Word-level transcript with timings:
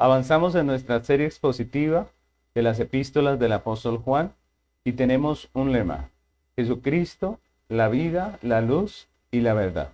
Avanzamos 0.00 0.54
en 0.54 0.64
nuestra 0.64 1.04
serie 1.04 1.26
expositiva 1.26 2.08
de 2.54 2.62
las 2.62 2.80
epístolas 2.80 3.38
del 3.38 3.52
apóstol 3.52 3.98
Juan 3.98 4.32
y 4.82 4.92
tenemos 4.92 5.50
un 5.52 5.72
lema, 5.72 6.08
Jesucristo, 6.56 7.38
la 7.68 7.90
vida, 7.90 8.38
la 8.40 8.62
luz 8.62 9.08
y 9.30 9.40
la 9.40 9.52
verdad. 9.52 9.92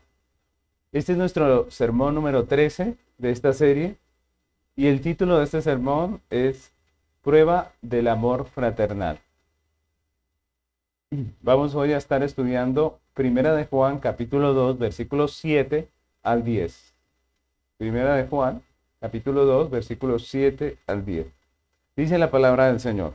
Este 0.92 1.10
es 1.10 1.18
nuestro 1.18 1.72
sermón 1.72 2.14
número 2.14 2.44
13 2.44 2.96
de 3.18 3.30
esta 3.32 3.52
serie 3.52 3.96
y 4.76 4.86
el 4.86 5.00
título 5.00 5.38
de 5.38 5.44
este 5.44 5.60
sermón 5.60 6.20
es 6.30 6.70
Prueba 7.22 7.72
del 7.82 8.06
amor 8.06 8.44
fraternal. 8.44 9.18
Vamos 11.42 11.74
hoy 11.74 11.94
a 11.94 11.98
estar 11.98 12.22
estudiando 12.22 13.00
Primera 13.12 13.56
de 13.56 13.66
Juan 13.66 13.98
capítulo 13.98 14.54
2 14.54 14.78
versículos 14.78 15.32
7 15.32 15.88
al 16.22 16.44
10. 16.44 16.94
Primera 17.78 18.14
de 18.14 18.28
Juan 18.28 18.62
capítulo 19.06 19.44
2 19.44 19.70
versículos 19.70 20.26
7 20.26 20.78
al 20.88 21.04
10. 21.04 21.28
Dice 21.94 22.18
la 22.18 22.32
palabra 22.32 22.66
del 22.66 22.80
Señor. 22.80 23.14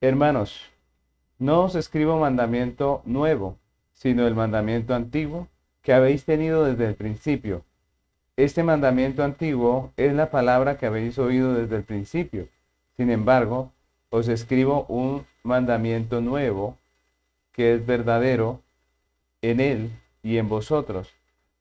Hermanos, 0.00 0.62
no 1.38 1.64
os 1.64 1.74
escribo 1.74 2.18
mandamiento 2.18 3.02
nuevo, 3.04 3.58
sino 3.92 4.26
el 4.26 4.34
mandamiento 4.34 4.94
antiguo 4.94 5.48
que 5.82 5.92
habéis 5.92 6.24
tenido 6.24 6.64
desde 6.64 6.86
el 6.86 6.94
principio. 6.94 7.62
Este 8.38 8.62
mandamiento 8.62 9.22
antiguo 9.22 9.92
es 9.98 10.14
la 10.14 10.30
palabra 10.30 10.78
que 10.78 10.86
habéis 10.86 11.18
oído 11.18 11.52
desde 11.52 11.76
el 11.76 11.82
principio. 11.82 12.48
Sin 12.96 13.10
embargo, 13.10 13.70
os 14.08 14.28
escribo 14.28 14.86
un 14.88 15.26
mandamiento 15.42 16.22
nuevo 16.22 16.78
que 17.52 17.74
es 17.74 17.84
verdadero 17.84 18.62
en 19.42 19.60
él 19.60 19.90
y 20.22 20.38
en 20.38 20.48
vosotros, 20.48 21.12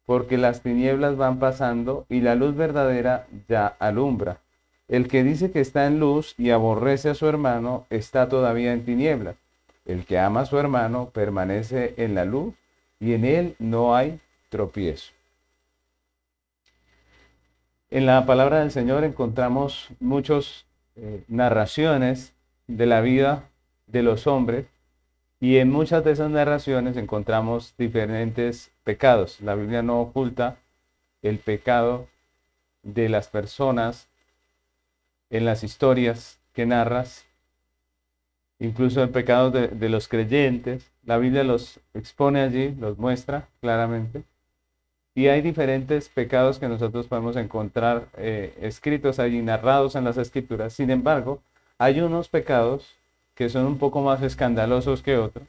porque 0.08 0.38
las 0.38 0.61
tinieblas 0.61 1.17
van 1.17 1.38
pasando 1.38 2.05
y 2.08 2.22
la 2.22 2.33
luz 2.33 2.55
verdadera 2.55 3.27
ya 3.50 3.67
alumbra. 3.67 4.39
El 4.88 5.09
que 5.09 5.22
dice 5.22 5.52
que 5.52 5.59
está 5.59 5.86
en 5.86 5.99
luz 5.99 6.33
y 6.38 6.52
aborrece 6.52 7.09
a 7.09 7.14
su 7.14 7.27
hermano 7.27 7.86
está 7.89 8.30
todavía 8.30 8.72
en 8.72 8.86
tinieblas. 8.86 9.36
El 9.86 10.05
que 10.05 10.17
ama 10.17 10.41
a 10.41 10.45
su 10.45 10.58
hermano 10.58 11.09
permanece 11.09 11.94
en 11.97 12.16
la 12.16 12.23
luz 12.23 12.55
y 13.02 13.14
en 13.14 13.25
él 13.25 13.55
no 13.59 13.97
hay 13.97 14.22
tropiezo. 14.47 15.11
En 17.92 18.05
la 18.05 18.25
palabra 18.25 18.59
del 18.61 18.71
Señor 18.71 19.03
encontramos 19.03 19.89
muchas 19.99 20.66
eh, 20.95 21.25
narraciones 21.27 22.33
de 22.67 22.86
la 22.86 23.02
vida 23.02 23.44
de 23.88 24.03
los 24.03 24.25
hombres 24.25 24.67
y 25.42 25.58
en 25.58 25.69
muchas 25.69 26.05
de 26.05 26.11
esas 26.11 26.31
narraciones 26.31 26.95
encontramos 26.95 27.75
diferentes 27.77 28.71
pecados. 28.88 29.41
La 29.41 29.53
Biblia 29.55 29.81
no 29.81 29.99
oculta 29.99 30.55
el 31.21 31.39
pecado 31.39 32.07
de 32.83 33.09
las 33.09 33.27
personas 33.27 34.07
en 35.30 35.43
las 35.43 35.61
historias 35.66 36.39
que 36.53 36.66
narras, 36.66 37.25
incluso 38.59 39.03
el 39.03 39.09
pecado 39.09 39.52
de, 39.52 39.89
los 39.89 40.08
creyentes. 40.08 40.89
La 41.03 41.17
Biblia 41.17 41.43
los 41.43 41.81
expone 41.93 42.39
allí, 42.39 42.73
los 42.80 42.97
muestra 42.97 43.49
claramente. 43.59 44.23
Y 45.13 45.27
hay 45.27 45.41
diferentes 45.41 46.08
pecados 46.08 46.58
que 46.58 46.69
nosotros 46.69 47.08
podemos 47.08 47.35
encontrar 47.35 48.08
eh, 48.15 48.58
escritos 48.61 49.19
allí, 49.19 49.41
narrados 49.41 49.95
en 49.95 50.05
las 50.05 50.15
escrituras. 50.15 50.71
Sin 50.71 50.91
embargo, 50.91 51.41
hay 51.77 51.99
unos 51.99 52.30
pecados 52.30 52.95
que 53.35 53.49
son 53.49 53.65
un 53.65 53.77
poco 53.80 54.02
más 54.02 54.21
escandalosos 54.23 55.02
que 55.03 55.17
otros. 55.17 55.45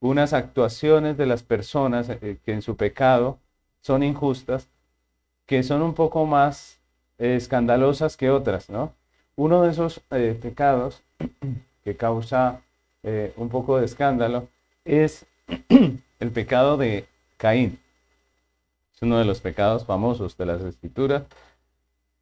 Unas 0.00 0.32
actuaciones 0.32 1.16
de 1.16 1.26
las 1.26 1.42
personas 1.42 2.08
eh, 2.08 2.38
que 2.44 2.52
en 2.52 2.62
su 2.62 2.76
pecado 2.76 3.38
son 3.82 4.02
injustas, 4.02 4.68
que 5.46 5.62
son 5.62 5.82
un 5.82 5.94
poco 5.94 6.26
más 6.26 6.78
escandalosas 7.18 8.16
que 8.16 8.30
otras, 8.30 8.70
¿no? 8.70 8.94
Uno 9.36 9.62
de 9.62 9.70
esos 9.70 10.00
eh, 10.10 10.38
pecados 10.40 11.02
que 11.84 11.96
causa 11.96 12.62
eh, 13.02 13.32
un 13.36 13.48
poco 13.48 13.78
de 13.78 13.86
escándalo 13.86 14.48
es 14.84 15.26
el 16.18 16.30
pecado 16.30 16.76
de 16.76 17.06
Caín. 17.36 17.78
Es 18.94 19.02
uno 19.02 19.18
de 19.18 19.24
los 19.24 19.40
pecados 19.40 19.84
famosos 19.84 20.36
de 20.36 20.46
las 20.46 20.62
escrituras. 20.62 21.24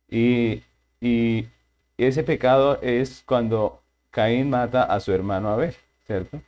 Y, 0.09 0.63
y 1.01 1.49
ese 1.97 2.23
pecado 2.23 2.81
es 2.83 3.23
cuando 3.27 3.83
Caín 4.11 4.51
mata 4.51 4.85
a 4.85 5.01
su 5.01 5.13
hermano 5.13 5.51
Abel, 5.51 5.75
¿cierto? 6.07 6.41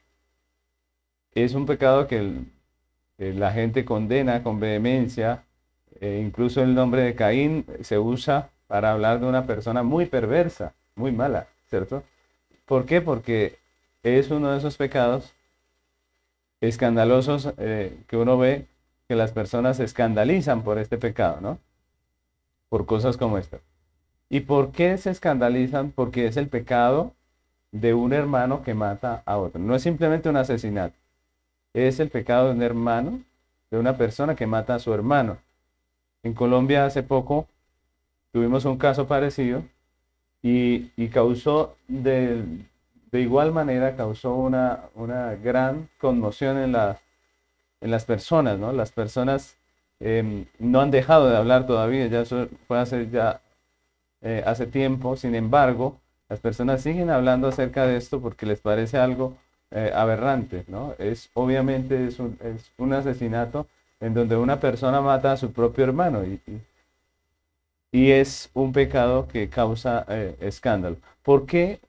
Es 1.34 1.54
un 1.54 1.66
pecado 1.66 2.06
que 2.06 2.44
la 3.18 3.52
gente 3.52 3.84
condena 3.84 4.42
con 4.42 4.60
vehemencia 4.60 5.44
eh, 6.00 6.22
incluso 6.24 6.62
el 6.62 6.74
nombre 6.74 7.02
de 7.02 7.14
Caín 7.14 7.66
se 7.82 7.98
usa 7.98 8.50
para 8.66 8.92
hablar 8.92 9.20
de 9.20 9.26
una 9.26 9.46
persona 9.46 9.82
muy 9.82 10.06
perversa, 10.06 10.74
muy 10.94 11.12
mala, 11.12 11.48
¿cierto? 11.68 12.02
¿Por 12.64 12.86
qué? 12.86 13.02
Porque 13.02 13.58
es 14.02 14.30
uno 14.30 14.50
de 14.50 14.58
esos 14.58 14.76
pecados 14.76 15.34
escandalosos 16.60 17.52
eh, 17.58 17.98
que 18.06 18.16
uno 18.16 18.38
ve 18.38 18.66
que 19.08 19.16
las 19.16 19.32
personas 19.32 19.76
se 19.76 19.84
escandalizan 19.84 20.62
por 20.62 20.78
este 20.78 20.96
pecado, 20.96 21.40
¿no? 21.40 21.58
Por 22.70 22.86
cosas 22.86 23.16
como 23.16 23.36
esta. 23.36 23.58
¿Y 24.30 24.40
por 24.40 24.72
qué 24.72 24.96
se 24.96 25.10
escandalizan? 25.10 25.90
Porque 25.90 26.26
es 26.26 26.36
el 26.36 26.48
pecado 26.48 27.14
de 27.72 27.92
un 27.94 28.12
hermano 28.12 28.62
que 28.62 28.74
mata 28.74 29.22
a 29.26 29.36
otro. 29.38 29.60
No 29.60 29.74
es 29.74 29.82
simplemente 29.82 30.28
un 30.28 30.36
asesinato. 30.36 30.99
Es 31.72 32.00
el 32.00 32.10
pecado 32.10 32.48
de 32.48 32.54
un 32.54 32.62
hermano, 32.62 33.20
de 33.70 33.78
una 33.78 33.96
persona 33.96 34.34
que 34.34 34.46
mata 34.46 34.74
a 34.74 34.78
su 34.78 34.92
hermano. 34.92 35.38
En 36.22 36.34
Colombia 36.34 36.84
hace 36.84 37.02
poco 37.02 37.46
tuvimos 38.32 38.64
un 38.64 38.76
caso 38.76 39.06
parecido 39.06 39.62
y, 40.42 41.08
causó 41.08 41.76
de, 41.88 42.44
igual 43.12 43.52
manera, 43.52 43.96
causó 43.96 44.34
una, 44.34 44.80
una 44.94 45.34
gran 45.36 45.88
conmoción 45.98 46.58
en, 46.58 46.72
la, 46.72 46.98
en 47.80 47.90
las 47.90 48.04
personas, 48.04 48.58
¿no? 48.58 48.72
Las 48.72 48.90
personas 48.92 49.56
em, 50.00 50.46
no 50.58 50.80
han 50.80 50.90
dejado 50.90 51.28
de 51.28 51.36
hablar 51.36 51.66
todavía, 51.66 52.06
ya 52.06 52.22
eso 52.22 52.48
fue 52.66 52.78
hace, 52.78 53.08
ya, 53.10 53.40
eh, 54.22 54.42
hace 54.46 54.66
tiempo, 54.66 55.16
sin 55.16 55.34
embargo, 55.34 55.98
las 56.28 56.40
personas 56.40 56.82
siguen 56.82 57.10
hablando 57.10 57.48
acerca 57.48 57.86
de 57.86 57.96
esto 57.96 58.20
porque 58.20 58.46
les 58.46 58.60
parece 58.60 58.98
algo 58.98 59.36
eh, 59.72 59.92
aberrante, 59.94 60.64
¿no? 60.68 60.94
Es, 60.98 61.30
obviamente 61.34 62.06
es 62.06 62.18
un, 62.18 62.36
es 62.42 62.72
un 62.76 62.92
asesinato 62.92 63.68
en 64.00 64.14
donde 64.14 64.36
una 64.36 64.58
persona 64.58 65.00
mata 65.00 65.32
a 65.32 65.36
su 65.36 65.52
propio 65.52 65.84
hermano 65.84 66.24
y, 66.24 66.40
y, 67.92 68.10
es 68.10 68.50
un 68.54 68.72
pecado 68.72 69.28
que 69.28 69.48
causa 69.48 70.04
eh, 70.08 70.36
escándalo. 70.40 70.96
¿Por 71.22 71.46
qué 71.46 71.80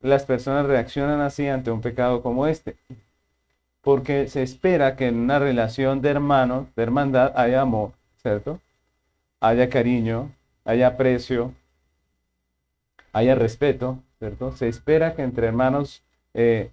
las 0.00 0.24
personas 0.24 0.66
reaccionan 0.66 1.20
así 1.20 1.48
ante 1.48 1.70
un 1.70 1.80
pecado 1.80 2.22
como 2.22 2.46
este? 2.46 2.76
Porque 3.80 4.28
se 4.28 4.42
espera 4.42 4.96
que 4.96 5.08
en 5.08 5.16
una 5.16 5.38
relación 5.38 6.02
de 6.02 6.10
hermanos, 6.10 6.68
de 6.76 6.82
hermandad, 6.82 7.32
haya 7.36 7.60
amor, 7.60 7.92
¿cierto? 8.22 8.60
Haya 9.40 9.68
cariño, 9.68 10.30
haya 10.64 10.88
aprecio, 10.88 11.52
haya 13.12 13.34
respeto, 13.34 13.98
¿cierto? 14.18 14.52
Se 14.52 14.68
espera 14.68 15.14
que 15.14 15.22
entre 15.22 15.46
hermanos 15.46 16.02
eh, 16.34 16.70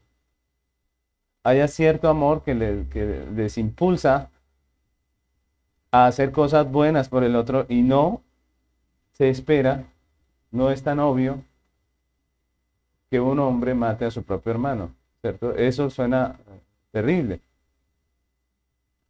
haya 1.43 1.67
cierto 1.67 2.09
amor 2.09 2.43
que, 2.43 2.85
que 2.89 3.25
les 3.35 3.57
impulsa 3.57 4.29
a 5.91 6.07
hacer 6.07 6.31
cosas 6.31 6.71
buenas 6.71 7.09
por 7.09 7.23
el 7.23 7.35
otro 7.35 7.65
y 7.69 7.81
no 7.81 8.21
se 9.11 9.29
espera, 9.29 9.83
no 10.51 10.71
es 10.71 10.81
tan 10.83 10.99
obvio 10.99 11.43
que 13.09 13.19
un 13.19 13.39
hombre 13.39 13.75
mate 13.75 14.05
a 14.05 14.11
su 14.11 14.23
propio 14.23 14.51
hermano, 14.51 14.91
¿cierto? 15.21 15.55
Eso 15.55 15.89
suena 15.91 16.39
terrible. 16.91 17.41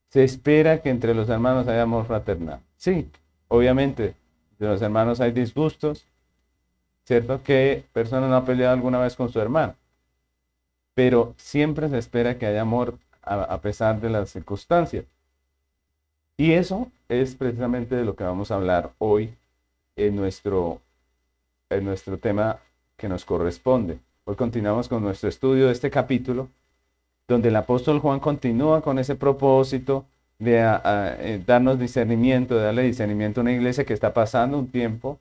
Se 0.09 0.23
espera 0.23 0.81
que 0.81 0.89
entre 0.89 1.13
los 1.13 1.29
hermanos 1.29 1.67
haya 1.67 1.83
amor 1.83 2.05
fraternal. 2.05 2.59
Sí, 2.75 3.09
obviamente, 3.47 4.15
de 4.59 4.67
los 4.67 4.81
hermanos 4.81 5.21
hay 5.21 5.31
disgustos, 5.31 6.05
¿cierto? 7.05 7.41
Que 7.43 7.85
persona 7.93 8.27
no 8.27 8.35
ha 8.35 8.45
peleado 8.45 8.73
alguna 8.73 8.99
vez 8.99 9.15
con 9.15 9.29
su 9.29 9.39
hermano. 9.39 9.75
Pero 10.93 11.33
siempre 11.37 11.89
se 11.89 11.97
espera 11.97 12.37
que 12.37 12.45
haya 12.45 12.61
amor 12.61 12.97
a 13.21 13.57
pesar 13.61 14.01
de 14.01 14.09
las 14.09 14.29
circunstancias. 14.29 15.05
Y 16.37 16.53
eso 16.53 16.91
es 17.09 17.35
precisamente 17.35 17.95
de 17.95 18.05
lo 18.05 18.15
que 18.15 18.23
vamos 18.23 18.51
a 18.51 18.55
hablar 18.55 18.91
hoy 18.97 19.33
en 19.95 20.15
nuestro, 20.15 20.81
en 21.69 21.85
nuestro 21.85 22.17
tema 22.17 22.59
que 22.97 23.07
nos 23.07 23.23
corresponde. 23.23 23.99
Hoy 24.25 24.35
continuamos 24.35 24.87
con 24.87 25.03
nuestro 25.03 25.29
estudio 25.29 25.67
de 25.67 25.73
este 25.73 25.91
capítulo, 25.91 26.47
donde 27.27 27.49
el 27.49 27.55
apóstol 27.55 27.99
Juan 27.99 28.19
continúa 28.19 28.81
con 28.81 28.97
ese 28.99 29.15
propósito 29.15 30.05
de 30.39 30.59
eh, 30.59 31.43
darnos 31.45 31.79
discernimiento, 31.79 32.55
de 32.55 32.65
darle 32.65 32.83
discernimiento 32.83 33.39
a 33.39 33.43
una 33.43 33.53
iglesia 33.53 33.85
que 33.85 33.93
está 33.93 34.13
pasando 34.13 34.57
un 34.57 34.67
tiempo 34.69 35.19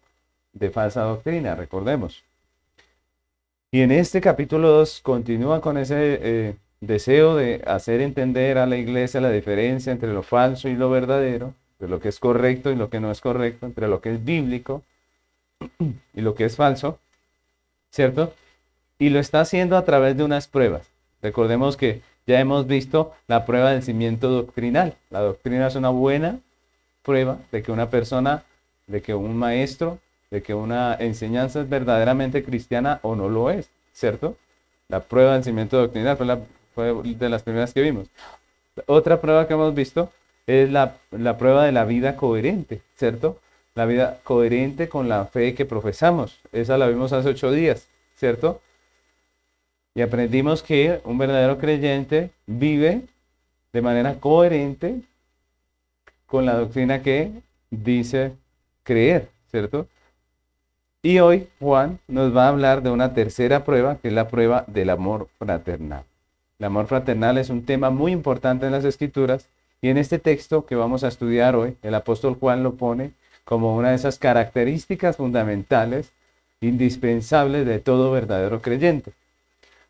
de 0.53 0.71
falsa 0.71 1.03
doctrina, 1.03 1.55
recordemos. 1.55 2.25
Y 3.75 3.81
en 3.81 3.91
este 3.91 4.21
capítulo 4.21 4.69
2 4.69 5.01
continúa 5.01 5.63
con 5.63 5.79
ese 5.79 6.19
eh, 6.21 6.57
deseo 6.83 7.37
de 7.37 7.63
hacer 7.67 8.03
entender 8.03 8.59
a 8.59 8.67
la 8.67 8.77
iglesia 8.77 9.23
la 9.23 9.31
diferencia 9.31 9.91
entre 9.91 10.13
lo 10.13 10.23
falso 10.23 10.69
y 10.69 10.75
lo 10.75 10.91
verdadero, 10.91 11.55
entre 11.73 11.89
lo 11.89 11.99
que 11.99 12.11
es 12.11 12.21
correcto 12.21 12.71
y 12.71 12.77
lo 12.77 12.91
que 12.91 13.01
no 13.01 13.11
es 13.11 13.23
correcto, 13.23 13.65
entre 13.65 13.89
lo 13.89 14.03
que 14.03 14.13
es 14.13 14.23
bíblico 14.23 14.83
y 16.13 16.21
lo 16.21 16.35
que 16.35 16.45
es 16.45 16.57
falso, 16.57 16.99
¿cierto? 17.91 18.35
Y 18.99 19.09
lo 19.09 19.19
está 19.19 19.41
haciendo 19.41 19.79
a 19.79 19.87
través 19.87 20.19
de 20.19 20.25
unas 20.25 20.49
pruebas. 20.49 20.91
Recordemos 21.23 21.79
que 21.79 22.03
ya 22.27 22.41
hemos 22.41 22.67
visto 22.67 23.15
la 23.27 23.47
prueba 23.47 23.71
del 23.73 23.83
cimiento 23.83 24.29
doctrinal. 24.29 24.97
La 25.09 25.21
doctrina 25.21 25.69
es 25.69 25.77
una 25.77 25.89
buena 25.89 26.41
prueba 27.03 27.39
de 27.51 27.63
que 27.63 27.73
una 27.73 27.89
persona, 27.89 28.45
de 28.87 29.01
que 29.01 29.15
un 29.15 29.35
maestro, 29.35 29.99
de 30.33 30.43
que 30.43 30.55
una 30.55 30.95
enseñanza 30.95 31.61
es 31.61 31.69
verdaderamente 31.69 32.43
cristiana 32.43 33.01
o 33.03 33.15
no 33.15 33.29
lo 33.29 33.51
es, 33.51 33.69
¿cierto? 33.93 34.35
La 34.89 35.01
prueba 35.01 35.35
del 35.35 35.45
cimiento 35.45 35.77
doctrinal 35.77 36.17
fue, 36.17 36.25
la, 36.25 36.41
fue 36.75 36.95
de 37.03 37.29
las 37.29 37.43
primeras 37.43 37.75
que 37.75 37.83
vimos. 37.83 38.09
Otra 38.87 39.21
prueba 39.21 39.47
que 39.47 39.53
hemos 39.53 39.75
visto 39.75 40.11
es 40.47 40.71
la, 40.71 40.97
la 41.11 41.37
prueba 41.37 41.67
de 41.67 41.73
la 41.73 41.85
vida 41.85 42.17
coherente, 42.17 42.81
¿cierto? 42.97 43.41
La 43.75 43.85
vida 43.85 44.21
coherente 44.25 44.89
con 44.89 45.07
la 45.07 45.27
fe 45.27 45.55
que 45.55 45.67
profesamos. 45.67 46.41
Esa 46.51 46.79
la 46.79 46.89
vimos 46.89 47.13
hace 47.13 47.29
ocho 47.29 47.53
días, 47.53 47.89
¿cierto? 48.17 48.63
Y 49.95 50.01
aprendimos 50.01 50.63
que 50.63 51.03
un 51.05 51.19
verdadero 51.19 51.59
creyente 51.59 52.31
vive 52.47 53.03
de 53.71 53.83
manera 53.83 54.15
coherente 54.15 55.03
con 56.25 56.47
la 56.47 56.55
doctrina 56.55 57.03
que 57.03 57.33
dice 57.69 58.33
creer, 58.83 59.29
¿cierto? 59.51 59.89
Y 61.05 61.19
hoy 61.19 61.49
Juan 61.59 61.99
nos 62.07 62.35
va 62.35 62.45
a 62.45 62.49
hablar 62.51 62.85
de 62.85 62.91
una 62.91 63.13
tercera 63.13 63.65
prueba, 63.65 63.97
que 63.97 64.07
es 64.07 64.15
la 64.15 64.29
prueba 64.29 64.65
del 64.69 64.89
amor 64.89 65.27
fraternal. 65.37 66.05
El 66.61 66.67
amor 66.67 66.87
fraternal 66.87 67.39
es 67.39 67.51
un 67.51 67.65
tema 67.65 67.91
muy 67.91 68.13
importante 68.13 68.67
en 68.67 68.73
las 68.73 68.85
escrituras 68.85 69.49
y 69.81 69.89
en 69.89 69.99
este 69.99 70.21
texto 70.21 70.65
que 70.65 70.77
vamos 70.77 71.03
a 71.03 71.09
estudiar 71.09 71.57
hoy, 71.57 71.77
el 71.83 71.97
apóstol 71.97 72.37
Juan 72.39 72.63
lo 72.63 72.75
pone 72.75 73.11
como 73.45 73.77
una 73.77 73.91
de 73.91 73.97
esas 73.97 74.21
características 74.21 75.17
fundamentales, 75.17 76.13
indispensables 76.61 77.67
de 77.67 77.81
todo 77.81 78.13
verdadero 78.13 78.63
creyente. 78.63 79.13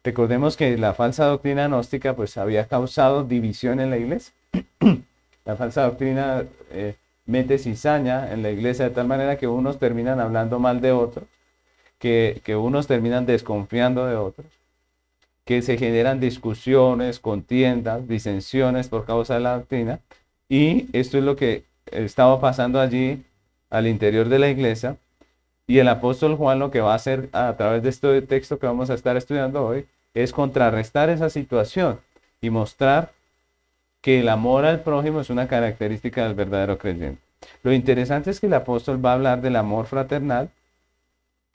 Recordemos 0.02 0.56
que 0.56 0.78
la 0.78 0.94
falsa 0.94 1.26
doctrina 1.26 1.68
gnóstica 1.68 2.16
pues 2.16 2.38
había 2.38 2.68
causado 2.68 3.22
división 3.24 3.80
en 3.80 3.90
la 3.90 3.98
iglesia. 3.98 4.32
la 5.44 5.56
falsa 5.56 5.82
doctrina 5.82 6.44
eh, 6.70 6.94
mete 7.32 7.58
cizaña 7.58 8.32
en 8.32 8.42
la 8.42 8.50
iglesia 8.50 8.84
de 8.88 8.94
tal 8.94 9.08
manera 9.08 9.38
que 9.38 9.48
unos 9.48 9.78
terminan 9.78 10.20
hablando 10.20 10.58
mal 10.58 10.80
de 10.82 10.92
otros, 10.92 11.24
que, 11.98 12.42
que 12.44 12.56
unos 12.56 12.86
terminan 12.86 13.24
desconfiando 13.26 14.06
de 14.06 14.16
otros, 14.16 14.46
que 15.44 15.62
se 15.62 15.78
generan 15.78 16.20
discusiones, 16.20 17.18
contiendas, 17.18 18.06
disensiones 18.06 18.88
por 18.88 19.06
causa 19.06 19.34
de 19.34 19.40
la 19.40 19.56
doctrina. 19.56 20.00
Y 20.48 20.88
esto 20.92 21.16
es 21.16 21.24
lo 21.24 21.34
que 21.34 21.64
estaba 21.90 22.40
pasando 22.40 22.78
allí 22.80 23.24
al 23.70 23.86
interior 23.86 24.28
de 24.28 24.38
la 24.38 24.50
iglesia. 24.50 24.96
Y 25.66 25.78
el 25.78 25.88
apóstol 25.88 26.36
Juan 26.36 26.58
lo 26.58 26.70
que 26.70 26.82
va 26.82 26.92
a 26.92 26.96
hacer 26.96 27.30
a 27.32 27.56
través 27.56 27.82
de 27.82 27.88
este 27.88 28.22
texto 28.22 28.58
que 28.58 28.66
vamos 28.66 28.90
a 28.90 28.94
estar 28.94 29.16
estudiando 29.16 29.64
hoy 29.64 29.86
es 30.12 30.32
contrarrestar 30.32 31.08
esa 31.08 31.30
situación 31.30 31.98
y 32.42 32.50
mostrar 32.50 33.12
que 34.02 34.20
el 34.20 34.28
amor 34.28 34.66
al 34.66 34.80
prójimo 34.80 35.20
es 35.20 35.30
una 35.30 35.48
característica 35.48 36.24
del 36.24 36.34
verdadero 36.34 36.76
creyente. 36.76 37.22
Lo 37.62 37.72
interesante 37.72 38.30
es 38.30 38.40
que 38.40 38.46
el 38.46 38.54
apóstol 38.54 39.04
va 39.04 39.12
a 39.12 39.14
hablar 39.14 39.40
del 39.40 39.56
amor 39.56 39.86
fraternal 39.86 40.50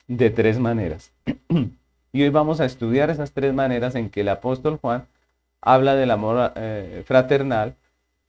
de 0.08 0.30
tres 0.30 0.58
maneras. 0.58 1.12
y 2.12 2.22
hoy 2.22 2.30
vamos 2.30 2.60
a 2.60 2.64
estudiar 2.64 3.10
esas 3.10 3.32
tres 3.32 3.54
maneras 3.54 3.94
en 3.94 4.08
que 4.10 4.22
el 4.22 4.30
apóstol 4.30 4.78
Juan 4.80 5.06
habla 5.60 5.94
del 5.94 6.10
amor 6.10 6.52
eh, 6.56 7.02
fraternal 7.06 7.74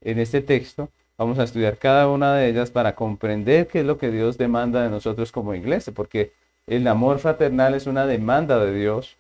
en 0.02 0.20
este 0.20 0.42
texto. 0.42 0.90
Vamos 1.18 1.40
a 1.40 1.44
estudiar 1.44 1.78
cada 1.78 2.08
una 2.10 2.36
de 2.36 2.50
ellas 2.50 2.72
para 2.72 2.96
comprender 2.96 3.68
qué 3.68 3.80
es 3.80 3.86
lo 3.86 3.98
que 3.98 4.12
Dios 4.12 4.38
demanda 4.38 4.84
de 4.84 4.90
nosotros 4.90 5.32
como 5.32 5.56
iglesia, 5.56 5.94
porque 5.94 6.34
el 6.68 6.88
amor 6.88 7.20
fraternal 7.20 7.74
es 7.74 7.88
una 7.88 8.06
demanda 8.06 8.60
de 8.64 8.74
Dios 8.74 9.18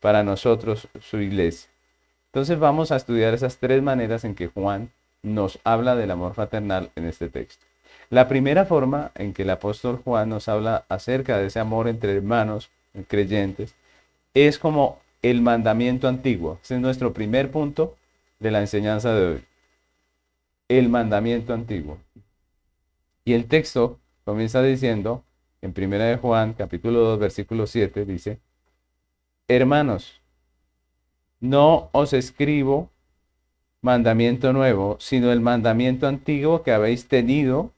para 0.00 0.22
nosotros, 0.22 0.88
su 1.00 1.20
iglesia. 1.20 1.71
Entonces 2.32 2.58
vamos 2.58 2.92
a 2.92 2.96
estudiar 2.96 3.34
esas 3.34 3.58
tres 3.58 3.82
maneras 3.82 4.24
en 4.24 4.34
que 4.34 4.46
Juan 4.46 4.90
nos 5.22 5.58
habla 5.64 5.94
del 5.96 6.10
amor 6.10 6.32
fraternal 6.32 6.90
en 6.96 7.04
este 7.04 7.28
texto. 7.28 7.66
La 8.08 8.26
primera 8.26 8.64
forma 8.64 9.10
en 9.16 9.34
que 9.34 9.42
el 9.42 9.50
apóstol 9.50 10.00
Juan 10.02 10.30
nos 10.30 10.48
habla 10.48 10.86
acerca 10.88 11.36
de 11.36 11.48
ese 11.48 11.60
amor 11.60 11.88
entre 11.88 12.16
hermanos 12.16 12.70
creyentes 13.06 13.74
es 14.32 14.58
como 14.58 14.98
el 15.20 15.42
mandamiento 15.42 16.08
antiguo. 16.08 16.58
Ese 16.62 16.76
es 16.76 16.80
nuestro 16.80 17.12
primer 17.12 17.50
punto 17.50 17.96
de 18.40 18.50
la 18.50 18.60
enseñanza 18.60 19.12
de 19.12 19.26
hoy. 19.26 19.44
El 20.68 20.88
mandamiento 20.88 21.52
antiguo. 21.52 21.98
Y 23.26 23.34
el 23.34 23.44
texto 23.44 23.98
comienza 24.24 24.62
diciendo, 24.62 25.22
en 25.60 25.74
1 25.76 25.98
de 25.98 26.16
Juan, 26.16 26.54
capítulo 26.54 27.00
2, 27.00 27.18
versículo 27.18 27.66
7, 27.66 28.06
dice, 28.06 28.38
Hermanos, 29.48 30.21
no 31.42 31.90
os 31.90 32.12
escribo 32.12 32.88
mandamiento 33.82 34.52
nuevo, 34.52 34.96
sino 35.00 35.32
el 35.32 35.40
mandamiento 35.40 36.06
antiguo 36.06 36.62
que 36.62 36.70
habéis 36.70 37.08
tenido 37.08 37.72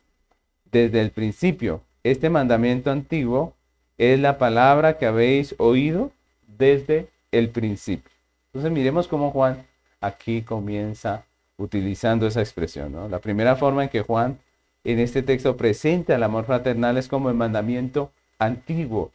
desde 0.70 1.00
el 1.00 1.10
principio. 1.10 1.80
Este 2.02 2.28
mandamiento 2.28 2.90
antiguo 2.90 3.54
es 3.96 4.20
la 4.20 4.36
palabra 4.36 4.98
que 4.98 5.06
habéis 5.06 5.54
oído 5.56 6.12
desde 6.58 7.08
el 7.32 7.48
principio. 7.48 8.12
Entonces 8.48 8.70
miremos 8.70 9.08
cómo 9.08 9.30
Juan 9.30 9.66
aquí 9.98 10.42
comienza 10.42 11.24
utilizando 11.56 12.26
esa 12.26 12.40
expresión. 12.40 13.10
La 13.10 13.18
primera 13.18 13.56
forma 13.56 13.84
en 13.84 13.88
que 13.88 14.02
Juan 14.02 14.38
en 14.84 14.98
este 14.98 15.22
texto 15.22 15.56
presenta 15.56 16.14
el 16.14 16.22
amor 16.22 16.44
fraternal 16.44 16.98
es 16.98 17.08
como 17.08 17.30
el 17.30 17.34
mandamiento 17.34 18.12
antiguo. 18.38 19.10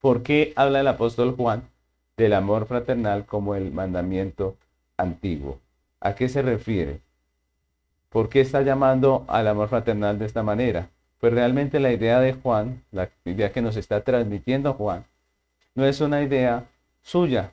¿Por 0.00 0.22
qué 0.22 0.54
habla 0.56 0.80
el 0.80 0.88
apóstol 0.88 1.34
Juan 1.36 1.68
del 2.16 2.32
amor 2.32 2.66
fraternal 2.66 3.26
como 3.26 3.54
el 3.54 3.72
mandamiento 3.72 4.56
antiguo. 4.96 5.60
¿A 6.00 6.14
qué 6.14 6.28
se 6.28 6.42
refiere? 6.42 7.00
¿Por 8.08 8.28
qué 8.28 8.40
está 8.40 8.62
llamando 8.62 9.24
al 9.26 9.48
amor 9.48 9.68
fraternal 9.68 10.18
de 10.18 10.26
esta 10.26 10.42
manera? 10.42 10.88
Pues 11.18 11.32
realmente 11.32 11.80
la 11.80 11.92
idea 11.92 12.20
de 12.20 12.34
Juan, 12.34 12.84
la 12.92 13.10
idea 13.24 13.50
que 13.50 13.62
nos 13.62 13.76
está 13.76 14.02
transmitiendo 14.02 14.74
Juan, 14.74 15.04
no 15.74 15.84
es 15.84 16.00
una 16.00 16.22
idea 16.22 16.66
suya, 17.02 17.52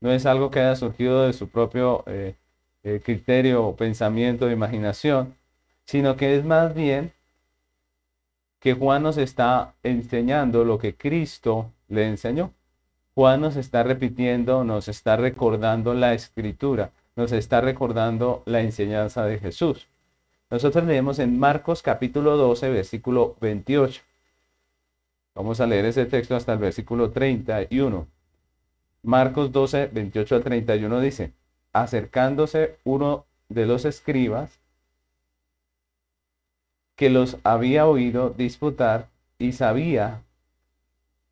no 0.00 0.12
es 0.12 0.26
algo 0.26 0.50
que 0.50 0.60
haya 0.60 0.76
surgido 0.76 1.26
de 1.26 1.32
su 1.32 1.48
propio 1.48 2.04
eh, 2.06 2.34
eh, 2.82 3.00
criterio, 3.04 3.74
pensamiento, 3.76 4.50
imaginación, 4.50 5.34
sino 5.84 6.16
que 6.16 6.36
es 6.36 6.44
más 6.44 6.74
bien 6.74 7.12
que 8.60 8.72
Juan 8.72 9.02
nos 9.02 9.18
está 9.18 9.74
enseñando 9.82 10.64
lo 10.64 10.78
que 10.78 10.94
Cristo 10.94 11.70
le 11.88 12.06
enseñó. 12.06 12.52
Juan 13.14 13.40
nos 13.40 13.54
está 13.54 13.84
repitiendo, 13.84 14.64
nos 14.64 14.88
está 14.88 15.16
recordando 15.16 15.94
la 15.94 16.14
escritura, 16.14 16.90
nos 17.14 17.30
está 17.30 17.60
recordando 17.60 18.42
la 18.44 18.60
enseñanza 18.60 19.24
de 19.24 19.38
Jesús. 19.38 19.86
Nosotros 20.50 20.84
leemos 20.84 21.20
en 21.20 21.38
Marcos 21.38 21.80
capítulo 21.80 22.36
12, 22.36 22.70
versículo 22.70 23.36
28. 23.40 24.02
Vamos 25.36 25.60
a 25.60 25.66
leer 25.66 25.84
ese 25.84 26.06
texto 26.06 26.34
hasta 26.34 26.54
el 26.54 26.58
versículo 26.58 27.10
31. 27.10 28.06
Marcos 29.04 29.52
12, 29.52 29.90
28 29.92 30.34
al 30.36 30.42
31 30.42 31.00
dice, 31.00 31.32
acercándose 31.72 32.78
uno 32.82 33.26
de 33.48 33.66
los 33.66 33.84
escribas 33.84 34.58
que 36.96 37.10
los 37.10 37.36
había 37.44 37.86
oído 37.86 38.30
disputar 38.30 39.08
y 39.38 39.52
sabía 39.52 40.22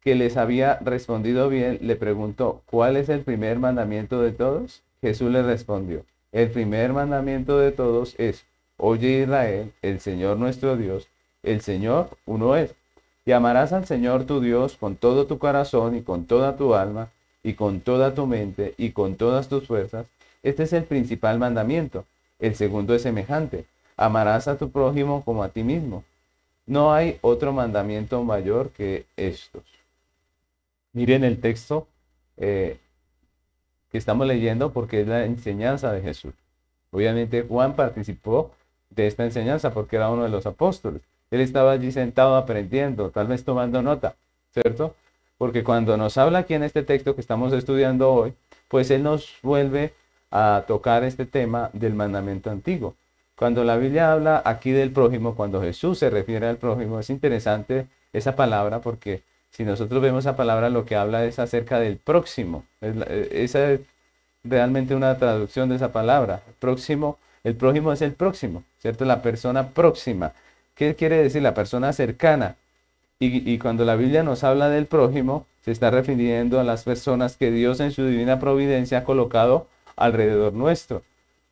que 0.02 0.14
les 0.14 0.36
había 0.36 0.78
respondido 0.80 1.48
bien, 1.48 1.78
le 1.80 1.96
preguntó, 1.96 2.62
¿cuál 2.66 2.96
es 2.96 3.08
el 3.08 3.20
primer 3.20 3.58
mandamiento 3.58 4.20
de 4.20 4.32
todos? 4.32 4.82
Jesús 5.00 5.30
le 5.30 5.42
respondió, 5.42 6.04
el 6.32 6.50
primer 6.50 6.92
mandamiento 6.92 7.58
de 7.58 7.72
todos 7.72 8.14
es, 8.18 8.44
oye 8.76 9.22
Israel, 9.22 9.72
el 9.82 10.00
Señor 10.00 10.38
nuestro 10.38 10.76
Dios, 10.76 11.08
el 11.42 11.60
Señor 11.60 12.10
uno 12.26 12.56
es. 12.56 12.74
Y 13.24 13.32
amarás 13.32 13.72
al 13.72 13.86
Señor 13.86 14.24
tu 14.24 14.40
Dios 14.40 14.76
con 14.76 14.96
todo 14.96 15.26
tu 15.26 15.38
corazón 15.38 15.96
y 15.96 16.02
con 16.02 16.26
toda 16.26 16.56
tu 16.56 16.74
alma 16.74 17.10
y 17.44 17.54
con 17.54 17.80
toda 17.80 18.14
tu 18.14 18.26
mente 18.26 18.74
y 18.76 18.90
con 18.90 19.14
todas 19.14 19.48
tus 19.48 19.68
fuerzas. 19.68 20.06
Este 20.42 20.64
es 20.64 20.72
el 20.72 20.84
principal 20.84 21.38
mandamiento. 21.38 22.04
El 22.40 22.56
segundo 22.56 22.94
es 22.94 23.02
semejante. 23.02 23.66
Amarás 23.96 24.48
a 24.48 24.58
tu 24.58 24.70
prójimo 24.70 25.22
como 25.24 25.44
a 25.44 25.50
ti 25.50 25.62
mismo. 25.62 26.02
No 26.66 26.92
hay 26.92 27.18
otro 27.20 27.52
mandamiento 27.52 28.24
mayor 28.24 28.70
que 28.70 29.06
estos. 29.16 29.62
Miren 30.92 31.24
el 31.24 31.40
texto 31.40 31.88
eh, 32.36 32.78
que 33.90 33.98
estamos 33.98 34.26
leyendo 34.26 34.72
porque 34.72 35.02
es 35.02 35.08
la 35.08 35.24
enseñanza 35.24 35.92
de 35.92 36.02
Jesús. 36.02 36.34
Obviamente 36.90 37.42
Juan 37.42 37.74
participó 37.74 38.50
de 38.90 39.06
esta 39.06 39.24
enseñanza 39.24 39.72
porque 39.72 39.96
era 39.96 40.10
uno 40.10 40.24
de 40.24 40.28
los 40.28 40.46
apóstoles. 40.46 41.02
Él 41.30 41.40
estaba 41.40 41.72
allí 41.72 41.92
sentado 41.92 42.36
aprendiendo, 42.36 43.10
tal 43.10 43.26
vez 43.26 43.44
tomando 43.44 43.80
nota, 43.80 44.16
¿cierto? 44.52 44.94
Porque 45.38 45.64
cuando 45.64 45.96
nos 45.96 46.18
habla 46.18 46.40
aquí 46.40 46.54
en 46.54 46.62
este 46.62 46.82
texto 46.82 47.14
que 47.14 47.22
estamos 47.22 47.52
estudiando 47.54 48.12
hoy, 48.12 48.34
pues 48.68 48.90
Él 48.90 49.02
nos 49.02 49.38
vuelve 49.42 49.94
a 50.30 50.64
tocar 50.66 51.04
este 51.04 51.24
tema 51.24 51.70
del 51.72 51.94
mandamiento 51.94 52.50
antiguo. 52.50 52.94
Cuando 53.34 53.64
la 53.64 53.76
Biblia 53.76 54.12
habla 54.12 54.42
aquí 54.44 54.72
del 54.72 54.92
prójimo, 54.92 55.34
cuando 55.34 55.60
Jesús 55.62 55.98
se 55.98 56.10
refiere 56.10 56.46
al 56.46 56.58
prójimo, 56.58 57.00
es 57.00 57.10
interesante 57.10 57.86
esa 58.12 58.36
palabra 58.36 58.80
porque 58.80 59.22
si 59.52 59.64
nosotros 59.64 60.02
vemos 60.02 60.24
esa 60.24 60.34
palabra 60.34 60.70
lo 60.70 60.84
que 60.84 60.96
habla 60.96 61.24
es 61.24 61.38
acerca 61.38 61.78
del 61.78 61.98
próximo. 61.98 62.64
Eh, 62.80 63.28
esa 63.32 63.72
es 63.72 63.80
realmente 64.42 64.94
una 64.94 65.16
traducción 65.18 65.68
de 65.68 65.76
esa 65.76 65.92
palabra. 65.92 66.42
Próximo, 66.58 67.18
el 67.44 67.54
prójimo 67.54 67.92
es 67.92 68.02
el 68.02 68.14
próximo, 68.14 68.64
¿cierto? 68.80 69.04
La 69.04 69.20
persona 69.22 69.68
próxima. 69.68 70.32
¿Qué 70.74 70.94
quiere 70.94 71.22
decir? 71.22 71.42
La 71.42 71.54
persona 71.54 71.92
cercana. 71.92 72.56
Y, 73.24 73.58
cuando 73.58 73.84
la 73.84 73.94
Biblia 73.94 74.24
nos 74.24 74.42
habla 74.42 74.68
del 74.68 74.86
prójimo, 74.86 75.46
se 75.64 75.70
está 75.70 75.92
refiriendo 75.92 76.58
a 76.58 76.64
las 76.64 76.82
personas 76.82 77.36
que 77.36 77.52
Dios 77.52 77.78
en 77.78 77.92
su 77.92 78.04
divina 78.04 78.40
providencia 78.40 78.98
ha 78.98 79.04
colocado 79.04 79.68
alrededor 79.94 80.54
nuestro. 80.54 81.04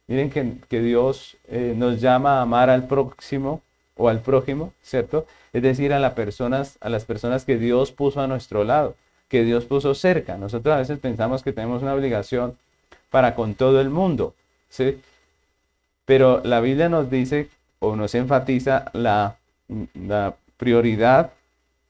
Miren 0.08 0.30
que, 0.68 0.80
Dios 0.80 1.36
eh, 1.46 1.74
nos 1.76 2.00
llama 2.00 2.38
a 2.38 2.42
amar 2.42 2.70
al 2.70 2.88
próximo 2.88 3.62
o 4.00 4.08
al 4.08 4.20
prójimo, 4.20 4.72
¿cierto? 4.82 5.26
Es 5.52 5.62
decir, 5.62 5.92
a, 5.92 5.98
las 5.98 6.14
personas, 6.14 6.78
a 6.80 6.88
las 6.88 7.04
personas 7.04 7.44
que 7.44 7.58
Dios 7.58 7.92
puso 7.92 8.22
a 8.22 8.26
nuestro 8.26 8.64
lado, 8.64 8.94
que 9.28 9.44
Dios 9.44 9.66
puso 9.66 9.94
cerca. 9.94 10.38
Nosotros 10.38 10.74
a 10.74 10.78
veces 10.78 10.98
pensamos 10.98 11.42
que 11.42 11.52
tenemos 11.52 11.82
una 11.82 11.92
obligación 11.92 12.56
para 13.10 13.34
con 13.34 13.54
todo 13.54 13.78
el 13.78 13.90
mundo, 13.90 14.34
¿sí? 14.70 14.98
Pero 16.06 16.40
la 16.44 16.60
Biblia 16.60 16.88
nos 16.88 17.10
dice 17.10 17.50
o 17.78 17.94
nos 17.94 18.14
enfatiza 18.14 18.86
la, 18.94 19.36
la 19.92 20.34
prioridad 20.56 21.32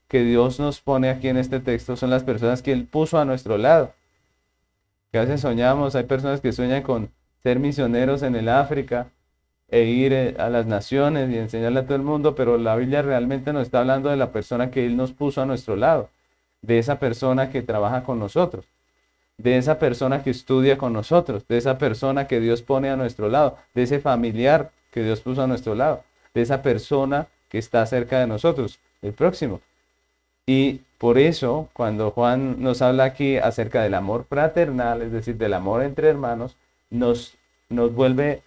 que 0.08 0.24
Dios 0.24 0.58
nos 0.58 0.80
pone 0.80 1.10
aquí 1.10 1.28
en 1.28 1.36
este 1.36 1.60
texto 1.60 1.96
son 1.96 2.10
las 2.10 2.24
personas 2.24 2.60
que 2.60 2.72
Él 2.72 2.86
puso 2.86 3.20
a 3.20 3.24
nuestro 3.24 3.56
lado. 3.56 3.94
Que 5.12 5.18
a 5.18 5.22
veces 5.22 5.42
soñamos, 5.42 5.94
hay 5.94 6.04
personas 6.04 6.40
que 6.40 6.50
sueñan 6.50 6.82
con 6.82 7.10
ser 7.44 7.60
misioneros 7.60 8.22
en 8.22 8.34
el 8.34 8.48
África 8.48 9.06
e 9.70 9.84
ir 9.84 10.12
eh, 10.12 10.34
a 10.38 10.48
las 10.48 10.66
naciones 10.66 11.30
y 11.30 11.38
enseñarle 11.38 11.80
a 11.80 11.84
todo 11.84 11.96
el 11.96 12.02
mundo, 12.02 12.34
pero 12.34 12.58
la 12.58 12.76
Biblia 12.76 13.02
realmente 13.02 13.52
nos 13.52 13.62
está 13.62 13.80
hablando 13.80 14.10
de 14.10 14.16
la 14.16 14.32
persona 14.32 14.70
que 14.70 14.84
Él 14.84 14.96
nos 14.96 15.12
puso 15.12 15.42
a 15.42 15.46
nuestro 15.46 15.76
lado, 15.76 16.10
de 16.62 16.78
esa 16.78 16.98
persona 16.98 17.50
que 17.50 17.62
trabaja 17.62 18.02
con 18.02 18.18
nosotros, 18.18 18.64
de 19.38 19.56
esa 19.56 19.78
persona 19.78 20.22
que 20.22 20.30
estudia 20.30 20.76
con 20.76 20.92
nosotros, 20.92 21.46
de 21.48 21.56
esa 21.56 21.78
persona 21.78 22.26
que 22.26 22.40
Dios 22.40 22.62
pone 22.62 22.90
a 22.90 22.96
nuestro 22.96 23.28
lado, 23.28 23.56
de 23.74 23.84
ese 23.84 24.00
familiar 24.00 24.70
que 24.90 25.02
Dios 25.02 25.20
puso 25.20 25.42
a 25.42 25.46
nuestro 25.46 25.74
lado, 25.74 26.02
de 26.34 26.42
esa 26.42 26.62
persona 26.62 27.28
que 27.48 27.58
está 27.58 27.84
cerca 27.86 28.18
de 28.20 28.26
nosotros, 28.26 28.80
el 29.02 29.12
próximo. 29.12 29.60
Y 30.46 30.80
por 30.98 31.16
eso, 31.16 31.68
cuando 31.72 32.10
Juan 32.10 32.62
nos 32.62 32.82
habla 32.82 33.04
aquí 33.04 33.36
acerca 33.36 33.82
del 33.82 33.94
amor 33.94 34.26
fraternal, 34.28 35.00
es 35.02 35.12
decir, 35.12 35.36
del 35.36 35.54
amor 35.54 35.82
entre 35.82 36.08
hermanos, 36.08 36.56
nos, 36.90 37.36
nos 37.68 37.94
vuelve 37.94 38.42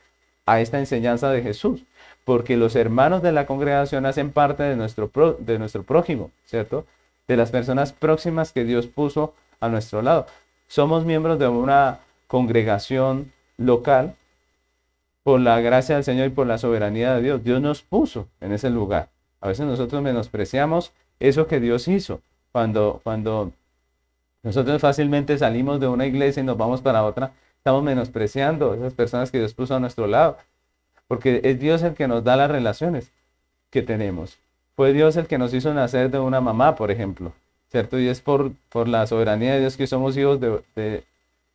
a 0.46 0.60
esta 0.60 0.80
enseñanza 0.80 1.30
de 1.32 1.42
Jesús, 1.42 1.84
porque 2.26 2.58
los 2.58 2.76
hermanos 2.76 3.22
de 3.22 3.32
la 3.32 3.46
congregación 3.46 4.06
hacen 4.06 4.32
parte 4.32 4.64
de 4.64 4.76
nuestro, 4.76 5.10
de 5.40 5.60
nuestro 5.60 5.84
prójimo, 5.84 6.32
¿cierto? 6.46 6.86
De 7.28 7.38
las 7.38 7.52
personas 7.52 7.94
próximas 7.94 8.52
que 8.52 8.64
Dios 8.64 8.88
puso 8.88 9.34
a 9.60 9.70
nuestro 9.70 10.02
lado. 10.02 10.28
Somos 10.68 11.06
miembros 11.06 11.40
de 11.40 11.48
una 11.48 12.00
congregación 12.28 13.32
local 13.58 14.16
por 15.24 15.40
la 15.40 15.62
gracia 15.62 15.96
del 15.96 16.04
Señor 16.04 16.28
y 16.28 16.32
por 16.32 16.48
la 16.48 16.58
soberanía 16.58 17.16
de 17.16 17.22
Dios. 17.22 17.44
Dios 17.44 17.62
nos 17.62 17.82
puso 17.82 18.28
en 18.42 18.52
ese 18.52 18.70
lugar. 18.70 19.10
A 19.40 19.48
veces 19.48 19.66
nosotros 19.66 20.02
menospreciamos 20.02 20.92
eso 21.20 21.48
que 21.48 21.60
Dios 21.60 21.88
hizo. 21.88 22.22
Cuando, 22.52 23.02
cuando 23.04 23.52
nosotros 24.44 24.82
fácilmente 24.82 25.38
salimos 25.38 25.80
de 25.80 25.88
una 25.88 26.06
iglesia 26.06 26.42
y 26.42 26.46
nos 26.46 26.58
vamos 26.58 26.82
para 26.82 27.04
otra, 27.04 27.32
estamos 27.64 27.82
menospreciando 27.84 28.74
esas 28.74 28.94
personas 28.94 29.32
que 29.32 29.40
Dios 29.40 29.54
puso 29.54 29.74
a 29.74 29.80
nuestro 29.80 30.06
lado. 30.06 30.38
Porque 31.08 31.40
es 31.44 31.60
Dios 31.60 31.82
el 31.84 31.94
que 31.94 32.08
nos 32.08 32.24
da 32.24 32.36
las 32.36 32.52
relaciones 32.52 33.10
que 33.70 33.82
tenemos. 33.82 34.38
Fue 34.76 34.92
Dios 34.92 35.16
el 35.16 35.28
que 35.28 35.38
nos 35.38 35.54
hizo 35.54 35.74
nacer 35.74 36.12
de 36.12 36.20
una 36.20 36.42
mamá, 36.42 36.76
por 36.76 36.92
ejemplo. 36.92 37.32
¿Cierto? 37.72 38.00
Y 38.00 38.08
es 38.08 38.20
por, 38.20 38.52
por 38.70 38.88
la 38.88 39.08
soberanía 39.08 39.54
de 39.54 39.62
Dios 39.62 39.78
que 39.78 39.88
somos 39.88 40.18
hijos 40.18 40.40
de, 40.40 40.62
de 40.76 41.04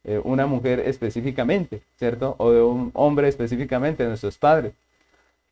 eh, 0.04 0.20
una 0.24 0.46
mujer 0.46 0.80
específicamente, 0.80 1.82
¿cierto? 1.98 2.34
O 2.38 2.50
de 2.52 2.62
un 2.62 2.90
hombre 2.94 3.28
específicamente, 3.28 4.06
nuestros 4.06 4.38
padres. 4.38 4.72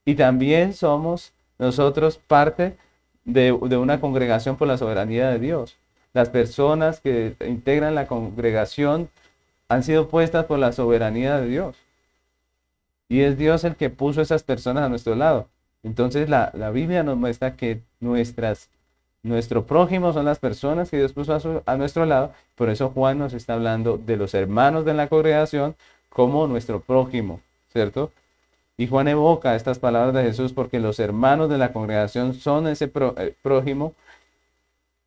Y 0.06 0.14
también 0.14 0.72
somos 0.72 1.32
nosotros 1.58 2.16
parte 2.16 2.76
de, 3.26 3.52
una 3.52 4.00
congregación 4.00 4.56
por 4.56 4.68
la 4.68 4.78
soberanía 4.78 5.28
de 5.28 5.38
Dios. 5.38 5.76
Las 6.14 6.30
personas 6.30 7.00
que 7.00 7.34
integran 7.46 7.94
la 7.94 8.06
congregación 8.06 9.10
han 9.68 9.82
sido 9.82 10.08
puestas 10.08 10.46
por 10.46 10.58
la 10.58 10.72
soberanía 10.72 11.38
de 11.38 11.48
Dios. 11.48 11.76
Y 13.08 13.20
es 13.20 13.38
Dios 13.38 13.64
el 13.64 13.76
que 13.76 13.90
puso 13.90 14.20
esas 14.20 14.42
personas 14.42 14.84
a 14.84 14.88
nuestro 14.88 15.14
lado. 15.14 15.48
Entonces 15.82 16.28
la, 16.28 16.50
Biblia 16.72 17.02
nos 17.02 17.16
muestra 17.16 17.56
que 17.56 17.82
nuestras, 18.00 18.70
nuestro 19.22 19.66
prójimo 19.66 20.12
son 20.12 20.24
las 20.24 20.38
personas 20.38 20.90
que 20.90 20.98
Dios 20.98 21.12
puso 21.12 21.34
a, 21.34 21.72
a, 21.72 21.76
nuestro 21.76 22.04
lado. 22.06 22.32
Por 22.56 22.70
eso 22.70 22.90
Juan 22.90 23.18
nos 23.18 23.32
está 23.34 23.54
hablando 23.54 23.96
de 23.98 24.16
los 24.16 24.34
hermanos 24.34 24.84
de 24.84 24.94
la 24.94 25.08
congregación 25.08 25.76
como 26.08 26.46
nuestro 26.46 26.80
prójimo, 26.80 27.40
¿cierto? 27.72 28.10
Y 28.76 28.88
Juan 28.88 29.08
evoca 29.08 29.54
estas 29.54 29.78
palabras 29.78 30.14
de 30.14 30.22
Jesús 30.22 30.52
porque 30.52 30.80
los 30.80 30.98
hermanos 30.98 31.48
de 31.48 31.58
la 31.58 31.72
congregación 31.72 32.34
son 32.34 32.66
ese 32.66 32.90
eh, 32.94 33.34
prójimo. 33.42 33.94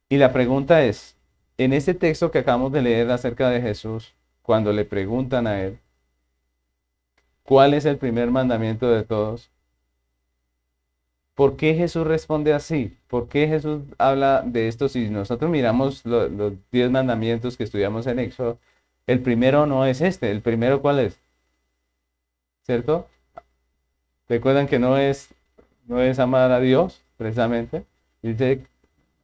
Y 0.10 0.18
la 0.18 0.34
pregunta 0.34 0.84
es, 0.84 1.16
en 1.58 1.74
este 1.74 1.94
texto 1.94 2.32
que 2.32 2.40
acabamos 2.40 2.72
de 2.72 2.82
leer 2.82 3.12
acerca 3.12 3.50
de 3.50 3.62
Jesús, 3.62 4.14
cuando 4.50 4.74
le 4.74 4.84
preguntan 4.84 5.46
a 5.46 5.62
él, 5.62 5.78
¿cuál 7.44 7.76
es 7.76 7.86
el 7.86 7.98
primer 7.98 8.32
mandamiento 8.32 8.90
de 8.90 9.04
todos? 9.04 9.52
¿Por 11.36 11.56
qué 11.56 11.76
Jesús 11.76 12.08
responde 12.08 12.52
así? 12.56 12.98
¿Por 13.10 13.30
qué 13.30 13.48
Jesús 13.48 13.84
habla 14.00 14.42
de 14.44 14.68
esto? 14.68 14.90
Si 14.90 15.08
nosotros 15.08 15.52
miramos 15.52 16.04
los 16.04 16.54
diez 16.72 16.90
mandamientos 16.90 17.58
que 17.58 17.64
estudiamos 17.64 18.08
en 18.08 18.18
Éxodo, 18.18 18.58
el 19.06 19.20
primero 19.20 19.68
no 19.68 19.86
es 19.86 20.02
este. 20.02 20.32
¿El 20.32 20.42
primero 20.42 20.82
cuál 20.82 20.98
es? 20.98 21.20
¿Cierto? 22.64 23.06
Recuerdan 24.28 24.66
que 24.66 24.80
no 24.80 24.98
es, 24.98 25.30
no 25.86 26.02
es 26.02 26.18
amar 26.18 26.52
a 26.52 26.60
Dios, 26.60 27.04
precisamente. 27.18 27.86
Dice, 28.24 28.66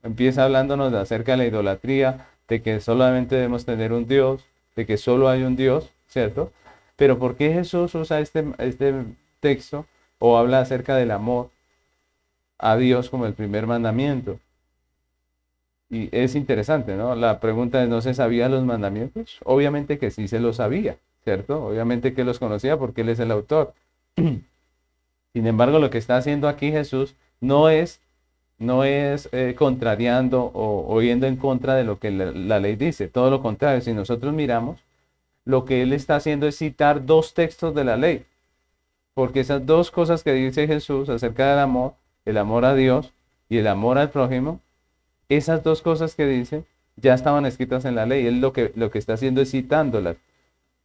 empieza 0.04 0.44
hablándonos 0.44 0.94
acerca 0.94 1.32
de 1.32 1.38
la 1.40 1.46
idolatría, 1.48 2.28
de 2.48 2.62
que 2.62 2.80
solamente 2.80 3.34
debemos 3.34 3.66
tener 3.66 3.92
un 3.92 4.08
Dios, 4.08 4.46
de 4.76 4.86
que 4.86 4.98
solo 4.98 5.30
hay 5.30 5.44
un 5.44 5.56
Dios, 5.56 5.92
¿cierto? 6.08 6.52
Pero 6.96 7.20
¿por 7.20 7.36
qué 7.36 7.54
Jesús 7.54 7.94
usa 7.96 8.20
este, 8.20 8.46
este 8.58 8.94
texto 9.40 9.86
o 10.20 10.38
habla 10.38 10.60
acerca 10.60 10.96
del 10.96 11.12
amor 11.12 11.50
a 12.58 12.78
Dios 12.78 13.10
como 13.10 13.26
el 13.26 13.34
primer 13.34 13.68
mandamiento? 13.68 14.40
Y 15.90 16.10
es 16.12 16.36
interesante, 16.36 16.96
¿no? 16.96 17.16
La 17.16 17.40
pregunta 17.40 17.84
es, 17.84 17.90
¿no 17.90 18.02
se 18.02 18.14
sabía 18.14 18.50
los 18.50 18.64
mandamientos? 18.64 19.40
Obviamente 19.44 20.00
que 20.00 20.12
sí 20.12 20.28
se 20.28 20.40
los 20.40 20.58
sabía, 20.58 20.98
¿cierto? 21.24 21.64
Obviamente 21.66 22.14
que 22.14 22.24
los 22.24 22.40
conocía 22.40 22.78
porque 22.78 23.02
Él 23.02 23.10
es 23.10 23.20
el 23.20 23.32
autor. 23.32 23.74
Sin 24.16 25.48
embargo, 25.48 25.80
lo 25.80 25.90
que 25.90 25.98
está 25.98 26.18
haciendo 26.18 26.48
aquí 26.48 26.72
Jesús 26.72 27.16
no 27.40 27.70
es, 27.70 28.00
no 28.58 28.84
es 28.84 29.30
eh, 29.32 29.56
contrariando 29.58 30.52
o, 30.54 31.02
yendo 31.02 31.28
en 31.28 31.36
contra 31.36 31.76
de 31.76 31.84
lo 31.84 32.00
que 32.00 32.12
la, 32.12 32.60
ley 32.60 32.76
dice. 32.76 33.08
Todo 33.08 33.30
lo 33.30 33.42
contrario, 33.42 33.82
si 33.82 33.94
nosotros 33.94 34.34
miramos, 34.34 34.80
lo 35.44 35.66
que 35.66 35.82
él 35.82 35.94
está 35.94 36.16
haciendo 36.16 36.48
es 36.48 36.58
citar 36.58 37.06
dos 37.06 37.34
textos 37.34 37.76
de 37.76 37.84
la 37.84 37.98
ley. 37.98 38.26
Porque 39.14 39.42
esas 39.42 39.66
dos 39.66 39.92
cosas 39.92 40.24
que 40.24 40.34
dice 40.34 40.68
Jesús 40.68 41.10
acerca 41.10 41.50
del 41.50 41.60
amor, 41.60 41.94
el 42.26 42.38
amor 42.38 42.66
a 42.66 42.76
Dios 42.76 43.14
y 43.50 43.58
el 43.58 43.68
amor 43.68 43.98
al 43.98 44.10
prójimo, 44.10 44.60
esas 45.30 45.64
dos 45.64 45.82
cosas 45.82 46.16
que 46.16 46.26
dice 46.26 46.64
ya 46.98 47.14
estaban 47.14 47.46
escritas 47.46 47.86
en 47.86 47.96
la 47.96 48.06
ley. 48.06 48.26
Él 48.26 48.40
lo 48.42 48.54
que, 48.54 48.72
lo 48.76 48.92
que 48.92 49.00
está 49.00 49.14
haciendo 49.14 49.42
es 49.42 49.52
citándolas. 49.52 50.18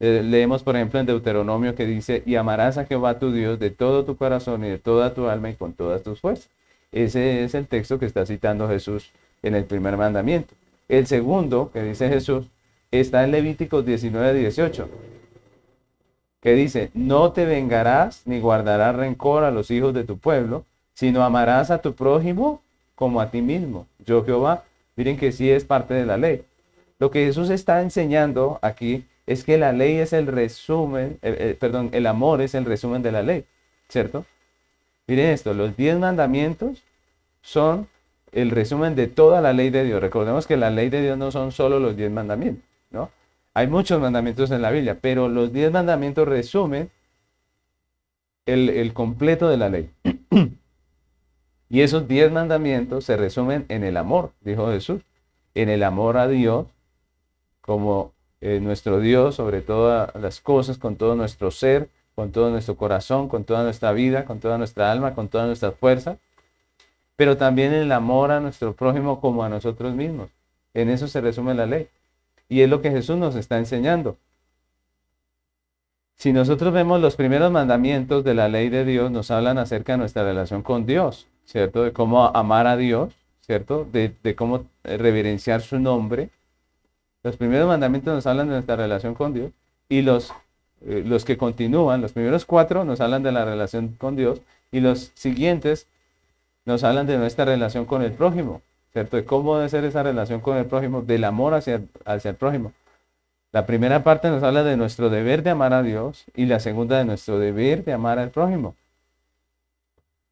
Eh, 0.01 0.23
leemos, 0.25 0.63
por 0.63 0.77
ejemplo, 0.77 0.99
en 0.99 1.07
Deuteronomio 1.07 1.75
que 1.75 1.87
dice, 1.87 2.23
y 2.27 2.37
amarás 2.37 2.79
a 2.79 2.87
Jehová 2.87 3.19
tu 3.19 3.33
Dios 3.33 3.59
de 3.59 3.71
todo 3.71 4.05
tu 4.05 4.17
corazón 4.17 4.65
y 4.65 4.69
de 4.69 4.79
toda 4.79 5.15
tu 5.15 5.29
alma 5.29 5.51
y 5.51 5.55
con 5.55 5.75
todas 5.75 6.03
tus 6.03 6.21
fuerzas. 6.21 6.49
Ese 6.93 7.45
es 7.45 7.55
el 7.55 7.67
texto 7.67 7.99
que 7.99 8.07
está 8.07 8.27
citando 8.27 8.69
Jesús 8.69 9.13
en 9.43 9.55
el 9.55 9.65
primer 9.65 9.97
mandamiento. 9.97 10.55
El 10.89 11.07
segundo 11.07 11.71
que 11.73 11.83
dice 11.83 12.09
Jesús 12.09 12.47
está 12.91 13.23
en 13.23 13.31
Levíticos 13.31 13.87
19, 13.87 14.35
18, 14.35 14.89
que 16.41 16.55
dice, 16.55 16.91
no 16.95 17.33
te 17.33 17.45
vengarás 17.45 18.23
ni 18.27 18.41
guardarás 18.41 18.97
rencor 18.97 19.45
a 19.45 19.51
los 19.51 19.71
hijos 19.71 19.95
de 19.95 20.05
tu 20.05 20.19
pueblo, 20.19 20.65
sino 20.95 21.23
amarás 21.23 21.71
a 21.71 21.81
tu 21.81 21.95
prójimo 21.95 22.63
como 22.95 23.21
a 23.21 23.31
ti 23.31 23.41
mismo. 23.41 23.87
Yo 24.05 24.25
Jehová, 24.25 24.65
miren 24.97 25.17
que 25.17 25.33
sí 25.33 25.51
es 25.51 25.65
parte 25.65 25.95
de 25.95 26.07
la 26.07 26.17
ley. 26.17 26.45
Lo 26.99 27.11
que 27.11 27.25
Jesús 27.25 27.51
está 27.51 27.81
enseñando 27.83 28.59
aquí 28.63 29.07
es 29.27 29.45
que 29.45 29.59
la 29.59 29.73
ley 29.73 29.99
es 29.99 30.13
el 30.13 30.27
resumen, 30.27 31.19
eh, 31.23 31.37
eh, 31.39 31.57
perdón, 31.59 31.91
el 31.93 32.07
amor 32.07 32.43
es 32.43 32.55
el 32.55 32.65
resumen 32.65 33.01
de 33.01 33.13
la 33.13 33.23
ley, 33.23 33.45
¿cierto? 33.89 34.27
Miren 35.11 35.31
esto, 35.31 35.55
los 35.55 35.77
diez 35.77 35.99
mandamientos 35.99 36.85
son 37.43 37.89
el 38.31 38.53
resumen 38.53 38.95
de 38.95 39.09
toda 39.09 39.41
la 39.41 39.53
ley 39.53 39.69
de 39.71 39.83
Dios. 39.83 40.01
Recordemos 40.01 40.47
que 40.47 40.57
la 40.57 40.71
ley 40.71 40.89
de 40.89 41.03
Dios 41.03 41.19
no 41.19 41.33
son 41.33 41.51
solo 41.51 41.81
los 41.81 41.97
diez 41.97 42.13
mandamientos, 42.13 42.63
¿no? 42.93 43.11
Hay 43.53 43.67
muchos 43.67 44.01
mandamientos 44.01 44.53
en 44.53 44.63
la 44.63 44.71
Biblia, 44.71 44.99
pero 45.01 45.29
los 45.29 45.53
diez 45.53 45.73
mandamientos 45.73 46.29
resumen 46.29 46.93
el, 48.47 48.93
completo 48.93 49.49
de 49.49 49.57
la 49.57 49.69
ley. 49.69 49.91
Y 51.69 51.81
esos 51.81 52.07
diez 52.07 52.31
mandamientos 52.31 53.05
se 53.05 53.17
resumen 53.17 53.67
en 53.69 53.83
el 53.83 53.97
amor, 53.97 54.31
dijo 54.43 54.71
Jesús, 54.71 55.03
en 55.57 55.71
el 55.71 55.83
amor 55.83 56.19
a 56.19 56.29
Dios 56.29 56.69
como 57.63 58.13
eh, 58.41 58.61
nuestro 58.61 59.01
Dios 59.01 59.35
sobre 59.35 59.61
todas 59.61 60.15
las 60.15 60.41
cosas, 60.41 60.79
con 60.79 60.95
todo 60.95 61.17
nuestro 61.17 61.51
ser, 61.51 61.89
con 62.21 62.33
todo 62.33 62.51
nuestro 62.51 62.77
corazón, 62.77 63.29
con 63.29 63.45
toda 63.45 63.63
nuestra 63.63 63.93
vida, 63.93 64.27
con 64.27 64.41
toda 64.41 64.59
nuestra 64.59 64.93
alma, 64.93 65.15
con 65.15 65.29
toda 65.29 65.47
nuestra 65.47 65.73
fuerza, 65.73 66.19
pero 67.17 67.39
también 67.39 67.73
el 67.73 67.91
amor 67.93 68.31
a 68.31 68.41
nuestro 68.41 68.75
prójimo 68.75 69.23
como 69.23 69.43
a 69.43 69.49
nosotros 69.49 69.95
mismos. 69.95 70.29
En 70.75 70.91
eso 70.91 71.09
se 71.09 71.23
resume 71.23 71.55
la 71.55 71.65
ley. 71.65 71.89
Y 72.47 72.61
es 72.61 72.69
lo 72.69 72.83
que 72.83 72.91
Jesús 72.91 73.17
nos 73.17 73.37
está 73.37 73.57
enseñando. 73.57 74.19
Si 76.17 76.35
nosotros 76.35 76.75
vemos 76.75 77.01
los 77.01 77.17
primeros 77.17 77.51
mandamientos 77.51 78.23
de 78.23 78.35
la 78.35 78.51
ley 78.51 78.69
de 78.69 78.85
Dios, 78.85 79.11
nos 79.11 79.31
hablan 79.31 79.57
acerca 79.57 79.93
de 79.93 80.01
nuestra 80.01 80.23
relación 80.23 80.61
con 80.61 80.85
Dios, 80.85 81.27
¿cierto? 81.47 81.85
De 81.85 81.95
cómo 81.95 82.27
amar 82.27 82.67
a 82.67 82.77
Dios, 82.77 83.15
¿cierto? 83.41 83.89
De, 83.91 84.15
cómo 84.37 84.67
reverenciar 84.85 85.63
su 85.63 85.79
nombre. 85.79 86.29
Los 87.23 87.39
primeros 87.39 87.67
mandamientos 87.67 88.15
nos 88.15 88.27
hablan 88.27 88.49
de 88.49 88.57
nuestra 88.57 88.77
relación 88.77 89.15
con 89.15 89.33
Dios 89.33 89.53
y 89.89 90.03
los, 90.03 90.35
eh, 90.87 91.03
los 91.07 91.25
que 91.25 91.37
continúan, 91.37 92.01
los 92.01 92.13
primeros 92.13 92.45
cuatro 92.45 92.85
nos 92.85 93.01
hablan 93.01 93.23
de 93.23 93.33
la 93.33 93.45
relación 93.45 93.89
con 93.99 94.17
Dios 94.17 94.41
y 94.73 94.81
los 94.81 95.13
siguientes 95.15 95.87
nos 96.65 96.85
hablan 96.85 97.07
de 97.07 97.19
nuestra 97.19 97.45
relación 97.45 97.85
con 97.85 98.03
el 98.03 98.13
prójimo, 98.13 98.63
¿cierto? 98.93 99.17
De 99.17 99.25
cómo 99.25 99.57
debe 99.57 99.69
ser 99.69 99.85
esa 99.85 100.03
relación 100.03 100.41
con 100.41 100.57
el 100.57 100.67
prójimo, 100.67 101.03
del 101.03 101.25
amor 101.25 101.55
hacia, 101.55 101.83
hacia 102.05 102.31
el 102.31 102.37
prójimo. 102.37 102.73
La 103.53 103.67
primera 103.67 104.05
parte 104.05 104.31
nos 104.31 104.43
habla 104.43 104.63
de 104.63 104.77
nuestro 104.77 105.11
deber 105.11 105.43
de 105.43 105.51
amar 105.51 105.73
a 105.73 105.83
Dios 105.83 106.25
y 106.35 106.47
la 106.47 106.61
segunda 106.61 106.99
de 106.99 107.05
nuestro 107.05 107.39
deber 107.39 107.85
de 107.85 107.93
amar 107.93 108.19
al 108.19 108.31
prójimo. 108.31 108.77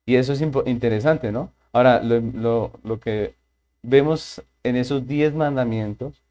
Y 0.07 0.17
eso 0.17 0.33
es 0.33 0.41
interesante, 0.41 1.33
¿no? 1.33 1.51
Ahora, 1.73 2.01
lo, 2.03 2.71
lo 2.83 3.01
que 3.01 3.35
vemos 3.83 4.43
en 4.63 4.77
esos 4.77 5.07
diez 5.07 5.35
mandamientos 5.35 6.23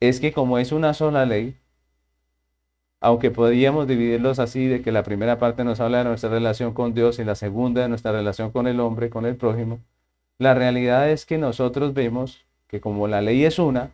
es 0.00 0.20
que 0.20 0.32
como 0.32 0.58
es 0.58 0.72
una 0.72 0.92
sola 0.94 1.24
ley, 1.24 1.56
aunque 3.00 3.30
podríamos 3.30 3.86
dividirlos 3.86 4.38
así, 4.38 4.66
de 4.66 4.82
que 4.82 4.92
la 4.92 5.02
primera 5.02 5.38
parte 5.38 5.64
nos 5.64 5.80
habla 5.80 5.98
de 5.98 6.04
nuestra 6.04 6.30
relación 6.30 6.74
con 6.74 6.94
Dios 6.94 7.18
y 7.18 7.24
la 7.24 7.34
segunda 7.34 7.82
de 7.82 7.88
nuestra 7.88 8.12
relación 8.12 8.50
con 8.50 8.66
el 8.66 8.80
hombre, 8.80 9.10
con 9.10 9.26
el 9.26 9.36
prójimo, 9.36 9.80
la 10.38 10.54
realidad 10.54 11.10
es 11.10 11.26
que 11.26 11.38
nosotros 11.38 11.94
vemos 11.94 12.44
que 12.68 12.80
como 12.80 13.08
la 13.08 13.20
ley 13.22 13.44
es 13.44 13.58
una, 13.58 13.90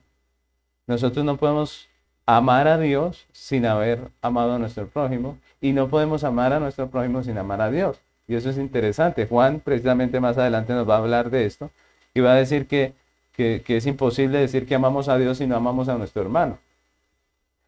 nosotros 0.87 1.25
no 1.25 1.37
podemos 1.37 1.89
amar 2.27 2.69
a 2.69 2.79
Dios 2.79 3.27
sin 3.33 3.67
haber 3.67 4.09
amado 4.21 4.55
a 4.55 4.59
nuestro 4.59 4.87
prójimo 4.87 5.39
y 5.61 5.73
no 5.73 5.89
podemos 5.89 6.25
amar 6.25 6.53
a 6.53 6.61
nuestro 6.61 6.89
prójimo 6.89 7.23
sin 7.23 7.39
amar 7.39 7.61
a 7.61 7.71
Dios. 7.71 7.99
Y 8.27 8.35
eso 8.35 8.51
es 8.51 8.59
interesante. 8.59 9.27
Juan 9.27 9.61
precisamente 9.61 10.21
más 10.21 10.39
adelante 10.39 10.73
nos 10.73 10.89
va 10.89 10.97
a 10.97 10.99
hablar 10.99 11.31
de 11.31 11.47
esto 11.47 11.71
y 12.15 12.21
va 12.21 12.33
a 12.33 12.37
decir 12.37 12.67
que, 12.67 12.95
que, 13.33 13.63
es 13.67 13.87
imposible 13.87 14.39
decir 14.39 14.67
que 14.67 14.75
amamos 14.75 15.09
a 15.09 15.19
Dios 15.19 15.39
si 15.39 15.47
no 15.47 15.57
amamos 15.57 15.89
a 15.89 15.97
nuestro 15.97 16.23
hermano. 16.23 16.59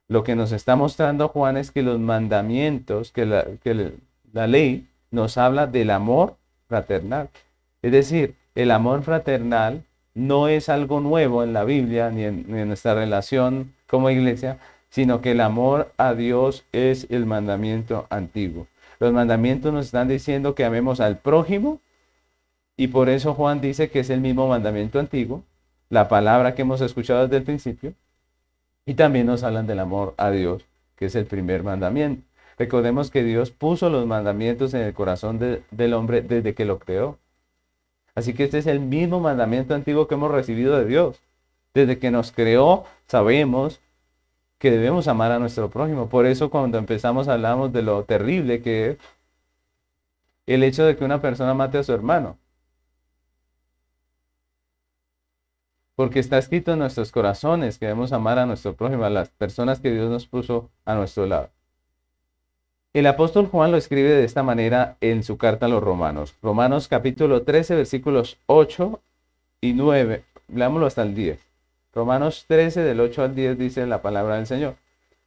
Lo 0.08 0.22
que 0.22 0.36
nos 0.36 0.52
está 0.52 0.76
mostrando 0.76 1.28
Juan 1.28 1.56
es 1.56 1.70
que 1.70 1.82
los 1.82 1.98
mandamientos, 1.98 3.12
que 3.12 3.26
la, 3.26 4.46
ley 4.46 4.88
nos 5.10 5.36
habla 5.36 5.66
del 5.66 5.90
amor 5.90 6.36
fraternal. 6.68 7.28
Es 7.82 7.92
decir, 7.92 8.36
el 8.54 8.70
amor 8.70 9.02
fraternal 9.02 9.84
no 10.14 10.48
es 10.48 10.68
algo 10.68 11.00
nuevo 11.00 11.42
en 11.42 11.52
la 11.52 11.64
Biblia 11.64 12.10
ni 12.10 12.24
en, 12.24 12.44
ni 12.48 12.60
en 12.60 12.68
nuestra 12.68 12.94
relación 12.94 13.74
como 13.86 14.10
iglesia, 14.10 14.58
sino 14.88 15.20
que 15.20 15.32
el 15.32 15.40
amor 15.40 15.92
a 15.96 16.14
Dios 16.14 16.64
es 16.72 17.06
el 17.10 17.26
mandamiento 17.26 18.06
antiguo. 18.08 18.66
Los 18.98 19.12
mandamientos 19.12 19.72
nos 19.72 19.86
están 19.86 20.08
diciendo 20.08 20.54
que 20.54 20.64
amemos 20.64 21.00
al 21.00 21.18
prójimo 21.18 21.80
y 22.76 22.88
por 22.88 23.08
eso 23.08 23.34
Juan 23.34 23.60
dice 23.60 23.90
que 23.90 24.00
es 24.00 24.10
el 24.10 24.20
mismo 24.20 24.48
mandamiento 24.48 24.98
antiguo, 24.98 25.42
la 25.88 26.08
palabra 26.08 26.54
que 26.54 26.62
hemos 26.62 26.80
escuchado 26.80 27.22
desde 27.22 27.38
el 27.38 27.42
principio, 27.42 27.94
y 28.86 28.94
también 28.94 29.26
nos 29.26 29.42
hablan 29.42 29.66
del 29.66 29.80
amor 29.80 30.14
a 30.16 30.30
Dios, 30.30 30.64
que 30.94 31.06
es 31.06 31.14
el 31.16 31.26
primer 31.26 31.64
mandamiento. 31.64 32.22
Recordemos 32.56 33.10
que 33.10 33.24
Dios 33.24 33.50
puso 33.50 33.90
los 33.90 34.06
mandamientos 34.06 34.72
en 34.72 34.82
el 34.82 34.94
corazón 34.94 35.38
del 35.38 35.94
hombre 35.94 36.22
desde 36.22 36.54
que 36.54 36.64
lo 36.64 36.78
creó. 36.78 37.18
Así 38.14 38.32
que 38.32 38.44
este 38.44 38.58
es 38.58 38.66
el 38.66 38.80
mismo 38.80 39.20
mandamiento 39.20 39.74
antiguo 39.74 40.08
que 40.08 40.14
hemos 40.14 40.30
recibido 40.30 40.78
de 40.78 40.86
Dios. 40.86 41.20
Desde 41.74 41.98
que 41.98 42.10
nos 42.10 42.32
creó, 42.32 42.84
sabemos 43.06 43.80
que 44.58 44.70
debemos 44.70 45.06
amar 45.08 45.32
a 45.32 45.38
nuestro 45.38 45.68
prójimo. 45.68 46.08
Por 46.08 46.24
eso 46.24 46.48
cuando 46.48 46.78
empezamos 46.78 47.28
hablamos 47.28 47.72
de 47.74 47.82
lo 47.82 48.04
terrible 48.04 48.62
que 48.62 48.90
es 48.90 48.98
el 50.46 50.62
hecho 50.62 50.84
de 50.84 50.96
que 50.96 51.04
una 51.04 51.20
persona 51.20 51.52
mate 51.52 51.76
a 51.78 51.82
su 51.82 51.92
hermano. 51.92 52.38
Porque 55.96 56.20
está 56.20 56.38
escrito 56.38 56.72
en 56.72 56.78
nuestros 56.78 57.10
corazones 57.10 57.78
que 57.78 57.86
debemos 57.86 58.12
amar 58.12 58.38
a 58.38 58.46
nuestro 58.46 58.76
prójimo, 58.76 59.04
a 59.04 59.10
las 59.10 59.30
personas 59.30 59.80
que 59.80 59.90
Dios 59.90 60.08
nos 60.08 60.26
puso 60.26 60.70
a 60.84 60.94
nuestro 60.94 61.26
lado. 61.26 61.50
El 62.92 63.06
apóstol 63.06 63.46
Juan 63.46 63.72
lo 63.72 63.76
escribe 63.76 64.10
de 64.10 64.24
esta 64.24 64.42
manera 64.42 64.96
en 65.00 65.24
su 65.24 65.36
carta 65.36 65.66
a 65.66 65.68
los 65.68 65.82
romanos. 65.82 66.34
Romanos 66.42 66.86
capítulo 66.86 67.42
13, 67.42 67.74
versículos 67.74 68.38
8 68.46 69.00
y 69.60 69.72
9. 69.72 70.22
Leámoslo 70.54 70.86
hasta 70.86 71.02
el 71.02 71.14
10. 71.14 71.40
Romanos 71.94 72.44
13 72.46 72.82
del 72.82 73.00
8 73.00 73.22
al 73.22 73.34
10 73.34 73.58
dice 73.58 73.86
la 73.86 74.02
palabra 74.02 74.36
del 74.36 74.46
Señor. 74.46 74.76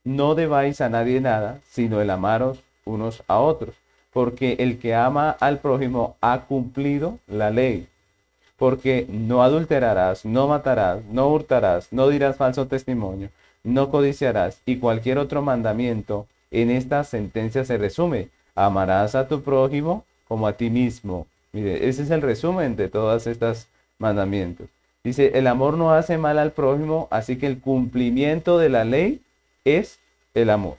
No 0.04 0.36
debáis 0.36 0.82
a 0.82 0.90
nadie 0.90 1.20
nada, 1.20 1.60
sino 1.68 2.00
el 2.00 2.10
amaros 2.10 2.64
unos 2.86 3.24
a 3.28 3.40
otros, 3.40 3.76
porque 4.14 4.56
el 4.60 4.80
que 4.80 4.96
ama 4.96 5.32
al 5.32 5.60
prójimo 5.60 6.16
ha 6.22 6.42
cumplido 6.46 7.20
la 7.28 7.50
ley. 7.50 7.89
Porque 8.60 9.08
no 9.10 9.42
adulterarás, 9.42 10.26
no 10.26 10.48
matarás, 10.48 11.04
no 11.06 11.30
hurtarás, 11.30 11.92
no 11.92 12.10
dirás 12.10 12.36
falso 12.36 12.68
testimonio, 12.68 13.30
no 13.64 13.90
codiciarás 13.90 14.62
y 14.66 14.78
cualquier 14.78 15.18
otro 15.18 15.42
mandamiento 15.42 16.28
en 16.52 16.70
esta 16.70 17.04
sentencia 17.04 17.66
se 17.66 17.78
resume. 17.78 18.30
Amarás 18.54 19.16
a 19.16 19.28
tu 19.28 19.42
prójimo 19.42 20.04
como 20.28 20.46
a 20.46 20.54
ti 20.54 20.70
mismo. 20.70 21.26
Mire, 21.54 21.88
ese 21.88 22.04
es 22.04 22.12
el 22.12 22.22
resumen 22.22 22.76
de 22.76 22.90
todos 22.90 23.26
estos 23.26 23.68
mandamientos. 23.98 24.68
Dice, 25.04 25.32
el 25.36 25.48
amor 25.48 25.78
no 25.78 25.94
hace 25.94 26.18
mal 26.18 26.38
al 26.38 26.52
prójimo, 26.52 27.08
así 27.10 27.38
que 27.38 27.48
el 27.48 27.60
cumplimiento 27.60 28.58
de 28.58 28.70
la 28.70 28.84
ley 28.84 29.22
es 29.64 30.00
el 30.34 30.50
amor. 30.50 30.78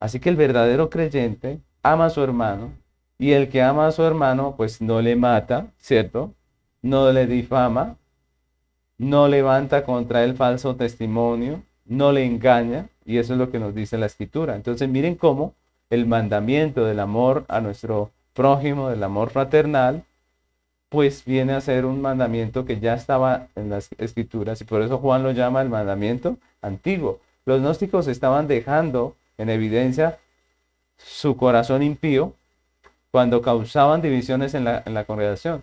Así 0.00 0.20
que 0.20 0.30
el 0.30 0.36
verdadero 0.36 0.90
creyente 0.90 1.58
ama 1.82 2.06
a 2.06 2.10
su 2.10 2.22
hermano 2.22 2.72
y 3.18 3.32
el 3.32 3.48
que 3.48 3.62
ama 3.62 3.88
a 3.88 3.92
su 3.92 4.04
hermano 4.04 4.54
pues 4.56 4.80
no 4.80 5.02
le 5.02 5.16
mata, 5.16 5.66
¿cierto? 5.78 6.34
No 6.82 7.10
le 7.12 7.26
difama, 7.26 7.96
no 8.96 9.28
levanta 9.28 9.84
contra 9.84 10.24
él 10.24 10.36
falso 10.36 10.76
testimonio, 10.76 11.62
no 11.84 12.12
le 12.12 12.24
engaña 12.24 12.88
y 13.04 13.18
eso 13.18 13.32
es 13.32 13.38
lo 13.38 13.50
que 13.50 13.58
nos 13.58 13.74
dice 13.74 13.98
la 13.98 14.06
escritura. 14.06 14.54
Entonces 14.54 14.88
miren 14.88 15.16
cómo 15.16 15.54
el 15.90 16.06
mandamiento 16.06 16.84
del 16.84 17.00
amor 17.00 17.44
a 17.48 17.60
nuestro 17.60 18.10
prójimo, 18.34 18.88
del 18.90 19.02
amor 19.02 19.30
fraternal, 19.30 20.04
pues 20.88 21.24
viene 21.24 21.52
a 21.52 21.60
ser 21.60 21.84
un 21.84 22.00
mandamiento 22.00 22.64
que 22.64 22.80
ya 22.80 22.94
estaba 22.94 23.48
en 23.56 23.68
las 23.70 23.90
escrituras 23.98 24.60
y 24.60 24.64
por 24.64 24.80
eso 24.80 24.98
Juan 24.98 25.22
lo 25.22 25.32
llama 25.32 25.60
el 25.60 25.68
mandamiento 25.68 26.38
antiguo. 26.62 27.20
Los 27.44 27.60
gnósticos 27.60 28.06
estaban 28.06 28.46
dejando 28.46 29.16
en 29.38 29.50
evidencia 29.50 30.18
su 30.96 31.36
corazón 31.36 31.82
impío 31.82 32.34
cuando 33.10 33.42
causaban 33.42 34.02
divisiones 34.02 34.54
en 34.54 34.64
la, 34.64 34.82
en 34.84 34.94
la 34.94 35.04
congregación. 35.04 35.62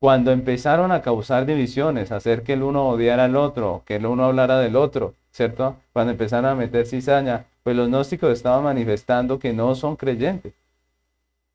Cuando 0.00 0.30
empezaron 0.30 0.92
a 0.92 1.02
causar 1.02 1.44
divisiones, 1.44 2.12
hacer 2.12 2.44
que 2.44 2.52
el 2.52 2.62
uno 2.62 2.88
odiara 2.88 3.24
al 3.24 3.36
otro, 3.36 3.82
que 3.84 3.96
el 3.96 4.06
uno 4.06 4.26
hablara 4.26 4.58
del 4.60 4.76
otro, 4.76 5.14
¿cierto? 5.32 5.76
Cuando 5.92 6.12
empezaron 6.12 6.50
a 6.50 6.54
meter 6.54 6.86
cizaña, 6.86 7.46
pues 7.64 7.76
los 7.76 7.88
gnósticos 7.88 8.30
estaban 8.30 8.62
manifestando 8.64 9.38
que 9.38 9.52
no 9.52 9.74
son 9.74 9.96
creyentes, 9.96 10.54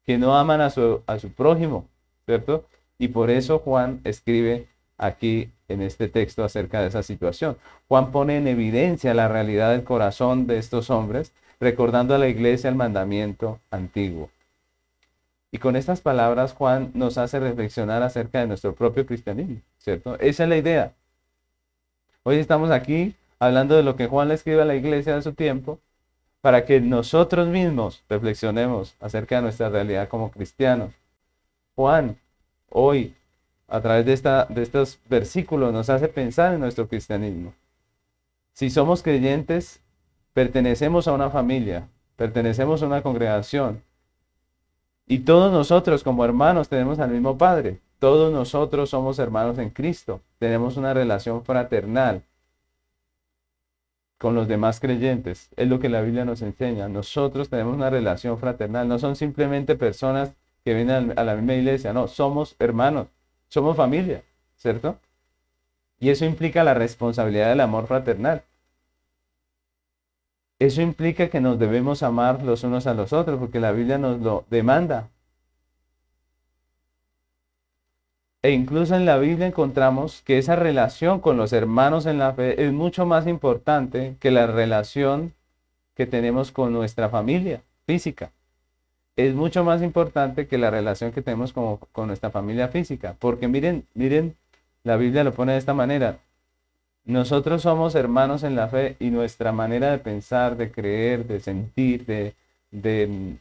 que 0.06 0.17
no 0.17 0.38
aman 0.38 0.60
a 0.62 0.69
su, 0.69 1.01
a 1.08 1.19
su 1.19 1.32
prójimo, 1.32 1.88
¿cierto? 2.25 2.65
Y 2.97 3.08
por 3.08 3.29
eso 3.29 3.60
Juan 3.60 4.01
escribe 4.03 4.67
aquí 4.97 5.51
en 5.73 5.81
este 5.81 6.07
texto 6.07 6.43
acerca 6.43 6.81
de 6.81 6.88
esa 6.88 7.03
situación. 7.03 7.57
Juan 7.88 8.12
pone 8.12 8.38
en 8.38 8.47
evidencia 8.47 9.13
la 9.13 9.27
realidad 9.27 9.71
del 9.71 9.83
corazón 9.83 10.47
de 10.47 10.57
estos 10.57 10.89
hombres, 10.89 11.33
recordando 11.59 12.15
a 12.15 12.17
la 12.17 12.27
iglesia 12.27 12.69
el 12.69 12.75
mandamiento 12.75 13.59
antiguo. 13.71 14.29
Y 15.51 15.59
con 15.59 15.75
estas 15.75 16.01
palabras 16.01 16.53
Juan 16.53 16.91
nos 16.93 17.17
hace 17.17 17.39
reflexionar 17.39 18.01
acerca 18.01 18.39
de 18.39 18.47
nuestro 18.47 18.73
propio 18.73 19.05
cristianismo, 19.05 19.62
¿cierto? 19.77 20.17
Esa 20.19 20.43
es 20.43 20.49
la 20.49 20.57
idea. 20.57 20.93
Hoy 22.23 22.38
estamos 22.38 22.71
aquí 22.71 23.15
hablando 23.38 23.75
de 23.75 23.83
lo 23.83 23.95
que 23.95 24.07
Juan 24.07 24.29
le 24.29 24.36
escribe 24.36 24.62
a 24.62 24.65
la 24.65 24.75
iglesia 24.75 25.15
de 25.15 25.21
su 25.21 25.33
tiempo, 25.33 25.79
para 26.43 26.65
que 26.65 26.81
nosotros 26.81 27.47
mismos 27.47 28.03
reflexionemos 28.09 28.95
acerca 28.99 29.38
de 29.38 29.43
nuestra 29.43 29.69
realidad 29.69 30.09
como 30.09 30.29
cristianos. 30.29 30.91
Juan, 31.73 32.17
hoy, 32.69 33.15
a 33.73 33.81
través 33.81 34.05
de, 34.05 34.13
esta, 34.13 34.45
de 34.45 34.62
estos 34.62 34.99
versículos, 35.09 35.73
nos 35.73 35.89
hace 35.89 36.07
pensar 36.07 36.53
en 36.53 36.59
nuestro 36.59 36.88
cristianismo. 36.88 37.55
Si 38.53 38.69
somos 38.69 39.01
creyentes, 39.01 39.81
pertenecemos 40.31 41.07
a 41.07 41.12
una 41.12 41.31
familia, 41.31 41.88
pertenecemos 42.15 42.83
a 42.83 42.86
una 42.86 43.01
congregación, 43.01 43.81
Y 45.07 45.19
todos 45.19 45.51
nosotros 45.51 46.03
como 46.03 46.23
hermanos 46.23 46.69
tenemos 46.69 46.99
al 46.99 47.09
mismo 47.09 47.36
Padre. 47.36 47.81
Todos 47.97 48.31
nosotros 48.31 48.91
somos 48.91 49.17
hermanos 49.17 49.57
en 49.57 49.71
Cristo. 49.71 50.21
Tenemos 50.38 50.77
una 50.77 50.93
relación 50.93 51.43
fraternal 51.43 52.21
con 54.19 54.36
los 54.36 54.47
demás 54.47 54.79
creyentes. 54.79 55.49
Es 55.57 55.67
lo 55.67 55.79
que 55.79 55.89
la 55.89 56.01
Biblia 56.01 56.25
nos 56.25 56.43
enseña. 56.43 56.88
Nosotros 56.89 57.49
tenemos 57.49 57.75
una 57.75 57.89
relación 57.89 58.38
fraternal. 58.38 58.88
No 58.88 58.99
son 58.99 59.15
simplemente 59.15 59.75
personas 59.75 60.36
que 60.63 60.75
vienen 60.75 61.13
a 61.17 61.23
la 61.23 61.36
misma 61.36 61.55
iglesia. 61.55 61.91
No, 61.91 62.07
somos 62.07 62.55
hermanos. 62.59 63.07
Somos 63.54 63.78
familia, 63.78 64.24
¿cierto? 64.58 64.98
Y 66.00 66.10
eso 66.10 66.26
implica 66.26 66.63
la 66.63 66.74
responsabilidad 66.74 67.50
del 67.50 67.60
amor 67.60 67.86
fraternal. 67.86 68.42
Eso 70.58 70.82
implica 70.82 71.30
que 71.30 71.39
nos 71.39 71.60
debemos 71.60 72.02
amar 72.02 72.42
los 72.42 72.63
unos 72.63 72.88
a 72.88 72.96
los 72.96 73.13
otros, 73.13 73.38
porque 73.38 73.60
la 73.60 73.72
Biblia 73.72 74.00
nos 74.00 74.20
lo 74.22 74.44
demanda. 74.50 75.08
E 78.42 78.50
incluso 78.50 78.96
en 78.96 79.06
la 79.06 79.20
Biblia 79.20 79.46
encontramos 79.46 80.24
que 80.24 80.39
esa 80.39 80.56
relación 80.56 81.20
con 81.20 81.38
los 81.38 81.54
hermanos 81.54 82.08
en 82.08 82.18
la 82.18 82.34
fe 82.34 82.66
es 82.66 82.74
mucho 82.74 83.06
más 83.06 83.28
importante 83.28 84.16
que 84.20 84.32
la 84.32 84.48
relación 84.48 85.32
que 85.94 86.08
tenemos 86.08 86.52
con 86.52 86.74
nuestra 86.74 87.08
familia 87.08 87.62
física. 87.86 88.32
Es 89.15 89.36
mucho 89.36 89.63
más 89.63 89.82
importante 89.82 90.47
que 90.47 90.58
la 90.58 90.71
relación 90.71 91.12
que 91.12 91.21
tenemos 91.21 91.54
con, 91.54 91.78
con 91.91 92.08
nuestra 92.08 92.32
familia 92.32 92.67
física. 92.69 93.15
Porque 93.19 93.47
miren, 93.47 93.86
miren, 93.93 94.36
la 94.84 94.97
Biblia 94.97 95.23
lo 95.23 95.34
pone 95.34 95.54
de 95.54 95.60
esta 95.60 95.73
manera. 95.73 96.17
Nosotros 97.06 97.62
somos 97.62 97.95
hermanos 97.95 98.43
en 98.43 98.56
la 98.56 98.69
fe 98.69 98.95
y 98.99 99.10
nuestra 99.10 99.52
manera 99.52 99.91
de 99.91 99.99
pensar, 99.99 100.58
de 100.58 100.71
creer, 100.71 101.28
de 101.28 101.39
sentir, 101.41 102.06
de, 102.06 102.34
de, 102.71 103.38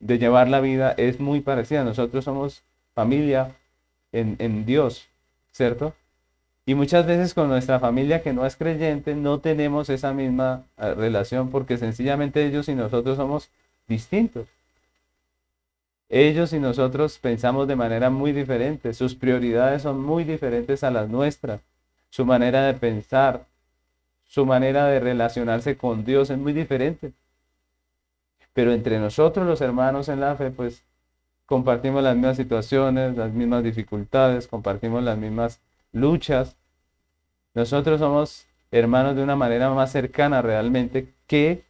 de 0.00 0.18
llevar 0.18 0.48
la 0.48 0.60
vida 0.60 0.94
es 0.96 1.20
muy 1.20 1.40
parecida. 1.40 1.84
Nosotros 1.84 2.24
somos 2.24 2.62
familia 2.94 3.54
en, 4.12 4.64
Dios, 4.64 5.08
¿cierto? 5.50 5.94
Y 6.66 6.74
muchas 6.74 7.06
veces 7.06 7.34
con 7.34 7.48
nuestra 7.48 7.80
familia 7.80 8.22
que 8.22 8.32
no 8.32 8.46
es 8.46 8.56
creyente 8.56 9.14
no 9.14 9.40
tenemos 9.40 9.90
esa 9.90 10.12
misma 10.12 10.64
eh, 10.78 10.94
relación 10.94 11.50
porque 11.50 11.76
sencillamente 11.76 12.46
ellos 12.46 12.68
y 12.68 12.74
nosotros 12.74 13.16
somos 13.16 13.50
distintos. 13.88 14.46
Ellos 16.16 16.52
y 16.52 16.60
nosotros 16.60 17.18
pensamos 17.18 17.66
de 17.66 17.74
manera 17.74 18.08
muy 18.08 18.30
diferente, 18.30 18.94
sus 18.94 19.16
prioridades 19.16 19.82
son 19.82 20.00
muy 20.00 20.22
diferentes 20.22 20.84
a 20.84 20.92
las 20.92 21.08
nuestras, 21.08 21.60
su 22.08 22.24
manera 22.24 22.64
de 22.66 22.74
pensar, 22.74 23.46
su 24.22 24.46
manera 24.46 24.86
de 24.86 25.00
relacionarse 25.00 25.76
con 25.76 26.04
Dios 26.04 26.30
es 26.30 26.38
muy 26.38 26.52
diferente. 26.52 27.12
Pero 28.52 28.72
entre 28.72 29.00
nosotros 29.00 29.44
los 29.44 29.60
hermanos 29.60 30.08
en 30.08 30.20
la 30.20 30.36
fe, 30.36 30.52
pues 30.52 30.84
compartimos 31.46 32.00
las 32.04 32.14
mismas 32.14 32.36
situaciones, 32.36 33.16
las 33.16 33.32
mismas 33.32 33.64
dificultades, 33.64 34.46
compartimos 34.46 35.02
las 35.02 35.18
mismas 35.18 35.58
luchas. 35.90 36.54
Nosotros 37.54 37.98
somos 37.98 38.46
hermanos 38.70 39.16
de 39.16 39.24
una 39.24 39.34
manera 39.34 39.68
más 39.70 39.90
cercana 39.90 40.42
realmente 40.42 41.12
que 41.26 41.64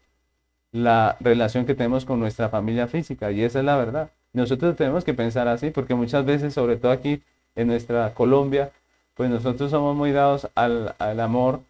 la 0.70 1.16
relación 1.20 1.64
que 1.64 1.74
tenemos 1.74 2.04
con 2.04 2.20
nuestra 2.20 2.50
familia 2.50 2.88
física. 2.88 3.32
Y 3.32 3.42
esa 3.42 3.60
es 3.60 3.64
la 3.64 3.78
verdad. 3.78 4.10
Nosotros 4.34 4.76
tenemos 4.76 5.04
que 5.04 5.14
pensar 5.14 5.48
así 5.48 5.70
porque 5.70 5.94
muchas 5.94 6.26
veces, 6.26 6.52
sobre 6.52 6.76
todo 6.76 6.92
aquí 6.92 7.22
en 7.56 7.68
nuestra 7.68 8.12
Colombia, 8.12 8.70
pues 9.14 9.30
nosotros 9.30 9.70
somos 9.70 9.96
muy 9.96 10.12
dados 10.12 10.48
al, 10.54 10.94
amor 10.98 11.60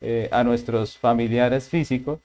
eh, 0.00 0.28
a 0.32 0.42
nuestros 0.42 0.98
familiares 0.98 1.68
físicos 1.68 2.18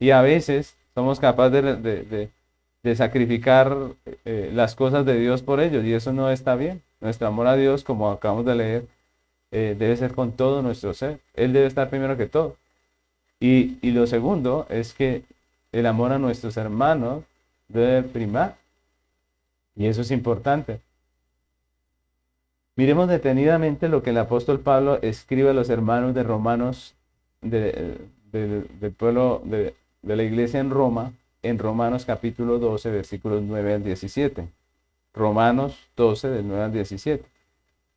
y 0.00 0.10
a 0.10 0.22
veces 0.22 0.76
somos 0.94 1.20
capaces 1.20 1.80
de 1.82 2.96
sacrificar 2.96 3.76
eh, 4.24 4.50
las 4.52 4.74
cosas 4.74 5.06
de 5.06 5.18
Dios 5.20 5.42
por 5.42 5.60
ellos 5.60 5.84
y 5.84 5.92
eso 5.94 6.12
no 6.12 6.30
está 6.30 6.56
bien. 6.56 6.82
Nuestro 7.00 7.28
amor 7.28 7.46
a 7.46 7.56
Dios, 7.56 7.84
como 7.84 8.10
acabamos 8.10 8.46
de 8.46 8.54
leer, 8.54 8.86
eh, 9.52 9.76
debe 9.78 9.96
ser 9.96 10.12
con 10.14 10.32
todo 10.32 10.62
nuestro 10.62 10.94
ser. 10.94 11.20
Él 11.34 11.52
debe 11.52 11.66
estar 11.66 11.88
primero 11.88 12.16
que 12.16 12.26
todo. 12.26 12.56
Y, 13.40 13.78
lo 13.82 14.06
segundo 14.06 14.66
es 14.70 14.94
que 14.94 15.22
el 15.72 15.86
amor 15.86 16.12
a 16.12 16.18
nuestros 16.18 16.56
hermanos 16.56 17.24
debe 17.68 18.02
primar. 18.02 18.56
Y 19.76 19.86
eso 19.86 20.00
es 20.00 20.10
importante. 20.10 20.80
Miremos 22.76 23.08
detenidamente 23.08 23.88
lo 23.88 24.02
que 24.02 24.10
el 24.10 24.18
apóstol 24.18 24.60
Pablo 24.60 24.98
escribe 25.02 25.50
a 25.50 25.54
los 25.54 25.70
hermanos 25.70 26.14
de 26.14 26.22
Romanos, 26.22 26.94
de, 27.42 27.98
del 28.32 28.92
pueblo 28.92 29.42
de, 29.44 29.74
la 30.02 30.22
iglesia 30.22 30.60
en 30.60 30.70
Roma, 30.70 31.12
en 31.42 31.58
Romanos 31.58 32.04
capítulo 32.04 32.58
12, 32.58 32.90
versículos 32.90 33.42
9 33.42 33.74
al 33.74 33.84
17. 33.84 34.48
Romanos 35.14 35.78
12, 35.96 36.28
del 36.28 36.48
9 36.48 36.64
al 36.64 36.72
17. 36.72 37.24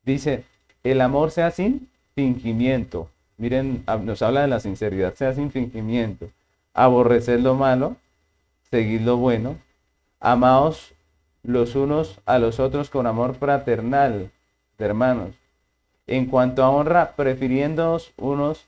Dice, 0.04 0.44
el 0.84 1.02
amor 1.02 1.32
sea 1.32 1.52
sin 1.52 1.90
fingimiento. 2.16 3.10
Miren, 3.38 3.84
nos 4.04 4.22
habla 4.22 4.42
de 4.42 4.48
la 4.48 4.60
sinceridad, 4.60 5.14
sea 5.16 5.34
sin 5.34 5.52
fingimiento. 5.52 6.30
Aborrecer 6.74 7.42
lo 7.42 7.56
malo, 7.56 7.96
seguir 8.70 9.02
lo 9.02 9.18
bueno. 9.18 9.58
Amaos 10.22 10.94
los 11.44 11.76
unos 11.76 12.20
a 12.26 12.40
los 12.40 12.60
otros 12.60 12.90
con 12.90 13.08
amor 13.08 13.36
fraternal 13.36 14.32
de 14.78 14.86
hermanos. 14.86 15.36
En 16.08 16.26
cuanto 16.26 16.64
a 16.64 16.70
honra, 16.70 17.16
prefiriéndonos 17.16 18.12
unos 18.18 18.66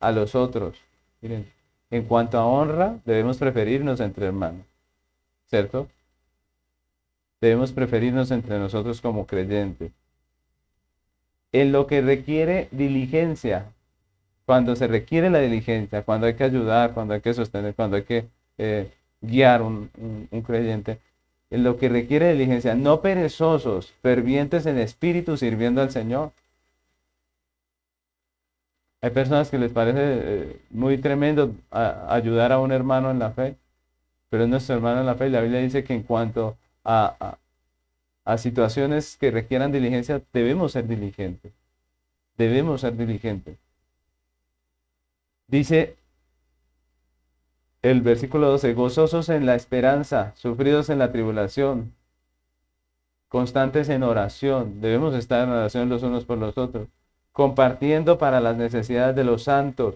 a 0.00 0.12
los 0.12 0.34
otros. 0.34 0.78
Miren, 1.20 1.50
en 1.90 2.04
cuanto 2.04 2.38
a 2.38 2.46
honra, 2.46 2.98
debemos 3.04 3.38
preferirnos 3.38 4.00
entre 4.00 4.26
hermanos, 4.26 4.64
¿cierto? 5.46 5.88
Debemos 7.40 7.72
preferirnos 7.72 8.30
entre 8.30 8.58
nosotros 8.58 9.00
como 9.00 9.26
creyentes. 9.26 9.92
En 11.52 11.72
lo 11.72 11.86
que 11.86 12.00
requiere 12.02 12.68
diligencia, 12.72 13.66
cuando 14.44 14.76
se 14.76 14.86
requiere 14.86 15.30
la 15.30 15.38
diligencia, 15.38 16.02
cuando 16.02 16.26
hay 16.26 16.34
que 16.34 16.44
ayudar, 16.44 16.92
cuando 16.92 17.14
hay 17.14 17.20
que 17.20 17.34
sostener, 17.34 17.74
cuando 17.74 17.96
hay 17.96 18.02
que 18.02 18.26
eh, 18.58 18.90
guiar 19.20 19.62
un, 19.62 19.90
un 20.30 20.42
creyente, 20.42 20.98
en 21.50 21.64
lo 21.64 21.78
que 21.78 21.88
requiere 21.88 22.32
diligencia, 22.32 22.74
no 22.74 23.00
perezosos, 23.00 23.92
fervientes 24.02 24.66
en 24.66 24.78
espíritu, 24.78 25.36
sirviendo 25.36 25.80
al 25.80 25.90
Señor. 25.90 26.32
Hay 29.00 29.10
personas 29.10 29.48
que 29.50 29.58
les 29.58 29.72
parece 29.72 30.00
eh, 30.00 30.60
muy 30.70 30.98
tremendo 30.98 31.54
ayudar 31.70 32.52
a 32.52 32.58
un 32.58 32.72
hermano 32.72 33.10
en 33.10 33.18
la 33.18 33.30
fe, 33.30 33.56
pero 34.28 34.44
es 34.44 34.48
nuestro 34.50 34.74
hermano 34.74 35.00
en 35.00 35.06
la 35.06 35.14
fe. 35.14 35.30
La 35.30 35.40
Biblia 35.40 35.60
dice 35.60 35.84
que 35.84 35.94
en 35.94 36.02
cuanto 36.02 36.56
a, 36.84 37.36
a 38.24 38.38
situaciones 38.38 39.16
que 39.16 39.30
requieran 39.30 39.72
diligencia, 39.72 40.20
debemos 40.32 40.72
ser 40.72 40.86
diligentes. 40.86 41.52
Debemos 42.36 42.82
ser 42.82 42.96
diligentes. 42.96 43.56
Dice 45.46 45.96
el 47.82 48.00
versículo 48.02 48.48
12, 48.50 48.74
gozosos 48.74 49.28
en 49.28 49.46
la 49.46 49.54
esperanza, 49.54 50.32
sufridos 50.36 50.90
en 50.90 50.98
la 50.98 51.12
tribulación, 51.12 51.94
constantes 53.28 53.88
en 53.88 54.02
oración. 54.02 54.80
Debemos 54.80 55.14
estar 55.14 55.44
en 55.44 55.50
oración 55.54 55.88
los 55.88 56.02
unos 56.02 56.24
por 56.24 56.38
los 56.38 56.58
otros 56.58 56.88
compartiendo 57.38 58.18
para 58.18 58.40
las 58.40 58.56
necesidades 58.56 59.14
de 59.14 59.22
los 59.22 59.44
santos, 59.44 59.94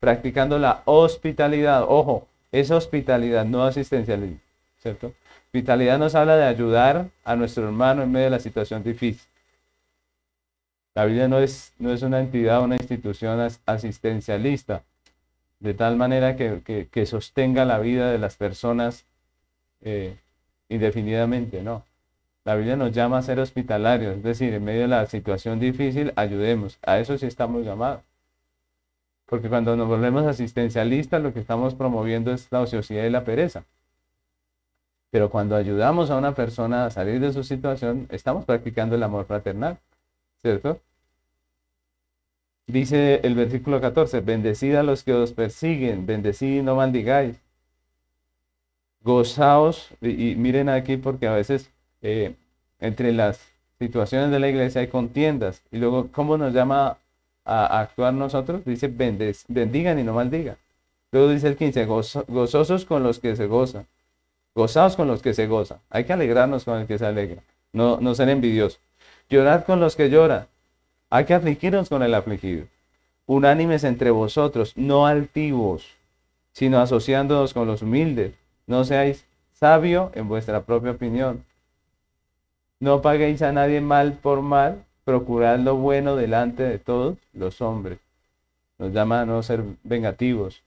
practicando 0.00 0.58
la 0.58 0.82
hospitalidad. 0.86 1.84
Ojo, 1.86 2.26
es 2.50 2.72
hospitalidad, 2.72 3.44
no 3.44 3.62
asistencialismo, 3.62 4.40
¿cierto? 4.78 5.14
Hospitalidad 5.44 6.00
nos 6.00 6.16
habla 6.16 6.36
de 6.36 6.42
ayudar 6.42 7.10
a 7.22 7.36
nuestro 7.36 7.62
hermano 7.62 8.02
en 8.02 8.10
medio 8.10 8.24
de 8.24 8.30
la 8.30 8.40
situación 8.40 8.82
difícil. 8.82 9.24
La 10.96 11.04
Biblia 11.04 11.28
no 11.28 11.38
es, 11.38 11.72
no 11.78 11.92
es 11.92 12.02
una 12.02 12.18
entidad, 12.18 12.60
una 12.64 12.74
institución 12.74 13.38
asistencialista, 13.66 14.82
de 15.64 15.72
tal 15.72 15.96
manera 15.96 16.36
que, 16.36 17.06
sostenga 17.06 17.64
la 17.64 17.78
vida 17.78 18.12
de 18.12 18.18
las 18.18 18.36
personas 18.36 19.06
eh, 19.80 20.18
indefinidamente, 20.68 21.62
no. 21.62 21.84
La 22.44 22.54
Biblia 22.54 22.76
nos 22.76 22.92
llama 22.92 23.16
a 23.16 23.22
ser 23.22 23.40
hospitalarios, 23.40 24.18
es 24.18 24.22
decir, 24.22 24.52
en 24.52 24.62
medio 24.62 24.82
de 24.82 24.88
la 24.88 25.06
situación 25.06 25.58
difícil, 25.60 26.12
ayudemos. 26.16 26.78
A 26.82 26.98
eso 26.98 27.16
sí 27.16 27.24
estamos 27.24 27.64
llamados. 27.64 28.02
Porque 29.24 29.48
cuando 29.48 29.74
nos 29.74 29.88
volvemos 29.88 30.26
asistencialistas, 30.26 31.22
lo 31.22 31.32
que 31.32 31.40
estamos 31.40 31.74
promoviendo 31.74 32.30
es 32.30 32.52
la 32.52 32.60
ociosidad 32.60 33.04
y 33.04 33.10
la 33.10 33.24
pereza. 33.24 33.64
Pero 35.10 35.30
cuando 35.30 35.56
ayudamos 35.56 36.10
a 36.10 36.18
una 36.18 36.34
persona 36.34 36.84
a 36.84 36.90
salir 36.90 37.20
de 37.20 37.32
su 37.32 37.42
situación, 37.42 38.06
estamos 38.10 38.44
practicando 38.44 38.96
el 38.96 39.02
amor 39.02 39.24
fraternal, 39.24 39.78
¿cierto? 40.42 40.78
Dice 42.66 43.20
el 43.24 43.34
versículo 43.34 43.80
14, 43.80 44.20
bendecid 44.20 44.74
a 44.76 44.82
los 44.82 45.04
que 45.04 45.12
os 45.12 45.32
persiguen, 45.32 46.06
bendecid 46.06 46.60
y 46.60 46.62
no 46.62 46.76
maldigáis. 46.76 47.36
Gozaos, 49.02 49.90
y 50.00 50.34
miren 50.36 50.70
aquí 50.70 50.96
porque 50.96 51.26
a 51.26 51.34
veces 51.34 51.70
eh, 52.00 52.34
entre 52.80 53.12
las 53.12 53.40
situaciones 53.78 54.30
de 54.30 54.38
la 54.40 54.48
iglesia 54.48 54.80
hay 54.80 54.88
contiendas. 54.88 55.62
Y 55.70 55.76
luego, 55.76 56.08
¿cómo 56.10 56.38
nos 56.38 56.54
llama 56.54 56.96
a, 57.44 57.80
actuar 57.80 58.14
nosotros? 58.14 58.64
Dice, 58.64 58.88
bendigan 58.88 59.98
y 59.98 60.02
no 60.02 60.14
maldigan. 60.14 60.56
Luego 61.12 61.28
dice 61.28 61.48
el 61.48 61.56
15, 61.56 61.84
gozosos 61.84 62.84
con 62.86 63.02
los 63.02 63.18
que 63.18 63.36
se 63.36 63.46
gozan. 63.46 63.86
Gozaos 64.54 64.96
con 64.96 65.06
los 65.06 65.20
que 65.20 65.34
se 65.34 65.46
gozan. 65.46 65.78
Hay 65.90 66.04
que 66.04 66.12
alegrarnos 66.12 66.64
con 66.64 66.80
el 66.80 66.86
que 66.86 66.98
se 66.98 67.06
alegra. 67.06 67.42
No, 67.72 67.98
no 68.00 68.14
ser 68.14 68.30
envidiosos. 68.30 68.80
Llorad 69.28 69.64
con 69.64 69.80
los 69.80 69.96
que 69.96 70.08
lloran. 70.08 70.46
Hay 71.10 71.24
que 71.24 71.34
afligirnos 71.34 71.88
con 71.88 72.02
el 72.02 72.14
afligido. 72.14 72.66
Unánimes 73.26 73.84
entre 73.84 74.10
vosotros, 74.10 74.76
no 74.76 75.06
altivos, 75.06 75.86
sino 76.52 76.80
asociándonos 76.80 77.54
con 77.54 77.66
los 77.66 77.82
humildes. 77.82 78.34
No 78.66 78.84
seáis 78.84 79.24
sabio 79.52 80.10
en 80.14 80.28
vuestra 80.28 80.62
propia 80.62 80.92
opinión. 80.92 81.44
No 82.80 83.02
paguéis 83.02 83.42
a 83.42 83.52
nadie 83.52 83.80
mal 83.80 84.14
por 84.14 84.42
mal, 84.42 84.84
procurad 85.04 85.58
lo 85.58 85.76
bueno 85.76 86.16
delante 86.16 86.62
de 86.62 86.78
todos 86.78 87.16
los 87.32 87.60
hombres. 87.60 87.98
Nos 88.78 88.92
llama 88.92 89.20
a 89.20 89.26
no 89.26 89.42
ser 89.42 89.62
vengativos, 89.84 90.62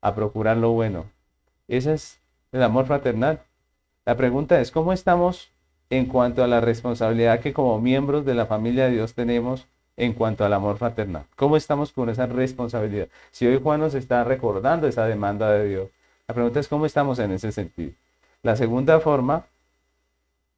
a 0.00 0.14
procurar 0.14 0.56
lo 0.56 0.70
bueno. 0.72 1.06
Ese 1.68 1.94
es 1.94 2.18
el 2.52 2.62
amor 2.62 2.86
fraternal. 2.86 3.40
La 4.04 4.16
pregunta 4.16 4.60
es, 4.60 4.70
¿cómo 4.70 4.92
estamos 4.92 5.50
en 5.90 6.06
cuanto 6.06 6.42
a 6.42 6.46
la 6.46 6.60
responsabilidad 6.60 7.40
que 7.40 7.52
como 7.52 7.80
miembros 7.80 8.24
de 8.24 8.34
la 8.34 8.46
familia 8.46 8.86
de 8.86 8.92
Dios 8.92 9.14
tenemos 9.14 9.66
en 9.96 10.12
cuanto 10.12 10.44
al 10.44 10.52
amor 10.52 10.78
fraternal? 10.78 11.24
¿Cómo 11.36 11.56
estamos 11.56 11.92
con 11.92 12.08
esa 12.08 12.26
responsabilidad? 12.26 13.08
Si 13.32 13.46
hoy 13.46 13.60
Juan 13.62 13.80
nos 13.80 13.94
está 13.94 14.24
recordando 14.24 14.86
esa 14.86 15.04
demanda 15.06 15.50
de 15.50 15.68
Dios, 15.68 15.88
la 16.28 16.34
pregunta 16.34 16.60
es, 16.60 16.68
¿cómo 16.68 16.86
estamos 16.86 17.18
en 17.18 17.32
ese 17.32 17.52
sentido? 17.52 17.92
La 18.42 18.56
segunda 18.56 19.00
forma 19.00 19.44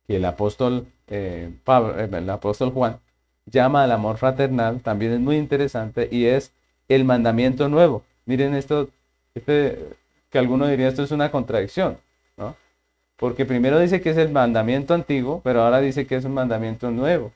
que 0.07 0.17
el 0.17 0.25
apóstol, 0.25 0.87
eh, 1.09 1.51
Pablo, 1.65 1.99
eh, 1.99 2.09
el 2.13 2.31
apóstol 2.31 2.71
Juan 2.71 2.99
llama 3.47 3.83
al 3.83 3.93
amor 3.93 4.19
fraternal 4.19 4.81
también 4.81 5.13
es 5.13 5.21
muy 5.21 5.37
interesante 5.37 6.09
y 6.11 6.27
es 6.27 6.53
el 6.89 7.05
mandamiento 7.05 7.69
nuevo. 7.69 8.05
Miren 8.27 8.55
esto, 8.55 8.91
este, 9.35 9.79
que 10.31 10.39
alguno 10.39 10.67
diría 10.67 10.89
esto 10.89 11.03
es 11.03 11.11
una 11.11 11.31
contradicción. 11.31 11.99
Porque 13.23 13.47
primero 13.47 13.79
dice 13.79 14.01
que 14.01 14.11
es 14.11 14.17
el 14.17 14.31
mandamiento 14.31 14.95
antiguo, 14.95 15.41
pero 15.45 15.63
ahora 15.63 15.81
dice 15.81 16.09
que 16.09 16.17
es 16.17 16.25
un 16.25 16.35
mandamiento 16.35 16.91
nuevo. 16.91 17.33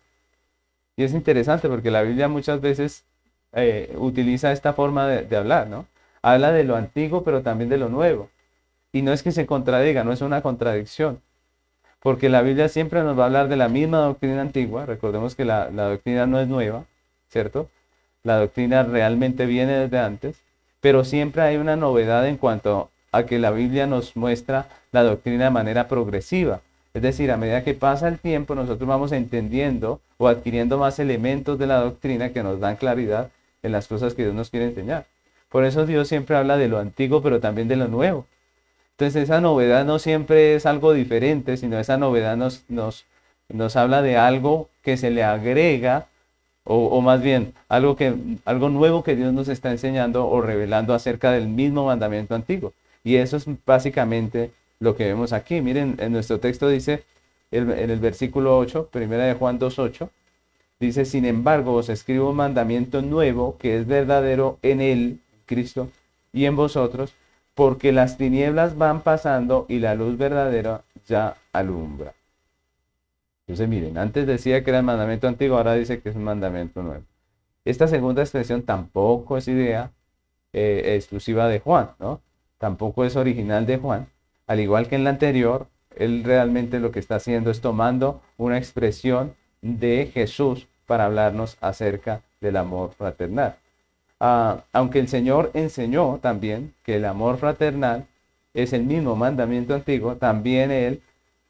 Y 0.97 1.05
es 1.05 1.13
interesante 1.15 1.69
porque 1.69 1.93
la 1.93 2.03
Biblia 2.03 2.27
muchas 2.27 2.61
veces 2.61 3.05
eh, 3.53 3.95
utiliza 3.97 4.51
esta 4.51 4.73
forma 4.73 5.07
de, 5.07 5.37
hablar, 5.37 5.69
¿no? 5.69 5.87
Habla 6.23 6.51
de 6.51 6.65
lo 6.65 6.75
antiguo, 6.75 7.23
pero 7.23 7.43
también 7.43 7.71
de 7.71 7.79
lo 7.79 7.89
nuevo. 7.89 8.31
Y 8.91 9.03
no 9.03 9.13
es 9.13 9.23
que 9.23 9.31
se 9.31 9.47
contradiga, 9.47 10.03
no 10.03 10.13
es 10.13 10.23
una 10.23 10.43
contradicción 10.43 11.21
porque 12.01 12.29
la 12.29 12.43
Biblia 12.43 12.69
siempre 12.69 13.03
nos 13.03 13.19
va 13.19 13.25
a 13.25 13.27
hablar 13.27 13.49
de 13.49 13.57
la 13.57 13.69
misma 13.69 13.99
doctrina 13.99 14.41
antigua, 14.41 14.87
recordemos 14.87 15.35
que 15.35 15.45
la, 15.45 15.71
doctrina 15.71 16.27
no 16.27 16.41
es 16.41 16.49
nueva, 16.49 16.85
¿cierto? 17.29 17.69
La 18.23 18.39
doctrina 18.39 18.83
realmente 18.85 19.47
viene 19.47 19.73
desde 19.73 19.99
antes, 19.99 20.41
pero 20.81 21.05
siempre 21.05 21.43
hay 21.43 21.57
una 21.57 21.77
novedad 21.77 22.29
en 22.29 22.37
cuanto 22.37 22.91
a 23.17 23.27
que 23.27 23.39
la 23.39 23.51
Biblia 23.51 23.87
nos 23.87 24.17
muestra 24.17 24.69
la 24.93 25.03
doctrina 25.03 25.45
de 25.45 25.51
manera 25.51 25.89
progresiva. 25.89 26.61
Es 26.95 27.03
decir, 27.03 27.31
a 27.31 27.37
medida 27.37 27.65
que 27.65 27.75
pasa 27.75 28.09
el 28.09 28.19
tiempo, 28.19 28.55
nosotros 28.55 28.89
vamos 28.89 29.13
entendiendo 29.13 30.01
o 30.19 30.29
adquiriendo 30.29 30.79
más 30.79 30.99
elementos 30.99 31.59
de 31.59 31.67
la 31.67 31.81
doctrina 31.81 32.31
que 32.31 32.43
nos 32.43 32.61
dan 32.61 32.77
claridad 32.77 33.31
en 33.63 33.73
las 33.73 33.87
cosas 33.87 34.15
que 34.15 34.23
Dios 34.23 34.35
nos 34.35 34.51
quiere 34.51 34.67
enseñar. 34.67 35.05
Por 35.51 35.65
eso 35.65 35.87
Dios 35.87 36.09
siempre 36.09 36.37
habla 36.37 36.57
de 36.57 36.69
lo 36.69 36.79
antiguo, 36.79 37.23
pero 37.23 37.41
también 37.41 37.69
de 37.69 37.77
lo 37.77 37.89
nuevo. 37.89 38.27
Entonces 38.93 39.25
esa 39.25 39.41
novedad 39.41 39.85
no 39.85 39.99
siempre 39.99 40.55
es 40.55 40.65
algo 40.65 40.93
diferente, 40.93 41.57
sino 41.57 41.79
esa 41.79 41.99
novedad 41.99 42.37
nos, 42.37 42.65
nos, 42.69 43.05
nos 43.49 43.77
habla 43.77 44.01
de 44.01 44.17
algo 44.17 44.71
que 44.83 44.97
se 44.97 45.11
le 45.11 45.23
agrega, 45.23 46.07
o, 46.65 47.01
más 47.01 47.23
bien 47.23 47.53
algo, 47.69 47.95
que, 47.95 48.15
algo 48.45 48.69
nuevo 48.71 49.05
que 49.05 49.15
Dios 49.15 49.33
nos 49.33 49.49
está 49.49 49.71
enseñando 49.71 50.27
o 50.29 50.41
revelando 50.41 50.95
acerca 50.95 51.31
del 51.31 51.47
mismo 51.47 51.87
mandamiento 51.87 52.35
antiguo. 52.35 52.73
Y 53.07 53.19
eso 53.19 53.37
es 53.37 53.47
básicamente 53.65 54.51
lo 54.81 54.97
que 54.97 55.05
vemos 55.05 55.33
aquí. 55.33 55.61
Miren, 55.61 55.95
en 56.01 56.11
nuestro 56.11 56.41
texto 56.41 56.69
dice, 56.69 57.05
en 57.53 57.71
el 57.71 58.01
versículo 58.01 58.59
8, 58.59 58.89
primera 58.91 59.23
de 59.27 59.35
Juan 59.35 59.61
2.8, 59.61 60.11
dice, 60.81 61.05
sin 61.05 61.25
embargo, 61.25 61.75
os 61.75 61.89
escribo 61.89 62.31
un 62.31 62.37
mandamiento 62.39 63.03
nuevo 63.03 63.59
que 63.59 63.79
es 63.79 63.87
verdadero 63.87 64.59
en 64.63 64.81
él, 64.81 65.21
Cristo, 65.47 65.89
y 66.33 66.47
en 66.47 66.57
vosotros, 66.57 67.15
porque 67.55 67.93
las 67.93 68.19
tinieblas 68.19 68.77
van 68.77 69.03
pasando 69.03 69.67
y 69.69 69.79
la 69.79 69.95
luz 69.95 70.19
verdadera 70.19 70.83
ya 71.07 71.37
alumbra. 71.53 72.13
Entonces 73.47 73.69
miren, 73.69 73.99
antes 73.99 74.27
decía 74.27 74.65
que 74.65 74.71
era 74.71 74.81
el 74.81 74.85
mandamiento 74.85 75.29
antiguo, 75.29 75.59
ahora 75.59 75.75
dice 75.75 76.01
que 76.01 76.09
es 76.09 76.17
un 76.17 76.25
mandamiento 76.25 76.83
nuevo. 76.83 77.05
Esta 77.65 77.87
segunda 77.87 78.23
expresión 78.23 78.63
tampoco 78.63 79.37
es 79.37 79.47
idea 79.47 79.93
eh, 80.53 80.97
exclusiva 80.97 81.47
de 81.47 81.61
Juan, 81.61 81.91
¿no? 82.01 82.26
Tampoco 82.59 83.05
es 83.05 83.17
original 83.17 83.67
de 83.67 83.79
Juan. 83.79 84.09
Al 84.47 84.61
igual 84.61 84.89
que 84.89 84.97
en 84.97 85.05
la 85.05 85.11
anterior, 85.11 85.67
él 85.97 86.23
realmente 86.25 86.81
lo 86.81 86.93
que 86.93 87.01
está 87.01 87.17
haciendo 87.17 87.51
es 87.51 87.61
tomando 87.61 88.21
una 88.37 88.59
expresión 88.59 89.35
de 89.63 90.11
Jesús 90.13 90.69
para 90.87 91.07
hablarnos 91.07 91.57
acerca 91.61 92.23
del 92.41 92.57
amor 92.57 92.93
fraternal. 92.97 93.57
Ah, 94.21 94.65
aunque 94.73 94.99
el 94.99 95.09
Señor 95.09 95.51
enseñó 95.55 96.19
también 96.23 96.75
que 96.85 96.97
el 96.97 97.05
amor 97.05 97.39
fraternal 97.39 98.07
es 98.55 98.73
el 98.73 98.85
mismo 98.85 99.17
mandamiento 99.17 99.75
antiguo, 99.75 100.17
también 100.17 100.71
Él 100.71 101.03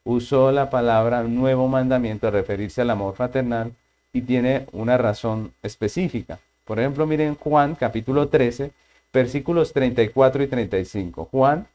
usó 0.04 0.50
la 0.50 0.70
palabra 0.70 1.22
nuevo 1.22 1.68
mandamiento 1.68 2.28
a 2.28 2.32
referirse 2.32 2.80
al 2.80 2.90
amor 2.90 3.14
fraternal 3.14 3.72
y 4.12 4.22
tiene 4.22 4.66
una 4.72 4.96
razón 4.96 5.52
específica. 5.62 6.38
Por 6.64 6.80
ejemplo, 6.80 7.06
miren 7.06 7.36
Juan 7.36 7.76
capítulo 7.76 8.28
13, 8.28 8.72
versículos 9.12 9.72
34 9.72 10.42
y 10.42 10.46
35. 10.46 11.24
Juan 11.26 11.66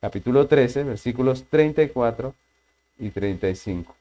capítulo 0.00 0.46
13, 0.46 0.84
versículos 0.84 1.44
34 1.44 2.34
y 2.98 3.10
35. 3.10 3.96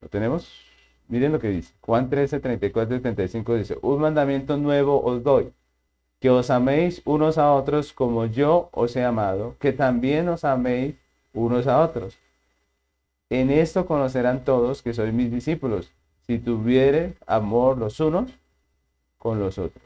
¿Lo 0.00 0.08
tenemos? 0.08 0.66
Miren 1.08 1.32
lo 1.32 1.38
que 1.38 1.48
dice. 1.48 1.72
Juan 1.80 2.10
13, 2.10 2.40
34 2.40 2.96
y 2.96 3.00
35 3.00 3.54
dice, 3.54 3.78
un 3.82 4.00
mandamiento 4.00 4.56
nuevo 4.56 5.00
os 5.02 5.22
doy, 5.22 5.52
que 6.20 6.30
os 6.30 6.50
améis 6.50 7.02
unos 7.04 7.38
a 7.38 7.52
otros 7.52 7.92
como 7.92 8.26
yo 8.26 8.70
os 8.72 8.96
he 8.96 9.04
amado, 9.04 9.56
que 9.58 9.72
también 9.72 10.28
os 10.28 10.44
améis 10.44 10.96
unos 11.32 11.66
a 11.66 11.80
otros. 11.80 12.18
En 13.28 13.50
esto 13.50 13.86
conocerán 13.86 14.44
todos 14.44 14.82
que 14.82 14.94
sois 14.94 15.12
mis 15.12 15.30
discípulos, 15.30 15.92
si 16.30 16.38
tuviere 16.38 17.16
amor 17.26 17.76
los 17.76 17.98
unos 17.98 18.30
con 19.18 19.40
los 19.40 19.58
otros. 19.58 19.82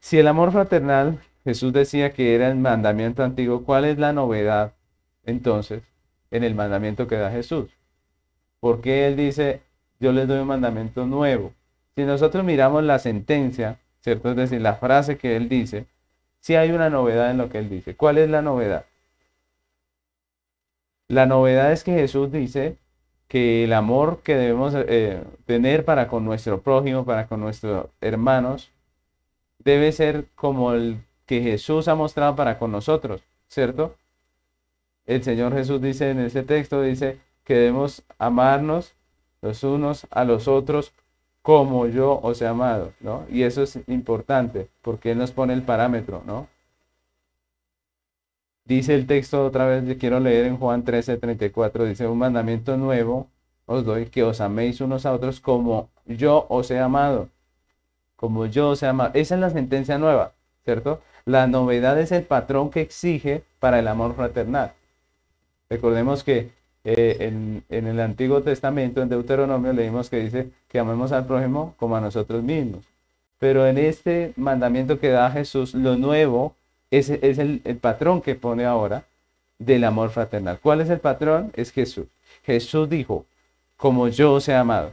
Si 0.00 0.18
el 0.18 0.26
amor 0.26 0.50
fraternal, 0.50 1.20
Jesús 1.44 1.72
decía 1.72 2.12
que 2.12 2.34
era 2.34 2.48
el 2.48 2.56
mandamiento 2.56 3.22
antiguo, 3.22 3.62
¿cuál 3.62 3.84
es 3.84 3.98
la 3.98 4.12
novedad 4.12 4.72
entonces 5.22 5.84
en 6.32 6.42
el 6.42 6.56
mandamiento 6.56 7.06
que 7.06 7.14
da 7.14 7.30
Jesús? 7.30 7.70
porque 8.58 9.06
Él 9.06 9.16
dice, 9.16 9.62
yo 10.00 10.10
les 10.10 10.26
doy 10.26 10.40
un 10.40 10.48
mandamiento 10.48 11.06
nuevo? 11.06 11.52
Si 11.94 12.02
nosotros 12.02 12.42
miramos 12.42 12.82
la 12.82 12.98
sentencia, 12.98 13.78
¿cierto? 14.00 14.30
Es 14.30 14.36
decir, 14.36 14.60
la 14.60 14.74
frase 14.74 15.16
que 15.16 15.36
Él 15.36 15.48
dice, 15.48 15.86
si 16.40 16.56
hay 16.56 16.72
una 16.72 16.90
novedad 16.90 17.30
en 17.30 17.38
lo 17.38 17.48
que 17.48 17.58
Él 17.58 17.70
dice. 17.70 17.94
¿Cuál 17.94 18.18
es 18.18 18.28
la 18.28 18.42
novedad? 18.42 18.84
La 21.06 21.26
novedad 21.26 21.70
es 21.70 21.84
que 21.84 21.92
Jesús 21.92 22.32
dice 22.32 22.78
que 23.32 23.64
el 23.64 23.72
amor 23.72 24.20
que 24.22 24.36
debemos 24.36 24.74
eh, 24.76 25.24
tener 25.46 25.86
para 25.86 26.06
con 26.06 26.22
nuestro 26.22 26.60
prójimo, 26.60 27.06
para 27.06 27.28
con 27.28 27.40
nuestros 27.40 27.86
hermanos, 28.02 28.70
debe 29.58 29.90
ser 29.92 30.26
como 30.34 30.74
el 30.74 30.98
que 31.24 31.40
Jesús 31.40 31.88
ha 31.88 31.94
mostrado 31.94 32.36
para 32.36 32.58
con 32.58 32.70
nosotros, 32.70 33.22
¿cierto? 33.48 33.96
El 35.06 35.22
Señor 35.22 35.54
Jesús 35.54 35.80
dice 35.80 36.10
en 36.10 36.20
ese 36.20 36.42
texto, 36.42 36.82
dice, 36.82 37.20
que 37.44 37.54
debemos 37.54 38.02
amarnos 38.18 38.96
los 39.40 39.64
unos 39.64 40.06
a 40.10 40.24
los 40.24 40.46
otros 40.46 40.92
como 41.40 41.86
yo 41.86 42.20
os 42.22 42.42
he 42.42 42.46
amado, 42.46 42.92
¿no? 43.00 43.24
Y 43.30 43.44
eso 43.44 43.62
es 43.62 43.78
importante 43.86 44.68
porque 44.82 45.12
Él 45.12 45.16
nos 45.16 45.32
pone 45.32 45.54
el 45.54 45.62
parámetro, 45.62 46.22
¿no? 46.26 46.48
Dice 48.64 48.94
el 48.94 49.06
texto 49.06 49.44
otra 49.44 49.66
vez, 49.66 49.96
quiero 49.98 50.20
leer 50.20 50.46
en 50.46 50.56
Juan 50.56 50.84
13, 50.84 51.16
34, 51.18 51.84
dice, 51.84 52.06
un 52.06 52.18
mandamiento 52.18 52.76
nuevo 52.76 53.28
os 53.66 53.84
doy, 53.84 54.06
que 54.06 54.22
os 54.22 54.40
améis 54.40 54.80
unos 54.80 55.06
a 55.06 55.12
otros 55.12 55.40
como 55.40 55.90
yo 56.06 56.46
os 56.48 56.70
he 56.70 56.78
amado, 56.78 57.28
como 58.16 58.46
yo 58.46 58.70
os 58.70 58.82
he 58.82 58.86
amado. 58.86 59.12
Esa 59.14 59.34
es 59.34 59.40
la 59.40 59.50
sentencia 59.50 59.98
nueva, 59.98 60.32
¿cierto? 60.64 61.00
La 61.24 61.46
novedad 61.46 61.98
es 62.00 62.12
el 62.12 62.24
patrón 62.24 62.70
que 62.70 62.80
exige 62.80 63.44
para 63.60 63.78
el 63.78 63.88
amor 63.88 64.14
fraternal. 64.14 64.72
Recordemos 65.70 66.24
que 66.24 66.50
eh, 66.84 67.16
en, 67.68 67.86
el 67.86 68.00
Antiguo 68.00 68.42
Testamento, 68.42 69.02
en 69.02 69.08
Deuteronomio, 69.08 69.72
leímos 69.72 70.10
que 70.10 70.18
dice 70.18 70.50
que 70.68 70.78
amemos 70.78 71.12
al 71.12 71.26
prójimo 71.26 71.74
como 71.78 71.96
a 71.96 72.00
nosotros 72.00 72.42
mismos. 72.42 72.84
Pero 73.38 73.66
en 73.66 73.78
este 73.78 74.32
mandamiento 74.36 74.98
que 74.98 75.08
da 75.08 75.30
Jesús, 75.30 75.74
lo 75.74 75.96
nuevo 75.96 76.54
es, 76.92 77.10
es 77.10 77.38
el, 77.38 77.60
patrón 77.80 78.20
que 78.20 78.34
pone 78.34 78.64
ahora 78.64 79.04
del 79.58 79.84
amor 79.84 80.10
fraternal. 80.10 80.60
¿Cuál 80.62 80.82
es 80.82 80.90
el 80.90 81.00
patrón? 81.00 81.50
Es 81.54 81.72
Jesús. 81.72 82.06
Jesús 82.44 82.88
dijo, 82.88 83.24
como 83.76 84.08
yo 84.08 84.34
os 84.34 84.48
amado. 84.48 84.92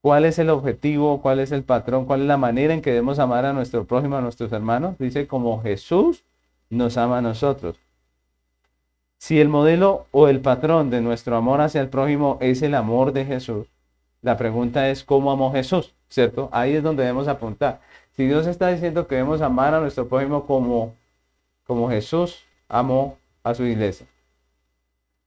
¿Cuál 0.00 0.24
es 0.24 0.38
el 0.38 0.48
objetivo? 0.48 1.20
¿Cuál 1.20 1.40
es 1.40 1.52
el 1.52 1.62
patrón? 1.62 2.06
¿Cuál 2.06 2.22
es 2.22 2.26
la 2.26 2.38
manera 2.38 2.72
en 2.72 2.80
que 2.80 2.90
debemos 2.90 3.18
amar 3.18 3.44
a 3.44 3.52
nuestro 3.52 3.84
prójimo, 3.84 4.16
a 4.16 4.22
nuestros 4.22 4.50
hermanos? 4.52 4.96
Dice 4.98 5.26
como 5.26 5.62
Jesús 5.62 6.24
nos 6.70 6.96
ama 6.96 7.18
a 7.18 7.22
nosotros. 7.22 7.76
Si 9.18 9.38
el 9.38 9.50
modelo 9.50 10.06
o 10.12 10.28
el 10.28 10.40
patrón 10.40 10.88
de 10.88 11.02
nuestro 11.02 11.36
amor 11.36 11.60
hacia 11.60 11.82
el 11.82 11.90
prójimo 11.90 12.38
es 12.40 12.62
el 12.62 12.74
amor 12.74 13.12
de 13.12 13.26
Jesús, 13.26 13.66
la 14.22 14.38
pregunta 14.38 14.88
es 14.88 15.04
¿cómo 15.04 15.30
amó 15.30 15.52
Jesús? 15.52 15.94
¿Cierto? 16.08 16.48
Ahí 16.52 16.74
es 16.74 16.82
donde 16.82 17.02
debemos 17.02 17.28
apuntar. 17.28 17.80
Si 18.16 18.26
Dios 18.26 18.46
está 18.46 18.68
diciendo 18.68 19.06
que 19.06 19.16
debemos 19.16 19.40
amar 19.40 19.74
a 19.74 19.80
nuestro 19.80 20.08
prójimo 20.08 20.46
como, 20.46 20.94
como 21.66 21.88
Jesús 21.88 22.44
amó 22.68 23.18
a 23.42 23.54
su 23.54 23.64
iglesia, 23.64 24.06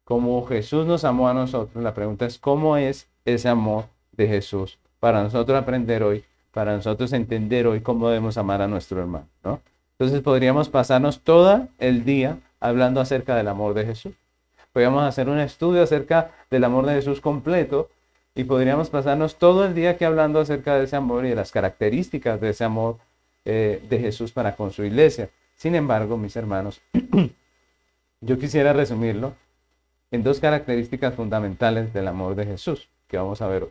como 0.04 0.46
Jesús 0.46 0.86
nos 0.86 1.06
amó 1.06 1.30
a 1.30 1.34
nosotros, 1.34 1.84
la 1.84 1.93
pregunta 1.93 2.26
es 2.26 2.38
¿cómo 2.38 2.78
es 2.78 3.08
ese 3.26 3.50
amor 3.50 3.86
de 4.12 4.28
Jesús 4.28 4.78
para 5.00 5.24
nosotros 5.24 5.58
aprender 5.58 6.04
hoy, 6.04 6.24
para 6.52 6.76
nosotros 6.76 7.13
entender 7.13 7.67
hoy 7.67 7.82
cómo 7.82 8.10
debemos 8.10 8.38
amar 8.38 8.62
a 8.62 8.67
nuestro 8.67 9.00
hermano? 9.00 9.28
¿no? 9.43 9.62
Entonces 9.98 10.22
podríamos 10.22 10.69
pasarnos 10.69 11.22
todo 11.22 11.67
el 11.80 12.04
día 12.04 12.38
hablando 12.60 13.00
acerca 13.00 13.36
del 13.36 13.48
amor 13.48 13.74
de 13.74 13.86
Jesús. 13.86 14.13
Podríamos 14.74 15.04
hacer 15.04 15.30
un 15.30 15.39
estudio 15.39 15.84
acerca 15.84 16.32
del 16.50 16.63
amor 16.63 16.86
de 16.86 16.96
Jesús 16.96 17.22
completo 17.22 17.89
y 18.36 18.46
podríamos 18.46 18.89
pasarnos 18.89 19.38
todo 19.38 19.65
el 19.65 19.76
día 19.76 19.91
aquí 19.91 20.06
hablando 20.06 20.39
acerca 20.39 20.78
de 20.78 20.86
ese 20.86 20.96
amor 20.96 21.26
y 21.26 21.30
de 21.30 21.36
las 21.36 21.52
características 21.52 22.41
de 22.41 22.50
ese 22.50 22.63
amor 22.63 22.98
eh, 23.46 23.84
de 23.89 24.00
Jesús 24.00 24.32
para 24.32 24.56
con 24.56 24.72
su 24.72 24.84
iglesia. 24.84 25.30
Sin 25.56 25.76
embargo, 25.76 26.17
mis 26.17 26.36
hermanos, 26.36 26.82
yo 28.22 28.39
quisiera 28.39 28.74
resumirlo 28.74 29.36
en 30.12 30.24
dos 30.24 30.39
características 30.39 31.15
fundamentales 31.15 31.93
del 31.93 32.08
amor 32.08 32.36
de 32.36 32.46
Jesús 32.46 32.89
que 33.08 33.17
vamos 33.17 33.41
a 33.41 33.48
ver 33.48 33.63
hoy. 33.63 33.69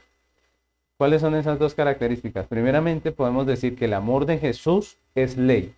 ¿Cuáles 0.96 1.20
son 1.20 1.34
esas 1.34 1.58
dos 1.58 1.74
características? 1.74 2.46
Primeramente, 2.46 3.10
podemos 3.10 3.44
decir 3.46 3.74
que 3.76 3.86
el 3.86 3.94
amor 3.94 4.24
de 4.24 4.38
Jesús 4.38 4.98
es 5.16 5.36
ley. 5.36 5.74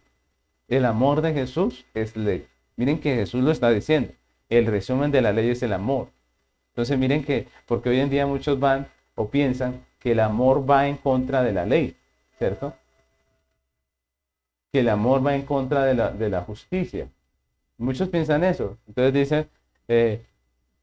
El 0.69 0.85
amor 0.85 1.23
de 1.23 1.33
Jesús 1.33 1.87
es 1.95 2.15
ley. 2.15 2.47
Miren 2.77 2.99
que 2.99 3.15
Jesús 3.15 3.43
lo 3.43 3.51
está 3.51 3.71
diciendo. 3.71 4.13
El 4.51 4.67
resumen 4.67 5.11
de 5.11 5.23
la 5.23 5.33
ley 5.33 5.49
es 5.49 5.63
el 5.63 5.73
amor. 5.73 6.09
Entonces 6.75 6.99
miren 6.99 7.23
que, 7.23 7.47
porque 7.67 7.89
hoy 7.89 8.01
en 8.01 8.11
día 8.11 8.27
muchos 8.27 8.59
van 8.59 8.89
o 9.15 9.29
piensan 9.29 9.85
que 10.01 10.11
el 10.11 10.19
amor 10.19 10.69
va 10.69 10.89
en 10.89 10.97
contra 10.97 11.45
de 11.45 11.53
la 11.53 11.65
ley, 11.65 11.97
¿cierto? 12.37 12.75
Que 14.73 14.81
el 14.81 14.89
amor 14.89 15.25
va 15.25 15.37
en 15.37 15.43
contra 15.43 15.85
de 15.85 16.29
la, 16.29 16.41
justicia. 16.41 17.09
Muchos 17.79 18.09
piensan 18.09 18.43
eso. 18.43 18.77
Entonces 18.89 19.15
dicen, 19.15 19.49
eh, 19.87 20.21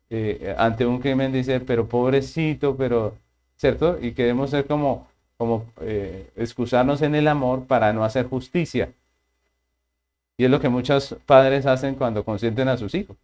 eh, 0.09 0.55
ante 0.57 0.85
un 0.85 0.99
crimen 0.99 1.33
dice, 1.33 1.59
pero 1.59 1.89
pobrecito, 1.89 2.77
pero, 2.77 3.17
¿cierto? 3.57 3.97
Y 4.01 4.13
queremos 4.13 4.49
ser 4.49 4.65
como, 4.67 5.09
como 5.37 5.65
eh, 5.81 6.31
excusarnos 6.37 7.01
en 7.01 7.15
el 7.15 7.27
amor 7.27 7.65
para 7.65 7.91
no 7.91 8.05
hacer 8.05 8.27
justicia. 8.27 8.93
Y 10.37 10.45
es 10.45 10.49
lo 10.49 10.61
que 10.61 10.69
muchos 10.69 11.17
padres 11.25 11.65
hacen 11.65 11.95
cuando 11.95 12.23
consienten 12.23 12.69
a 12.69 12.77
sus 12.77 12.95
hijos. 12.95 13.17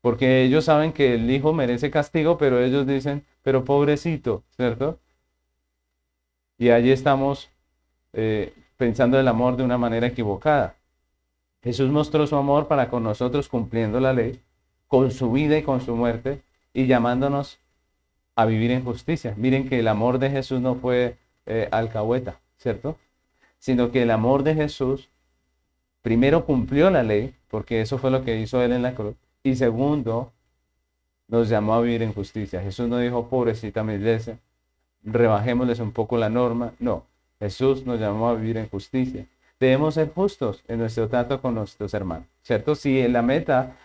Porque 0.00 0.42
ellos 0.42 0.64
saben 0.64 0.92
que 0.92 1.14
el 1.14 1.30
hijo 1.30 1.52
merece 1.52 1.90
castigo, 1.90 2.38
pero 2.38 2.60
ellos 2.60 2.86
dicen, 2.86 3.24
pero 3.42 3.64
pobrecito, 3.64 4.44
¿cierto? 4.56 4.98
Y 6.58 6.70
allí 6.70 6.90
estamos 6.90 7.50
eh, 8.12 8.54
pensando 8.76 9.18
el 9.18 9.28
amor 9.28 9.56
de 9.56 9.64
una 9.64 9.78
manera 9.78 10.06
equivocada. 10.06 10.76
Jesús 11.62 11.90
mostró 11.90 12.26
su 12.26 12.36
amor 12.36 12.68
para 12.68 12.88
con 12.88 13.02
nosotros 13.02 13.48
cumpliendo 13.48 13.98
la 14.00 14.12
ley, 14.12 14.40
con 14.86 15.10
su 15.10 15.32
vida 15.32 15.58
y 15.58 15.62
con 15.62 15.80
su 15.80 15.96
muerte, 15.96 16.42
y 16.72 16.86
llamándonos 16.86 17.58
a 18.36 18.44
vivir 18.44 18.70
en 18.70 18.84
justicia. 18.84 19.34
Miren 19.36 19.68
que 19.68 19.80
el 19.80 19.88
amor 19.88 20.18
de 20.18 20.30
Jesús 20.30 20.60
no 20.60 20.76
fue 20.76 21.16
eh, 21.46 21.68
alcahueta, 21.72 22.40
¿cierto? 22.58 22.98
Sino 23.58 23.90
que 23.90 24.02
el 24.02 24.10
amor 24.10 24.42
de 24.42 24.54
Jesús 24.54 25.08
primero 26.02 26.44
cumplió 26.44 26.90
la 26.90 27.02
ley, 27.02 27.34
porque 27.48 27.80
eso 27.80 27.98
fue 27.98 28.10
lo 28.10 28.24
que 28.24 28.38
hizo 28.38 28.62
él 28.62 28.72
en 28.72 28.82
la 28.82 28.94
cruz, 28.94 29.16
y 29.46 29.54
segundo, 29.54 30.32
nos 31.28 31.48
llamó 31.48 31.74
a 31.74 31.80
vivir 31.80 32.02
en 32.02 32.12
justicia. 32.12 32.60
Jesús 32.60 32.88
no 32.88 32.98
dijo, 32.98 33.28
pobrecita 33.28 33.84
mi 33.84 33.94
iglesia, 33.94 34.38
rebajémosles 35.04 35.78
un 35.78 35.92
poco 35.92 36.18
la 36.18 36.28
norma. 36.28 36.72
No, 36.80 37.04
Jesús 37.38 37.86
nos 37.86 38.00
llamó 38.00 38.28
a 38.28 38.34
vivir 38.34 38.56
en 38.56 38.68
justicia. 38.68 39.24
Debemos 39.60 39.94
ser 39.94 40.12
justos 40.12 40.64
en 40.66 40.80
nuestro 40.80 41.08
trato 41.08 41.40
con 41.40 41.54
nuestros 41.54 41.94
hermanos, 41.94 42.26
¿cierto? 42.42 42.74
Si 42.74 43.06
la 43.06 43.22
meta, 43.22 43.76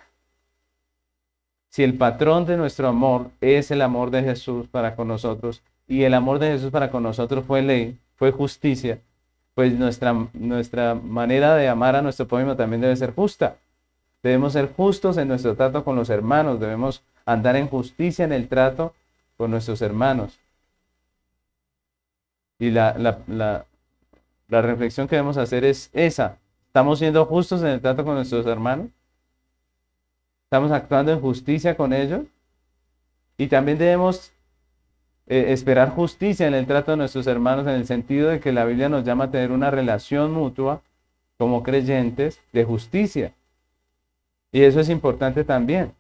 si 1.69 1.83
el 1.83 1.95
patrón 1.95 2.47
de 2.47 2.57
nuestro 2.57 2.87
amor 2.87 3.29
es 3.39 3.69
el 3.69 3.83
amor 3.83 4.09
de 4.09 4.23
Jesús 4.23 4.67
para 4.67 4.95
con 4.95 5.07
nosotros, 5.07 5.61
y 5.87 6.03
el 6.03 6.15
amor 6.15 6.39
de 6.39 6.53
Jesús 6.53 6.71
para 6.71 6.89
con 6.89 7.03
nosotros 7.03 7.45
fue 7.45 7.61
ley, 7.61 7.99
fue 8.15 8.31
justicia, 8.31 8.99
pues 9.53 9.73
nuestra, 9.73 10.27
nuestra 10.33 10.95
manera 10.95 11.55
de 11.55 11.69
amar 11.69 11.95
a 11.95 12.01
nuestro 12.01 12.27
prójimo 12.27 12.55
también 12.55 12.81
debe 12.81 12.95
ser 12.95 13.13
justa. 13.13 13.57
Debemos 14.23 14.53
ser 14.53 14.71
justos 14.73 15.17
en 15.17 15.27
nuestro 15.27 15.55
trato 15.55 15.83
con 15.83 15.95
los 15.95 16.09
hermanos, 16.09 16.59
debemos 16.59 17.03
andar 17.25 17.55
en 17.55 17.67
justicia 17.67 18.25
en 18.25 18.33
el 18.33 18.47
trato 18.47 18.93
con 19.37 19.51
nuestros 19.51 19.81
hermanos. 19.81 20.39
Y 22.59 22.69
la, 22.69 22.95
la, 22.97 23.65
la 24.47 24.61
reflexión 24.61 25.07
que 25.07 25.15
debemos 25.15 25.37
hacer 25.37 25.63
es 25.63 25.89
esa. 25.93 26.37
¿Estamos 26.67 26.99
siendo 26.99 27.25
justos 27.25 27.61
en 27.61 27.67
el 27.67 27.81
trato 27.81 28.03
con 28.03 28.15
nuestros 28.15 28.45
hermanos? 28.45 28.87
¿Estamos 30.43 30.71
actuando 30.71 31.13
en 31.13 31.21
justicia 31.21 31.75
con 31.75 31.93
ellos? 31.93 32.25
Y 33.37 33.47
también 33.47 33.77
debemos 33.77 34.33
eh, 35.27 35.53
esperar 35.53 35.91
justicia 35.91 36.47
en 36.47 36.53
el 36.53 36.67
trato 36.67 36.91
de 36.91 36.97
nuestros 36.97 37.25
hermanos 37.27 37.65
en 37.65 37.75
el 37.75 37.87
sentido 37.87 38.29
de 38.29 38.41
que 38.41 38.51
la 38.51 38.65
Biblia 38.65 38.89
nos 38.89 39.05
llama 39.05 39.25
a 39.25 39.31
tener 39.31 39.51
una 39.51 39.71
relación 39.71 40.33
mutua 40.33 40.81
como 41.37 41.63
creyentes 41.63 42.41
de 42.51 42.65
justicia. 42.65 43.33
Y 44.51 44.63
eso 44.63 44.79
es 44.79 44.89
importante 44.89 45.43
también. 45.43 45.93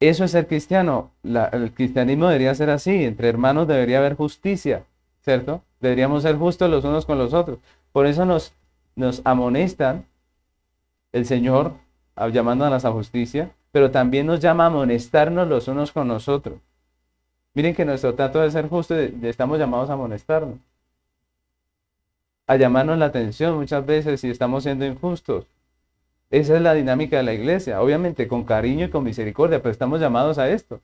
Eso 0.00 0.24
es 0.24 0.32
ser 0.32 0.46
cristiano. 0.46 1.10
el 1.22 1.72
cristianismo 1.72 2.26
debería 2.26 2.54
ser 2.54 2.70
así. 2.70 3.04
Entre 3.04 3.28
hermanos 3.28 3.68
debería 3.68 3.98
haber 3.98 4.16
justicia, 4.16 4.84
¿cierto? 5.22 5.62
Deberíamos 5.80 6.22
ser 6.22 6.36
justos 6.36 6.70
los 6.70 6.84
unos 6.84 7.06
con 7.06 7.18
los 7.18 7.32
otros. 7.32 7.58
Por 7.92 8.06
eso 8.06 8.24
nos, 8.24 8.52
nos 8.96 9.22
amonestan 9.24 10.06
el 11.12 11.26
Señor 11.26 11.72
llamándonos 12.32 12.84
a 12.84 12.92
justicia, 12.92 13.50
pero 13.72 13.90
también 13.90 14.26
nos 14.26 14.40
llama 14.40 14.64
a 14.64 14.66
amonestarnos 14.68 15.48
los 15.48 15.68
unos 15.68 15.92
con 15.92 16.08
los 16.08 16.28
otros. 16.28 16.58
Miren 17.54 17.74
que 17.74 17.84
nuestro 17.84 18.14
trato 18.14 18.40
de 18.40 18.50
ser 18.50 18.68
justo, 18.68 18.96
estamos 18.96 19.58
llamados 19.58 19.88
a 19.88 19.92
amonestarnos, 19.92 20.58
a 22.46 22.56
llamarnos 22.56 22.98
la 22.98 23.06
atención 23.06 23.56
muchas 23.56 23.86
veces 23.86 24.20
si 24.20 24.28
estamos 24.28 24.64
siendo 24.64 24.84
injustos. 24.84 25.46
Esa 26.34 26.56
es 26.56 26.62
la 26.62 26.74
dinámica 26.74 27.18
de 27.18 27.22
la 27.22 27.32
iglesia, 27.32 27.80
obviamente 27.80 28.26
con 28.26 28.42
cariño 28.42 28.86
y 28.86 28.90
con 28.90 29.04
misericordia, 29.04 29.62
pero 29.62 29.70
estamos 29.70 30.00
llamados 30.00 30.36
a 30.36 30.50
esto. 30.50 30.80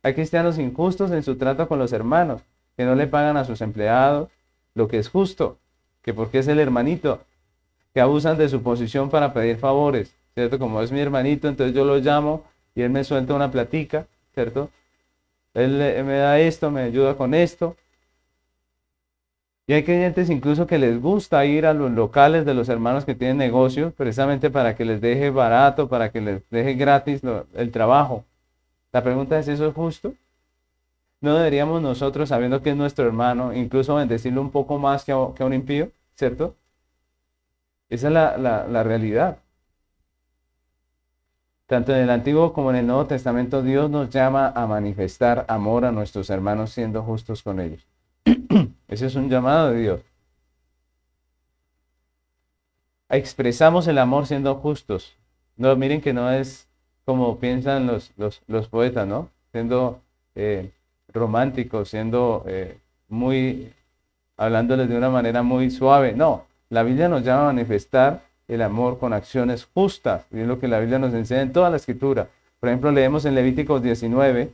Hay 0.00 0.14
cristianos 0.14 0.60
injustos 0.60 1.10
en 1.10 1.24
su 1.24 1.34
trato 1.34 1.66
con 1.66 1.80
los 1.80 1.92
hermanos, 1.92 2.42
que 2.76 2.84
no 2.84 2.94
le 2.94 3.08
pagan 3.08 3.36
a 3.36 3.44
sus 3.44 3.62
empleados 3.62 4.28
lo 4.74 4.86
que 4.86 4.98
es 4.98 5.08
justo, 5.08 5.58
que 6.02 6.14
porque 6.14 6.38
es 6.38 6.46
el 6.46 6.60
hermanito, 6.60 7.20
que 7.92 8.00
abusan 8.00 8.38
de 8.38 8.48
su 8.48 8.62
posición 8.62 9.10
para 9.10 9.32
pedir 9.32 9.56
favores, 9.56 10.14
¿cierto? 10.34 10.56
Como 10.60 10.80
es 10.80 10.92
mi 10.92 11.00
hermanito, 11.00 11.48
entonces 11.48 11.74
yo 11.74 11.84
lo 11.84 11.96
llamo 11.98 12.44
y 12.76 12.82
él 12.82 12.90
me 12.90 13.02
suelta 13.02 13.34
una 13.34 13.50
platica, 13.50 14.06
¿cierto? 14.34 14.70
Él 15.52 16.04
me 16.04 16.18
da 16.18 16.38
esto, 16.38 16.70
me 16.70 16.82
ayuda 16.82 17.16
con 17.16 17.34
esto. 17.34 17.74
Y 19.66 19.72
hay 19.72 19.82
creyentes 19.84 20.30
incluso 20.30 20.66
que 20.66 20.78
les 20.78 21.00
gusta 21.00 21.44
ir 21.44 21.66
a 21.66 21.74
los 21.74 21.90
locales 21.90 22.44
de 22.44 22.54
los 22.54 22.68
hermanos 22.68 23.04
que 23.04 23.14
tienen 23.16 23.36
negocios, 23.36 23.92
precisamente 23.94 24.50
para 24.50 24.76
que 24.76 24.84
les 24.84 25.00
deje 25.00 25.30
barato, 25.30 25.88
para 25.88 26.10
que 26.12 26.20
les 26.20 26.48
deje 26.50 26.74
gratis 26.74 27.22
el 27.54 27.72
trabajo. 27.72 28.24
La 28.92 29.02
pregunta 29.02 29.38
es, 29.38 29.48
¿eso 29.48 29.66
es 29.68 29.74
justo? 29.74 30.14
¿No 31.20 31.34
deberíamos 31.36 31.82
nosotros, 31.82 32.28
sabiendo 32.28 32.62
que 32.62 32.70
es 32.70 32.76
nuestro 32.76 33.06
hermano, 33.06 33.52
incluso 33.54 33.96
bendecirlo 33.96 34.40
un 34.40 34.50
poco 34.50 34.78
más 34.78 35.04
que 35.04 35.12
a, 35.12 35.16
un 35.18 35.52
impío? 35.52 35.90
¿Cierto? 36.14 36.54
Esa 37.88 38.08
es 38.08 38.12
la 38.12 38.82
realidad. 38.84 39.38
Tanto 41.66 41.92
en 41.92 42.02
el 42.02 42.10
Antiguo 42.10 42.52
como 42.52 42.70
en 42.70 42.76
el 42.76 42.86
Nuevo 42.86 43.06
Testamento, 43.06 43.60
Dios 43.62 43.90
nos 43.90 44.10
llama 44.10 44.52
a 44.54 44.66
manifestar 44.68 45.44
amor 45.48 45.84
a 45.84 45.90
nuestros 45.90 46.30
hermanos 46.30 46.70
siendo 46.70 47.02
justos 47.02 47.42
con 47.42 47.58
ellos. 47.58 47.84
Ese 48.88 49.06
es 49.06 49.14
un 49.14 49.28
llamado 49.28 49.70
de 49.70 49.80
Dios. 49.80 50.00
Expresamos 53.08 53.86
el 53.86 53.98
amor 53.98 54.26
siendo 54.26 54.54
justos. 54.56 55.16
No, 55.56 55.74
miren 55.76 56.00
que 56.00 56.12
no 56.12 56.30
es 56.30 56.68
como 57.04 57.38
piensan 57.38 57.86
los, 57.86 58.12
los, 58.16 58.68
poetas, 58.68 59.06
¿no? 59.06 59.30
Siendo 59.52 60.00
eh, 60.34 60.70
románticos, 61.12 61.88
siendo 61.90 62.44
eh, 62.46 62.78
muy, 63.08 63.72
hablándoles 64.36 64.88
de 64.88 64.96
una 64.96 65.08
manera 65.08 65.42
muy 65.42 65.70
suave. 65.70 66.12
No, 66.12 66.44
la 66.68 66.82
Biblia 66.82 67.08
nos 67.08 67.22
llama 67.22 67.42
a 67.42 67.52
manifestar 67.52 68.22
el 68.48 68.60
amor 68.62 68.98
con 68.98 69.12
acciones 69.12 69.66
justas. 69.72 70.26
Y 70.32 70.40
es 70.40 70.46
lo 70.46 70.58
que 70.58 70.68
la 70.68 70.80
Biblia 70.80 70.98
nos 70.98 71.14
enseña 71.14 71.42
en 71.42 71.52
toda 71.52 71.70
la 71.70 71.76
escritura. 71.76 72.28
Por 72.58 72.68
ejemplo, 72.68 72.90
leemos 72.90 73.24
en 73.24 73.34
Levíticos 73.34 73.82
19, 73.82 74.50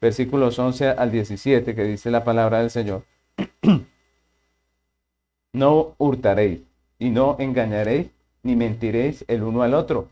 versículos 0.00 0.58
11 0.58 0.90
al 0.90 1.10
17, 1.10 1.74
que 1.74 1.84
dice 1.84 2.10
la 2.10 2.22
palabra 2.22 2.60
del 2.60 2.70
Señor. 2.70 3.02
no 5.52 5.94
hurtaréis 5.98 6.60
y 6.98 7.10
no 7.10 7.36
engañaréis 7.38 8.10
ni 8.42 8.56
mentiréis 8.56 9.24
el 9.28 9.42
uno 9.42 9.62
al 9.62 9.74
otro. 9.74 10.08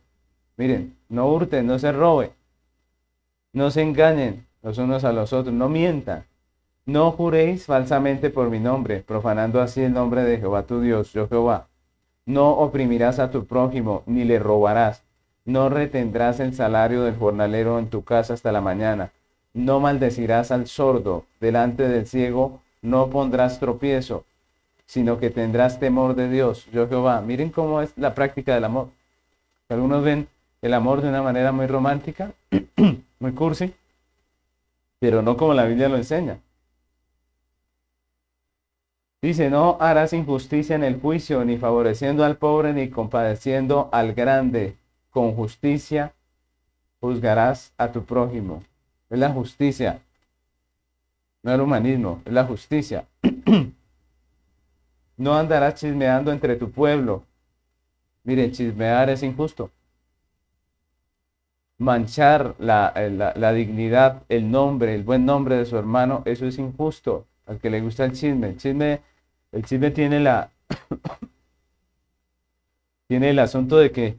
Miren, 0.57 0.97
no 1.09 1.29
hurten, 1.29 1.67
no 1.67 1.79
se 1.79 1.93
robe, 1.93 2.33
no 3.55 3.71
se 3.71 3.83
engañen 3.83 4.47
los 4.63 4.79
unos 4.79 5.05
a 5.05 5.13
los 5.13 5.33
otros, 5.33 5.55
no 5.55 5.69
mientan. 5.69 6.25
No 6.87 7.13
juréis 7.13 7.67
falsamente 7.67 8.29
por 8.29 8.51
mi 8.51 8.59
nombre, 8.59 9.01
profanando 9.01 9.63
así 9.63 9.83
el 9.83 9.93
nombre 9.93 10.25
de 10.25 10.39
Jehová 10.39 10.65
tu 10.65 10.81
Dios, 10.81 11.13
yo 11.13 11.29
Jehová. 11.29 11.69
No 12.27 12.51
oprimirás 12.51 13.21
a 13.21 13.31
tu 13.31 13.47
prójimo, 13.47 14.03
ni 14.07 14.25
le 14.25 14.41
robarás. 14.41 15.05
No 15.45 15.69
retendrás 15.69 16.41
el 16.41 16.53
salario 16.53 17.05
del 17.05 17.17
jornalero 17.17 17.79
en 17.79 17.91
tu 17.91 18.03
casa 18.03 18.35
hasta 18.35 18.51
la 18.51 18.61
mañana. 18.61 19.13
No 19.53 19.79
maldecirás 19.79 20.51
al 20.51 20.67
sordo, 20.67 21.25
delante 21.41 21.87
del 21.87 22.07
ciego 22.07 22.61
no 22.85 23.09
pondrás 23.09 23.59
tropiezo, 23.59 24.27
sino 24.85 25.19
que 25.19 25.31
tendrás 25.31 25.81
temor 25.81 26.15
de 26.15 26.29
Dios, 26.29 26.67
yo 26.71 26.87
Jehová. 26.87 27.23
Miren 27.23 27.51
cómo 27.51 27.81
es 27.81 27.97
la 27.97 28.15
práctica 28.15 28.55
del 28.55 28.65
amor. 28.65 28.91
Algunos 29.71 30.05
ven 30.05 30.29
el 30.61 30.75
amor 30.75 31.01
de 31.01 31.09
una 31.09 31.23
manera 31.23 31.51
muy 31.51 31.67
romántica, 31.67 32.33
muy 33.19 33.33
cursi, 33.33 33.75
pero 34.99 35.23
no 35.23 35.37
como 35.37 35.55
la 35.55 35.65
Biblia 35.65 35.89
lo 35.89 35.97
enseña. 35.97 36.39
Dice, 39.23 39.49
no 39.49 39.79
harás 39.81 40.13
injusticia 40.13 40.77
en 40.77 40.85
el 40.85 41.01
juicio, 41.01 41.43
ni 41.47 41.57
favoreciendo 41.57 42.23
al 42.23 42.37
pobre, 42.37 42.75
ni 42.75 42.91
compadeciendo 42.91 43.89
al 43.93 44.13
grande. 44.13 44.77
Con 45.09 45.35
justicia 45.35 46.13
juzgarás 47.01 47.73
a 47.79 47.91
tu 47.93 48.05
prójimo. 48.05 48.63
Es 49.09 49.19
la 49.19 49.31
justicia, 49.31 50.01
no 51.45 51.53
el 51.53 51.61
humanismo, 51.61 52.23
es 52.25 52.33
la 52.33 52.45
justicia. 52.45 53.05
no 55.19 55.37
andarás 55.37 55.75
chismeando 55.75 56.33
entre 56.33 56.57
tu 56.57 56.71
pueblo. 56.71 57.23
Miren, 58.25 58.51
chismear 58.51 59.11
es 59.11 59.23
injusto. 59.23 59.71
Manchar 61.77 62.55
la, 62.59 62.95
la, 63.37 63.53
dignidad, 63.53 64.23
el 64.31 64.51
nombre, 64.51 64.95
el 64.95 65.03
buen 65.03 65.27
nombre 65.27 65.57
de 65.57 65.67
su 65.67 65.77
hermano, 65.77 66.23
eso 66.25 66.47
es 66.47 66.59
injusto. 66.59 67.27
Al 67.47 67.59
que 67.59 67.69
le 67.69 67.83
gusta 67.83 68.07
el 68.07 68.13
chisme. 68.13 68.49
El 68.49 68.57
chisme, 68.57 69.03
el 69.53 69.65
chisme 69.67 69.91
tiene 69.91 70.21
la. 70.21 70.51
tiene 73.07 73.31
el 73.31 73.39
asunto 73.39 73.77
de 73.77 73.93
que 73.93 74.17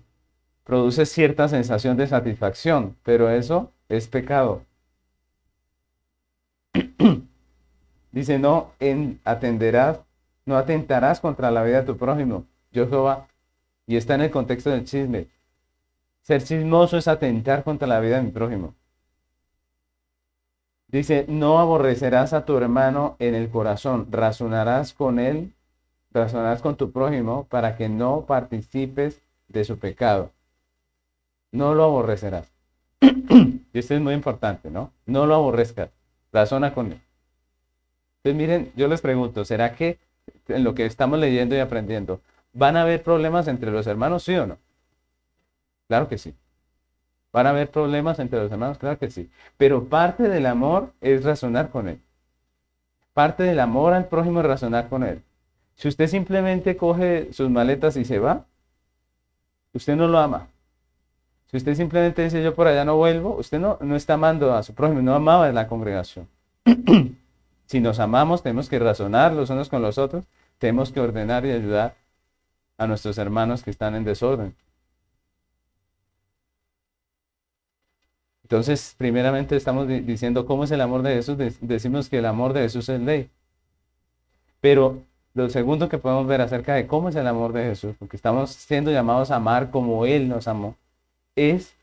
produce 0.64 1.08
cierta 1.08 1.48
sensación 1.48 1.98
de 1.98 2.06
satisfacción, 2.06 2.96
pero 3.02 3.32
eso 3.32 3.72
es 3.90 4.08
pecado. 4.08 4.62
Dice, 8.12 8.40
no 8.40 8.72
en, 8.80 9.20
atenderás 9.24 10.00
no 10.46 10.58
atentarás 10.58 11.20
contra 11.20 11.52
la 11.52 11.64
vida 11.64 11.82
de 11.82 11.88
tu 11.88 11.98
prójimo. 11.98 12.46
Yo 12.72 12.88
Jehová. 12.88 13.28
Y 13.88 13.98
está 13.98 14.16
en 14.16 14.22
el 14.22 14.32
contexto 14.32 14.70
del 14.70 14.86
chisme. 14.86 15.28
Ser 16.22 16.44
chismoso 16.44 16.98
es 16.98 17.08
atentar 17.08 17.64
contra 17.64 17.88
la 17.88 18.00
vida 18.00 18.18
de 18.18 18.24
mi 18.24 18.32
prójimo. 18.32 18.74
Dice, 20.88 21.26
no 21.28 21.60
aborrecerás 21.60 22.34
a 22.34 22.46
tu 22.46 22.58
hermano 22.58 23.16
en 23.20 23.36
el 23.36 23.50
corazón, 23.50 24.08
razonarás 24.12 24.94
con 24.94 25.20
él, 25.20 25.54
razonarás 26.12 26.62
con 26.62 26.78
tu 26.78 26.92
prójimo 26.92 27.46
para 27.50 27.76
que 27.76 27.90
no 27.90 28.26
participes 28.26 29.22
de 29.48 29.66
su 29.66 29.78
pecado. 29.78 30.32
No 31.52 31.74
lo 31.74 31.84
aborrecerás. 31.84 32.52
y 33.02 33.64
esto 33.74 33.96
es 33.96 34.02
muy 34.02 34.14
importante, 34.14 34.72
¿no? 34.72 34.92
No 35.06 35.26
lo 35.26 35.36
aborrezcas, 35.36 35.90
razona 36.36 36.74
con 36.74 36.92
él. 36.92 37.02
Entonces 38.18 38.36
miren, 38.36 38.72
yo 38.76 38.88
les 38.88 39.02
pregunto, 39.02 39.46
¿será 39.46 39.74
que 39.74 39.98
en 40.48 40.64
lo 40.64 40.76
que 40.76 40.86
estamos 40.86 41.18
leyendo 41.18 41.56
y 41.56 41.60
aprendiendo, 41.60 42.22
¿van 42.54 42.76
a 42.78 42.82
haber 42.82 43.02
problemas 43.02 43.48
entre 43.48 43.72
los 43.72 43.88
hermanos, 43.88 44.24
sí 44.24 44.36
o 44.36 44.46
no? 44.46 44.58
Claro 45.88 46.08
que 46.08 46.18
sí. 46.18 46.34
¿Van 47.32 47.48
a 47.48 47.52
haber 47.52 47.70
problemas 47.70 48.20
entre 48.20 48.40
los 48.40 48.52
hermanos? 48.52 48.78
Claro 48.78 48.98
que 48.98 49.10
sí. 49.12 49.30
Pero 49.58 49.86
parte 49.86 50.24
del 50.24 50.46
amor 50.46 50.94
es 51.02 51.24
razonar 51.24 51.70
con 51.70 51.88
él. 51.88 52.00
Parte 53.14 53.44
del 53.44 53.60
amor 53.60 53.94
al 53.94 54.08
prójimo 54.08 54.40
es 54.42 54.46
razonar 54.46 54.90
con 54.90 55.04
él. 55.04 55.22
Si 55.76 55.88
usted 55.88 56.08
simplemente 56.08 56.76
coge 56.76 57.32
sus 57.34 57.50
maletas 57.50 57.98
y 57.98 58.06
se 58.06 58.20
va, 58.20 58.46
usted 59.74 59.96
no 59.96 60.08
lo 60.08 60.18
ama. 60.18 60.48
Si 61.52 61.58
usted 61.58 61.76
simplemente 61.76 62.24
dice 62.24 62.44
yo 62.44 62.56
por 62.56 62.68
allá 62.68 62.86
no 62.86 62.98
vuelvo, 62.98 63.36
usted 63.38 63.60
no, 63.60 63.78
no 63.82 63.96
está 63.96 64.16
amando 64.16 64.54
a 64.54 64.64
su 64.64 64.74
prójimo, 64.74 65.02
no 65.02 65.14
amaba 65.14 65.48
a 65.48 65.52
la 65.52 65.68
congregación. 65.68 66.28
Si 67.68 67.80
nos 67.80 68.00
amamos, 68.00 68.44
tenemos 68.44 68.70
que 68.70 68.78
razonar 68.78 69.34
los 69.34 69.50
unos 69.50 69.70
con 69.70 69.82
los 69.82 69.98
otros, 69.98 70.26
tenemos 70.60 70.92
que 70.92 71.00
ordenar 71.00 71.48
y 71.48 71.52
ayudar 71.52 71.96
a 72.78 72.86
nuestros 72.86 73.18
hermanos 73.18 73.64
que 73.64 73.72
están 73.72 73.96
en 73.96 74.04
desorden. 74.04 74.56
Entonces, 78.44 78.94
primeramente 78.98 79.56
estamos 79.56 79.88
diciendo 79.88 80.46
cómo 80.46 80.66
es 80.66 80.72
el 80.72 80.82
amor 80.82 81.02
de 81.02 81.16
Jesús. 81.16 81.38
Decimos 81.62 82.10
que 82.10 82.20
el 82.20 82.28
amor 82.28 82.54
de 82.54 82.62
Jesús 82.62 82.88
es 82.90 83.02
ley. 83.02 83.32
Pero 84.62 85.02
lo 85.34 85.50
segundo 85.50 85.90
que 85.90 85.98
podemos 85.98 86.28
ver 86.28 86.42
acerca 86.42 86.76
de 86.76 86.86
cómo 86.86 87.10
es 87.10 87.16
el 87.16 87.26
amor 87.28 87.54
de 87.54 87.64
Jesús, 87.64 87.96
porque 87.98 88.16
estamos 88.16 88.52
siendo 88.52 88.92
llamados 88.92 89.32
a 89.32 89.38
amar 89.38 89.72
como 89.72 90.06
Él 90.06 90.30
nos 90.30 90.48
amó, 90.48 90.76
es 91.36 91.76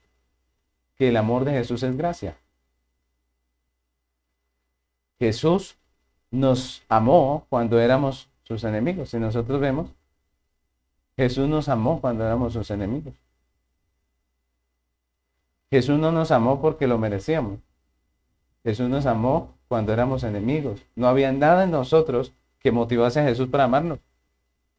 que 0.96 1.09
el 1.09 1.16
amor 1.16 1.44
de 1.44 1.53
Jesús 1.53 1.82
es 1.82 1.96
gracia. 1.96 2.36
Jesús 5.18 5.76
nos 6.30 6.82
amó 6.88 7.46
cuando 7.48 7.80
éramos 7.80 8.28
sus 8.42 8.64
enemigos. 8.64 9.11
Si 9.11 9.18
nosotros 9.18 9.61
vemos, 9.61 9.90
Jesús 11.16 11.48
nos 11.48 11.68
amó 11.68 12.00
cuando 12.00 12.24
éramos 12.24 12.55
sus 12.55 12.70
enemigos. 12.70 13.14
Jesús 15.70 15.98
no 15.98 16.12
nos 16.12 16.30
amó 16.30 16.61
porque 16.61 16.86
lo 16.86 16.98
merecíamos. 16.98 17.59
Jesús 18.64 18.88
nos 18.88 19.07
amó 19.07 19.55
cuando 19.68 19.92
éramos 19.92 20.22
enemigos. 20.22 20.82
No 20.96 21.09
había 21.09 21.32
nada 21.32 21.64
en 21.64 21.70
nosotros 21.70 22.32
que 22.59 22.72
motivase 22.72 23.20
a 23.20 23.24
Jesús 23.24 23.48
para 23.48 23.64
amarnos. 23.64 23.98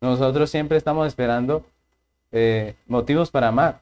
Nosotros 0.01 0.49
siempre 0.49 0.77
estamos 0.77 1.07
esperando 1.07 1.65
eh, 2.31 2.75
motivos 2.87 3.31
para 3.31 3.47
amar, 3.49 3.81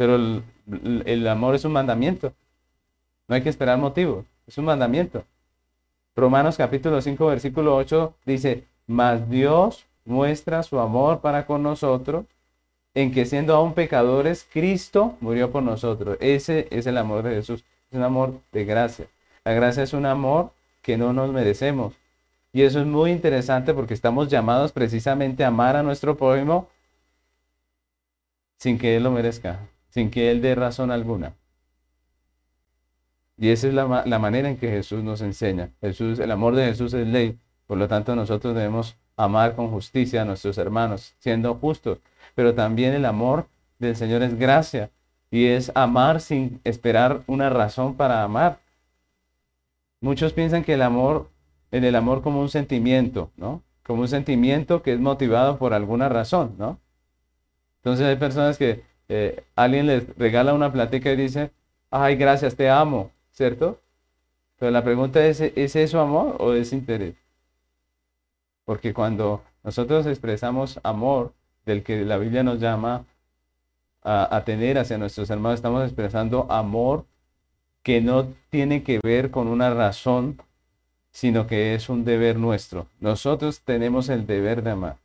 pero 0.00 0.16
el 0.16 1.28
amor 1.28 1.54
es 1.54 1.66
un 1.66 1.72
mandamiento. 1.72 2.32
No 3.28 3.34
hay 3.34 3.42
que 3.42 3.50
esperar 3.50 3.76
motivos, 3.76 4.24
es 4.46 4.56
un 4.56 4.64
mandamiento. 4.64 5.24
Romanos 6.16 6.56
capítulo 6.56 7.02
5, 7.02 7.26
versículo 7.26 7.76
8 7.76 8.14
dice, 8.24 8.64
mas 8.86 9.28
Dios 9.28 9.84
muestra 10.06 10.62
su 10.62 10.80
amor 10.80 11.20
para 11.20 11.44
con 11.44 11.62
nosotros 11.62 12.24
en 12.94 13.12
que 13.12 13.26
siendo 13.26 13.54
aún 13.54 13.74
pecadores, 13.74 14.48
Cristo 14.50 15.18
murió 15.20 15.50
por 15.50 15.62
nosotros. 15.62 16.16
Ese 16.18 16.66
es 16.70 16.86
el 16.86 16.96
amor 16.96 17.22
de 17.22 17.34
Jesús, 17.34 17.62
es 17.90 17.98
un 17.98 18.02
amor 18.02 18.40
de 18.52 18.64
gracia. 18.64 19.06
La 19.44 19.52
gracia 19.52 19.82
es 19.82 19.92
un 19.92 20.06
amor 20.06 20.54
que 20.80 20.96
no 20.96 21.12
nos 21.12 21.30
merecemos. 21.30 21.92
Y 22.54 22.62
eso 22.62 22.80
es 22.80 22.86
muy 22.86 23.10
interesante 23.10 23.74
porque 23.74 23.92
estamos 23.92 24.30
llamados 24.30 24.72
precisamente 24.72 25.44
a 25.44 25.48
amar 25.48 25.76
a 25.76 25.82
nuestro 25.82 26.16
prójimo 26.16 26.68
sin 28.56 28.78
que 28.78 28.96
Él 28.96 29.02
lo 29.02 29.10
merezca, 29.10 29.60
sin 29.90 30.10
que 30.10 30.30
Él 30.30 30.40
dé 30.40 30.54
razón 30.54 30.90
alguna. 30.90 31.34
Y 33.40 33.48
esa 33.48 33.68
es 33.68 33.74
la, 33.74 34.18
manera 34.18 34.50
en 34.50 34.58
que 34.58 34.68
Jesús 34.68 35.02
nos 35.02 35.22
enseña. 35.22 35.70
Jesús, 35.80 36.18
el 36.18 36.30
amor 36.30 36.54
de 36.54 36.66
Jesús 36.66 36.92
es 36.92 37.06
ley. 37.06 37.38
Por 37.66 37.78
lo 37.78 37.88
tanto, 37.88 38.14
nosotros 38.14 38.54
debemos 38.54 38.96
amar 39.16 39.56
con 39.56 39.70
justicia 39.70 40.22
a 40.22 40.24
nuestros 40.26 40.58
hermanos, 40.58 41.14
siendo 41.18 41.54
justos. 41.54 42.00
Pero 42.34 42.54
también 42.54 42.92
el 42.92 43.06
amor 43.06 43.48
del 43.78 43.96
Señor 43.96 44.22
es 44.22 44.38
gracia. 44.38 44.90
Y 45.30 45.46
es 45.46 45.72
amar 45.74 46.20
sin 46.20 46.60
esperar 46.64 47.22
una 47.26 47.48
razón 47.48 47.94
para 47.94 48.22
amar. 48.22 48.58
Muchos 50.02 50.34
piensan 50.34 50.62
que 50.62 50.74
el 50.74 50.82
amor, 50.82 51.30
en 51.70 51.84
el 51.84 51.96
amor 51.96 52.20
como 52.20 52.42
un 52.42 52.50
sentimiento, 52.50 53.30
¿no? 53.36 53.62
Como 53.84 54.02
un 54.02 54.08
sentimiento 54.08 54.82
que 54.82 54.92
es 54.92 55.00
motivado 55.00 55.56
por 55.56 55.72
alguna 55.72 56.10
razón, 56.10 56.56
¿no? 56.58 56.78
Entonces 57.76 58.06
hay 58.06 58.16
personas 58.16 58.58
que 58.58 58.82
eh, 59.10 59.44
alguien 59.56 59.86
les 59.86 60.16
regala 60.16 60.54
una 60.54 60.72
plática 60.72 61.12
y 61.12 61.16
dice, 61.16 61.50
ay, 61.90 62.16
gracias, 62.16 62.56
te 62.56 62.70
amo. 62.70 63.10
¿cierto? 63.40 63.80
Pero 64.58 64.70
la 64.70 64.84
pregunta 64.84 65.24
es, 65.26 65.40
¿es 65.40 65.74
eso 65.74 65.98
amor 65.98 66.36
o 66.40 66.52
es 66.52 66.74
interés? 66.74 67.14
Porque 68.66 68.92
cuando 68.92 69.42
nosotros 69.62 70.06
expresamos 70.06 70.78
amor, 70.82 71.32
del 71.64 71.82
que 71.82 72.04
la 72.04 72.18
Biblia 72.18 72.42
nos 72.42 72.60
llama 72.60 73.06
a, 74.02 74.36
a, 74.36 74.44
tener 74.44 74.78
hacia 74.78 74.98
nuestros 74.98 75.30
hermanos, 75.30 75.58
estamos 75.58 75.84
expresando 75.84 76.46
amor 76.50 77.06
que 77.82 78.00
no 78.02 78.28
tiene 78.50 78.82
que 78.82 79.00
ver 79.02 79.30
con 79.30 79.48
una 79.48 79.72
razón, 79.72 80.42
sino 81.10 81.46
que 81.46 81.74
es 81.74 81.88
un 81.88 82.04
deber 82.04 82.36
nuestro. 82.36 82.88
Nosotros 82.98 83.62
tenemos 83.62 84.10
el 84.10 84.26
deber 84.26 84.62
de 84.62 84.70
amar. 84.72 84.96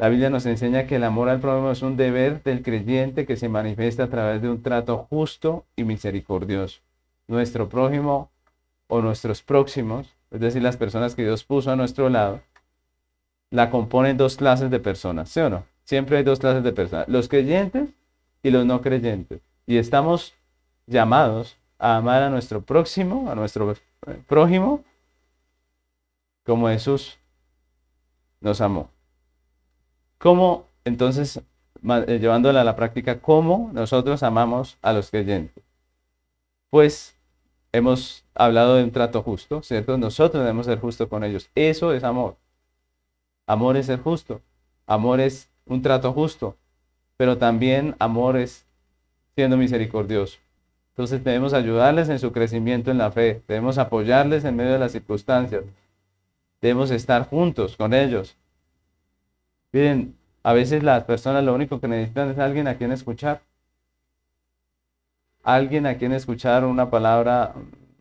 La 0.00 0.08
Biblia 0.08 0.30
nos 0.30 0.46
enseña 0.46 0.86
que 0.86 0.96
el 0.96 1.04
amor 1.04 1.28
al 1.28 1.40
prójimo 1.40 1.70
es 1.70 1.82
un 1.82 1.98
deber 1.98 2.42
del 2.42 2.62
creyente 2.62 3.26
que 3.26 3.36
se 3.36 3.50
manifiesta 3.50 4.04
a 4.04 4.08
través 4.08 4.40
de 4.40 4.48
un 4.48 4.62
trato 4.62 5.06
justo 5.10 5.66
y 5.76 5.84
misericordioso. 5.84 6.80
nuestro 7.28 7.68
prójimo 7.68 8.30
o 8.88 9.02
nuestros 9.02 9.42
próximos, 9.42 10.16
es 10.30 10.40
decir, 10.40 10.62
las 10.62 10.78
personas 10.78 11.14
que 11.14 11.22
Dios 11.22 11.44
puso 11.44 11.70
a 11.70 11.76
nuestro 11.76 12.08
lado, 12.08 12.40
la 13.50 13.68
componen 13.68 14.16
dos 14.16 14.36
clases 14.36 14.70
de 14.70 14.80
personas, 14.80 15.28
¿sí 15.28 15.40
o 15.40 15.50
no? 15.50 15.64
Siempre 15.84 16.16
hay 16.16 16.24
dos 16.24 16.38
clases 16.38 16.64
de 16.64 16.72
personas, 16.72 17.06
los 17.06 17.28
creyentes 17.28 17.90
y 18.42 18.48
los 18.48 18.64
no 18.64 18.80
creyentes. 18.80 19.42
Y 19.66 19.76
estamos 19.76 20.32
llamados 20.86 21.58
a 21.78 21.98
amar 21.98 22.22
a 22.22 22.30
nuestro 22.30 22.62
próximo, 22.62 23.30
a 23.30 23.34
nuestro 23.34 23.76
prójimo, 24.26 24.82
como 26.46 26.70
Jesús 26.70 27.18
nos 28.40 28.62
amó. 28.62 28.88
¿Cómo, 30.20 30.66
entonces, 30.84 31.40
eh, 31.82 32.18
llevándola 32.20 32.60
a 32.60 32.64
la 32.64 32.76
práctica, 32.76 33.20
cómo 33.20 33.70
nosotros 33.72 34.22
amamos 34.22 34.76
a 34.82 34.92
los 34.92 35.10
creyentes? 35.10 35.64
Pues 36.68 37.16
hemos 37.72 38.22
hablado 38.34 38.74
de 38.76 38.84
un 38.84 38.90
trato 38.90 39.22
justo, 39.22 39.62
¿cierto? 39.62 39.96
Nosotros 39.96 40.42
debemos 40.42 40.66
ser 40.66 40.78
justos 40.78 41.08
con 41.08 41.24
ellos. 41.24 41.48
Eso 41.54 41.94
es 41.94 42.04
amor. 42.04 42.36
Amor 43.46 43.78
es 43.78 43.86
ser 43.86 44.00
justo. 44.00 44.42
Amor 44.86 45.20
es 45.20 45.48
un 45.64 45.80
trato 45.80 46.12
justo. 46.12 46.54
Pero 47.16 47.38
también 47.38 47.96
amor 47.98 48.36
es 48.36 48.66
siendo 49.34 49.56
misericordioso. 49.56 50.38
Entonces 50.90 51.24
debemos 51.24 51.54
ayudarles 51.54 52.10
en 52.10 52.18
su 52.18 52.30
crecimiento 52.30 52.90
en 52.90 52.98
la 52.98 53.10
fe. 53.10 53.42
Debemos 53.48 53.78
apoyarles 53.78 54.44
en 54.44 54.54
medio 54.54 54.72
de 54.72 54.80
las 54.80 54.92
circunstancias. 54.92 55.64
Debemos 56.60 56.90
estar 56.90 57.26
juntos 57.26 57.74
con 57.74 57.94
ellos. 57.94 58.36
Miren, 59.72 60.16
a 60.42 60.52
veces 60.52 60.82
las 60.82 61.04
personas 61.04 61.44
lo 61.44 61.54
único 61.54 61.80
que 61.80 61.88
necesitan 61.88 62.30
es 62.30 62.38
alguien 62.38 62.66
a 62.66 62.76
quien 62.76 62.92
escuchar. 62.92 63.42
Alguien 65.42 65.86
a 65.86 65.96
quien 65.96 66.12
escuchar 66.12 66.64
una 66.64 66.90
palabra, 66.90 67.54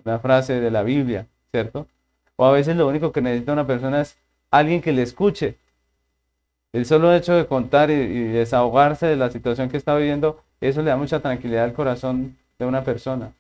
una 0.04 0.20
frase 0.20 0.60
de 0.60 0.72
la 0.72 0.84
Biblia, 0.84 1.28
¿cierto? 1.52 1.88
O 2.36 2.46
a 2.46 2.52
veces 2.52 2.76
lo 2.76 2.88
único 2.88 3.12
que 3.12 3.22
necesita 3.22 3.54
una 3.54 3.68
persona 3.68 4.02
es 4.02 4.18
alguien 4.52 4.82
que 4.82 4.92
le 4.92 5.04
escuche. 5.04 5.58
El 6.72 6.86
solo 6.86 7.14
hecho 7.14 7.34
de 7.34 7.48
contar 7.48 7.90
y, 7.90 7.96
desahogarse 7.96 9.08
de 9.08 9.16
la 9.16 9.32
situación 9.32 9.70
que 9.70 9.78
está 9.78 9.96
viviendo, 9.96 10.42
eso 10.62 10.82
le 10.82 10.90
da 10.90 10.98
mucha 10.98 11.20
tranquilidad 11.20 11.64
al 11.64 11.74
corazón 11.74 12.38
de 12.58 12.66
una 12.66 12.84
persona. 12.84 13.34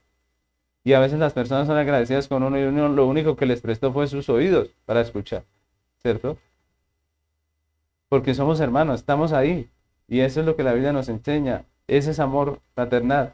Y 0.83 0.93
a 0.93 0.99
veces 0.99 1.19
las 1.19 1.33
personas 1.33 1.67
son 1.67 1.77
agradecidas 1.77 2.27
con 2.27 2.43
uno 2.43 2.59
y 2.59 2.63
uno 2.63 2.89
lo 2.89 3.05
único 3.05 3.35
que 3.35 3.45
les 3.45 3.61
prestó 3.61 3.91
fue 3.91 4.07
sus 4.07 4.29
oídos 4.29 4.69
para 4.85 5.01
escuchar, 5.01 5.43
¿cierto? 6.01 6.37
Porque 8.09 8.33
somos 8.33 8.59
hermanos, 8.59 8.99
estamos 8.99 9.31
ahí. 9.31 9.69
Y 10.07 10.21
eso 10.21 10.39
es 10.39 10.45
lo 10.45 10.55
que 10.55 10.63
la 10.63 10.73
Biblia 10.73 10.91
nos 10.91 11.07
enseña. 11.07 11.65
Ese 11.87 12.11
es 12.11 12.19
amor 12.19 12.59
fraternal. 12.73 13.33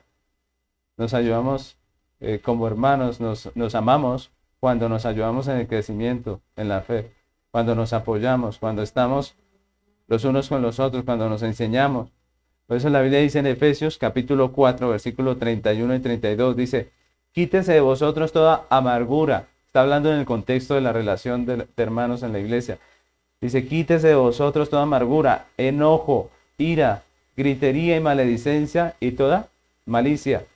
Nos 0.97 1.13
ayudamos 1.13 1.77
eh, 2.19 2.39
como 2.43 2.67
hermanos, 2.67 3.19
nos, 3.19 3.75
amamos 3.75 4.31
cuando 4.59 4.87
nos 4.89 5.05
ayudamos 5.05 5.47
en 5.47 5.57
el 5.57 5.67
crecimiento, 5.67 6.41
en 6.55 6.69
la 6.69 6.81
fe, 6.81 7.11
cuando 7.51 7.75
nos 7.75 7.93
apoyamos, 7.93 8.57
cuando 8.57 8.81
estamos 8.81 9.35
los 10.07 10.23
unos 10.23 10.49
con 10.49 10.61
los 10.61 10.79
otros, 10.79 11.03
cuando 11.03 11.29
nos 11.29 11.43
enseñamos. 11.43 12.11
Por 12.65 12.77
eso 12.77 12.89
la 12.89 13.01
Biblia 13.01 13.19
dice 13.19 13.39
en 13.39 13.47
Efesios 13.47 13.97
capítulo 13.97 14.53
4, 14.53 14.89
versículo 14.89 15.37
31 15.37 15.95
y 15.95 15.99
32, 15.99 16.55
dice, 16.55 16.91
quítese 17.31 17.73
de 17.73 17.81
vosotros 17.81 18.31
toda 18.31 18.65
amargura. 18.69 19.47
Está 19.67 19.81
hablando 19.81 20.11
en 20.11 20.19
el 20.19 20.25
contexto 20.25 20.73
de 20.73 20.81
la 20.81 20.93
relación 20.93 21.45
de, 21.45 21.67
hermanos 21.75 22.23
en 22.23 22.31
la 22.31 22.39
iglesia. 22.39 22.79
Dice, 23.45 23.67
quítese 23.67 24.07
de 24.07 24.15
vosotros 24.15 24.71
toda 24.71 24.81
amargura, 24.81 25.45
enojo, 25.55 26.31
ira, 26.57 27.03
gritería 27.37 27.95
y 27.95 27.99
maledicencia 27.99 28.95
y 28.99 29.11
toda 29.11 29.49
malicia. 29.85 30.47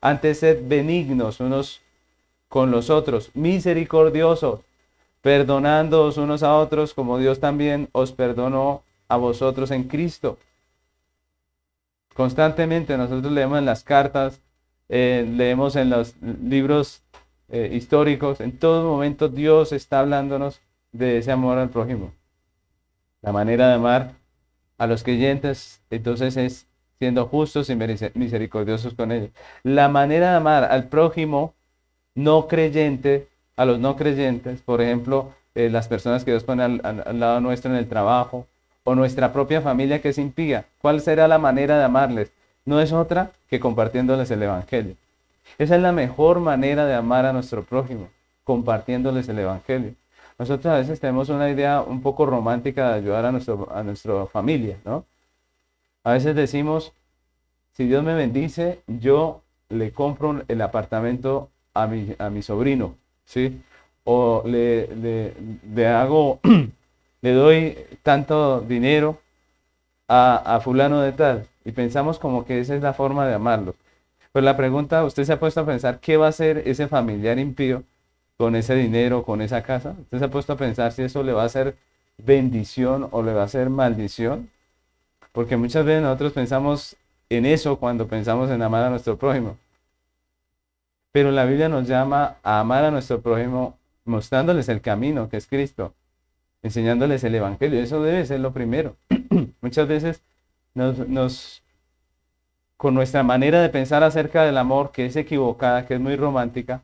Antes 0.00 0.40
sed 0.40 0.66
benignos 0.66 1.38
unos 1.38 1.80
con 2.48 2.72
los 2.72 2.90
otros, 2.90 3.30
misericordiosos, 3.34 4.62
perdonándoos 5.22 6.16
unos 6.16 6.42
a 6.42 6.56
otros 6.56 6.92
como 6.92 7.18
Dios 7.18 7.38
también 7.38 7.88
os 7.92 8.10
perdonó 8.10 8.82
a 9.06 9.16
vosotros 9.16 9.70
en 9.70 9.84
Cristo. 9.84 10.36
Constantemente 12.14 12.98
nosotros 12.98 13.32
leemos 13.32 13.60
en 13.60 13.64
las 13.64 13.84
cartas, 13.84 14.40
eh, 14.88 15.24
leemos 15.36 15.76
en 15.76 15.88
los 15.88 16.16
libros 16.20 17.00
eh, 17.48 17.70
históricos, 17.72 18.40
en 18.40 18.58
todo 18.58 18.90
momento 18.90 19.28
Dios 19.28 19.70
está 19.70 20.00
hablándonos 20.00 20.60
de 20.90 21.18
ese 21.18 21.30
amor 21.30 21.58
al 21.58 21.70
prójimo. 21.70 22.12
La 23.24 23.32
manera 23.32 23.68
de 23.68 23.74
amar 23.74 24.12
a 24.76 24.86
los 24.86 25.02
creyentes, 25.02 25.80
entonces 25.88 26.36
es 26.36 26.66
siendo 26.98 27.26
justos 27.26 27.70
y 27.70 27.74
misericordiosos 27.74 28.92
con 28.92 29.12
ellos. 29.12 29.30
La 29.62 29.88
manera 29.88 30.32
de 30.32 30.36
amar 30.36 30.64
al 30.64 30.88
prójimo 30.88 31.54
no 32.14 32.48
creyente, 32.48 33.28
a 33.56 33.64
los 33.64 33.78
no 33.78 33.96
creyentes, 33.96 34.60
por 34.60 34.82
ejemplo, 34.82 35.32
eh, 35.54 35.70
las 35.70 35.88
personas 35.88 36.22
que 36.22 36.32
Dios 36.32 36.44
pone 36.44 36.64
al, 36.64 36.80
al, 36.84 37.18
lado 37.18 37.40
nuestro 37.40 37.70
en 37.70 37.78
el 37.78 37.88
trabajo, 37.88 38.46
o 38.84 38.94
nuestra 38.94 39.32
propia 39.32 39.62
familia 39.62 40.02
que 40.02 40.10
es 40.10 40.18
impía. 40.18 40.66
¿Cuál 40.82 41.00
será 41.00 41.26
la 41.26 41.38
manera 41.38 41.78
de 41.78 41.84
amarles? 41.84 42.30
No 42.66 42.78
es 42.78 42.92
otra 42.92 43.30
que 43.48 43.58
compartiéndoles 43.58 44.30
el 44.30 44.42
Evangelio. 44.42 44.96
Esa 45.56 45.76
es 45.76 45.82
la 45.82 45.92
mejor 45.92 46.40
manera 46.40 46.84
de 46.84 46.94
amar 46.94 47.24
a 47.24 47.32
nuestro 47.32 47.64
prójimo, 47.64 48.10
compartiéndoles 48.44 49.26
el 49.30 49.38
Evangelio. 49.38 49.94
Nosotros 50.38 50.66
a 50.72 50.78
veces 50.78 51.00
tenemos 51.00 51.28
una 51.28 51.48
idea 51.48 51.80
un 51.80 52.02
poco 52.02 52.26
romántica 52.26 52.90
de 52.90 52.94
ayudar 52.96 53.24
a, 53.26 53.32
nuestro, 53.32 53.68
a 53.72 53.82
nuestra 53.82 54.26
familia, 54.26 54.78
¿no? 54.84 55.04
A 56.02 56.12
veces 56.12 56.34
decimos, 56.34 56.92
si 57.72 57.86
Dios 57.86 58.04
me 58.04 58.14
bendice, 58.14 58.82
yo 58.86 59.42
le 59.68 59.92
compro 59.92 60.42
el 60.48 60.60
apartamento 60.60 61.50
a 61.72 61.86
mi, 61.86 62.14
a 62.18 62.30
mi 62.30 62.42
sobrino, 62.42 62.96
¿sí? 63.24 63.62
O 64.04 64.42
le, 64.46 64.88
le, 65.74 65.86
hago 65.88 66.40
le 67.22 67.32
doy 67.32 67.78
tanto 68.02 68.60
dinero 68.60 69.20
a, 70.08 70.60
fulano 70.62 71.00
de 71.00 71.12
tal 71.12 71.46
y 71.64 71.72
pensamos 71.72 72.18
como 72.18 72.44
que 72.44 72.60
esa 72.60 72.74
es 72.74 72.82
la 72.82 72.92
forma 72.92 73.26
de 73.26 73.34
amarlo. 73.34 73.74
Pero 74.32 74.44
la 74.44 74.56
pregunta, 74.56 75.04
¿usted 75.04 75.24
se 75.24 75.32
ha 75.32 75.40
puesto 75.40 75.60
a 75.60 75.66
pensar 75.66 76.00
qué 76.00 76.16
va 76.16 76.26
a 76.26 76.30
hacer 76.30 76.62
ese 76.66 76.88
familiar 76.88 77.38
impío 77.38 77.84
con 78.36 78.56
ese 78.56 78.74
dinero, 78.74 79.22
con 79.22 79.40
esa 79.42 79.62
casa? 79.62 79.96
¿Usted 80.00 80.18
se 80.18 80.24
ha 80.24 80.30
puesto 80.30 80.52
a 80.52 80.56
pensar 80.56 80.92
si 80.92 81.02
eso 81.02 81.22
le 81.22 81.32
va 81.32 81.42
a 81.42 81.46
hacer 81.46 81.76
bendición 82.18 83.08
o 83.10 83.22
le 83.22 83.32
va 83.32 83.42
a 83.42 83.46
hacer 83.46 83.70
maldición? 83.70 84.50
Porque 85.32 85.56
muchas 85.56 85.84
veces 85.84 86.02
nosotros 86.02 86.32
pensamos 86.32 86.96
en 87.28 87.46
eso 87.46 87.78
cuando 87.78 88.06
pensamos 88.06 88.50
en 88.50 88.62
amar 88.62 88.84
a 88.84 88.90
nuestro 88.90 89.16
prójimo. 89.18 89.56
Pero 91.12 91.30
la 91.30 91.44
Biblia 91.44 91.68
nos 91.68 91.86
llama 91.86 92.36
a 92.42 92.60
amar 92.60 92.84
a 92.84 92.90
nuestro 92.90 93.20
prójimo 93.20 93.78
mostrándoles 94.04 94.68
el 94.68 94.80
camino 94.80 95.28
que 95.28 95.36
es 95.36 95.46
Cristo 95.46 95.94
enseñándoles 96.64 97.22
el 97.22 97.34
Evangelio. 97.36 97.80
Eso 97.80 98.02
debe 98.02 98.26
ser 98.26 98.40
lo 98.40 98.52
primero. 98.52 98.96
Muchas 99.60 99.86
veces 99.86 100.22
nos, 100.74 101.62
con 102.76 102.94
nuestra 102.94 103.22
manera 103.22 103.60
de 103.62 103.68
pensar 103.68 104.02
acerca 104.02 104.44
del 104.44 104.56
amor, 104.58 104.90
que 104.90 105.06
es 105.06 105.14
equivocada, 105.14 105.86
que 105.86 105.94
es 105.94 106.00
muy 106.00 106.16
romántica, 106.16 106.82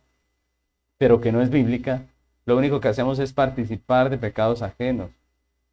pero 1.01 1.23
que 1.23 1.33
no 1.33 1.41
es 1.41 1.49
bíblica, 1.49 2.03
lo 2.45 2.59
único 2.59 2.79
que 2.79 2.89
hacemos 2.89 3.19
es 3.21 3.33
participar 3.33 4.11
de 4.11 4.19
pecados 4.19 4.61
ajenos. 4.61 5.09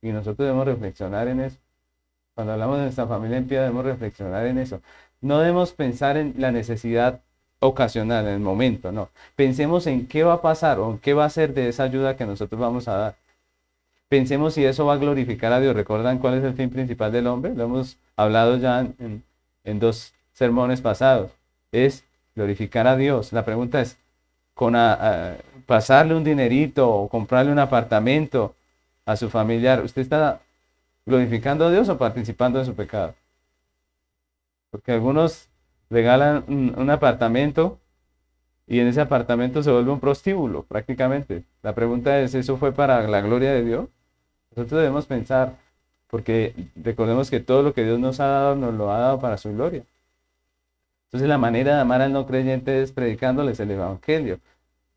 Y 0.01 0.13
nosotros 0.13 0.37
debemos 0.37 0.65
reflexionar 0.65 1.27
en 1.27 1.41
eso. 1.41 1.57
Cuando 2.33 2.53
hablamos 2.53 2.77
de 2.77 2.83
nuestra 2.83 3.07
familia 3.07 3.35
en 3.35 3.45
pie, 3.45 3.59
debemos 3.59 3.83
reflexionar 3.83 4.47
en 4.47 4.57
eso. 4.57 4.79
No 5.19 5.39
debemos 5.39 5.73
pensar 5.73 6.15
en 6.15 6.35
la 6.37 6.53
necesidad 6.53 7.19
ocasional, 7.59 8.25
en 8.25 8.35
el 8.35 8.39
momento, 8.39 8.93
no. 8.93 9.09
Pensemos 9.35 9.85
en 9.87 10.07
qué 10.07 10.23
va 10.23 10.35
a 10.35 10.41
pasar 10.41 10.79
o 10.79 10.91
en 10.91 10.97
qué 10.97 11.13
va 11.13 11.25
a 11.25 11.29
ser 11.29 11.53
de 11.53 11.67
esa 11.67 11.83
ayuda 11.83 12.15
que 12.15 12.25
nosotros 12.25 12.61
vamos 12.61 12.87
a 12.87 12.95
dar. 12.95 13.15
Pensemos 14.07 14.53
si 14.53 14.63
eso 14.63 14.85
va 14.85 14.93
a 14.93 14.97
glorificar 14.97 15.51
a 15.51 15.59
Dios. 15.59 15.75
¿Recuerdan 15.75 16.19
cuál 16.19 16.35
es 16.35 16.43
el 16.45 16.53
fin 16.53 16.69
principal 16.69 17.11
del 17.11 17.27
hombre? 17.27 17.53
Lo 17.53 17.65
hemos 17.65 17.97
hablado 18.15 18.55
ya 18.55 18.79
en, 18.79 19.79
dos 19.81 20.13
sermones 20.31 20.79
pasados. 20.79 21.31
Es 21.73 22.05
glorificar 22.33 22.87
a 22.87 22.95
Dios. 22.95 23.33
La 23.33 23.43
pregunta 23.43 23.81
es, 23.81 23.97
con 24.57 24.73
pasarle 25.67 26.15
un 26.15 26.23
dinerito 26.23 26.89
o 26.89 27.07
comprarle 27.07 27.51
un 27.51 27.59
apartamento 27.59 28.55
a 29.05 29.15
su 29.15 29.29
familiar, 29.29 29.83
¿usted 29.83 30.01
está 30.01 30.41
glorificando 31.05 31.67
a 31.67 31.71
Dios 31.71 31.87
o 31.89 31.97
participando 31.97 32.59
en 32.59 32.65
su 32.65 32.73
pecado? 32.73 33.13
Porque 34.71 34.91
algunos 34.91 35.47
regalan 35.91 36.43
un 36.47 36.89
apartamento 36.89 37.77
y 38.65 38.79
en 38.79 38.87
ese 38.87 38.99
apartamento 38.99 39.61
se 39.61 39.71
vuelve 39.71 39.91
un 39.91 39.99
prostíbulo 39.99 40.63
prácticamente. 40.63 41.43
La 41.61 41.75
pregunta 41.75 42.19
es, 42.19 42.33
¿eso 42.33 42.57
fue 42.57 42.73
para 42.73 43.07
la 43.07 43.21
gloria 43.21 43.53
de 43.53 43.63
Dios? 43.63 43.87
Nosotros 44.55 44.81
debemos 44.81 45.05
pensar, 45.05 45.53
porque 46.09 46.55
recordemos 46.75 47.29
que 47.29 47.39
todo 47.39 47.61
lo 47.61 47.75
que 47.75 47.83
Dios 47.83 47.99
nos 47.99 48.19
ha 48.19 48.25
dado, 48.25 48.55
nos 48.55 48.73
lo 48.73 48.91
ha 48.91 48.97
dado 48.97 49.19
para 49.19 49.37
su 49.37 49.53
gloria. 49.53 49.83
Entonces 51.07 51.29
la 51.29 51.37
manera 51.37 51.75
de 51.75 51.81
amar 51.81 52.01
al 52.01 52.11
no 52.11 52.25
creyente 52.25 52.81
es 52.81 52.91
predicándoles 52.91 53.59
el 53.59 53.71
Evangelio. 53.71 54.39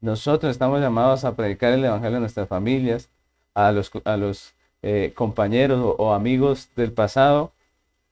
Nosotros 0.01 0.51
estamos 0.51 0.81
llamados 0.81 1.25
a 1.25 1.37
predicar 1.37 1.73
el 1.73 1.85
Evangelio 1.85 2.17
a 2.17 2.21
nuestras 2.21 2.49
familias, 2.49 3.09
a 3.55 3.71
los, 3.71 3.93
a 4.05 4.17
los 4.17 4.55
eh, 4.83 5.13
compañeros 5.15 5.95
o, 5.99 6.13
amigos 6.15 6.69
del 6.77 6.93
pasado, 6.93 7.53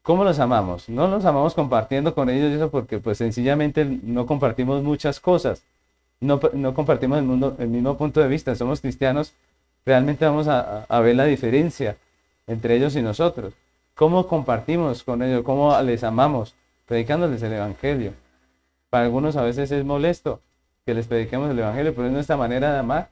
¿Cómo 0.03 0.25
los 0.25 0.39
amamos? 0.39 0.89
No 0.89 1.07
los 1.07 1.27
amamos 1.27 1.53
compartiendo 1.53 2.15
con 2.15 2.31
ellos 2.31 2.51
eso 2.51 2.71
porque 2.71 2.99
pues 2.99 3.19
sencillamente 3.19 3.85
no 3.85 4.25
compartimos 4.25 4.83
muchas 4.83 5.21
cosas. 5.21 5.65
No, 6.19 6.41
no 6.55 6.73
compartimos 6.73 7.19
el, 7.19 7.25
mundo, 7.25 7.57
el 7.59 7.69
mismo 7.69 7.99
punto 7.99 8.21
de 8.21 8.29
vista. 8.29 8.55
Somos 8.55 8.81
cristianos, 8.81 9.35
realmente 9.85 10.25
vamos 10.25 10.49
a, 10.49 10.85
a 10.85 11.01
ver 11.01 11.15
la 11.15 11.27
diferencia 11.27 11.99
entre 12.47 12.77
ellos 12.77 12.97
y 12.97 13.03
nosotros. 13.03 13.53
¿Cómo 13.95 14.27
compartimos 14.27 15.03
con 15.03 15.23
ellos? 15.23 15.43
¿Cómo 15.45 15.79
les 15.83 16.03
amamos? 16.03 16.55
Predicándoles 16.89 17.43
el 17.43 17.53
Evangelio. 17.53 18.15
Para 18.91 19.05
algunos 19.05 19.37
a 19.37 19.43
veces 19.43 19.71
es 19.71 19.85
molesto 19.85 20.41
que 20.85 20.95
les 20.95 21.07
prediquemos 21.07 21.51
el 21.51 21.59
Evangelio, 21.59 21.95
pero 21.95 22.07
es 22.07 22.13
nuestra 22.13 22.37
manera 22.37 22.73
de 22.73 22.79
amar. 22.79 23.11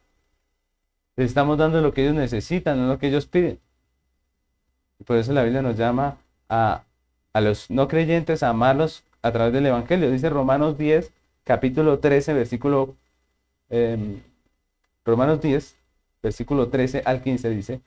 Les 1.14 1.28
estamos 1.28 1.58
dando 1.58 1.80
lo 1.80 1.92
que 1.92 2.02
ellos 2.02 2.14
necesitan, 2.14 2.78
no 2.78 2.88
lo 2.88 2.98
que 2.98 3.08
ellos 3.08 3.26
piden. 3.26 3.60
Y 4.98 5.04
por 5.04 5.18
eso 5.18 5.32
la 5.32 5.42
Biblia 5.42 5.62
nos 5.62 5.76
llama 5.76 6.16
a, 6.48 6.82
a 7.34 7.40
los 7.40 7.70
no 7.70 7.86
creyentes 7.86 8.42
a 8.42 8.48
amarlos 8.48 9.04
a 9.20 9.30
través 9.30 9.52
del 9.52 9.66
Evangelio. 9.66 10.10
Dice 10.10 10.30
Romanos 10.30 10.76
10, 10.78 11.12
capítulo 11.44 11.98
13, 11.98 12.32
versículo... 12.34 12.96
Em, 13.68 14.20
Romanos 15.06 15.40
10, 15.40 15.76
versículo 16.20 16.68
13 16.68 17.02
al 17.04 17.22
15 17.22 17.50
dice, 17.50 17.80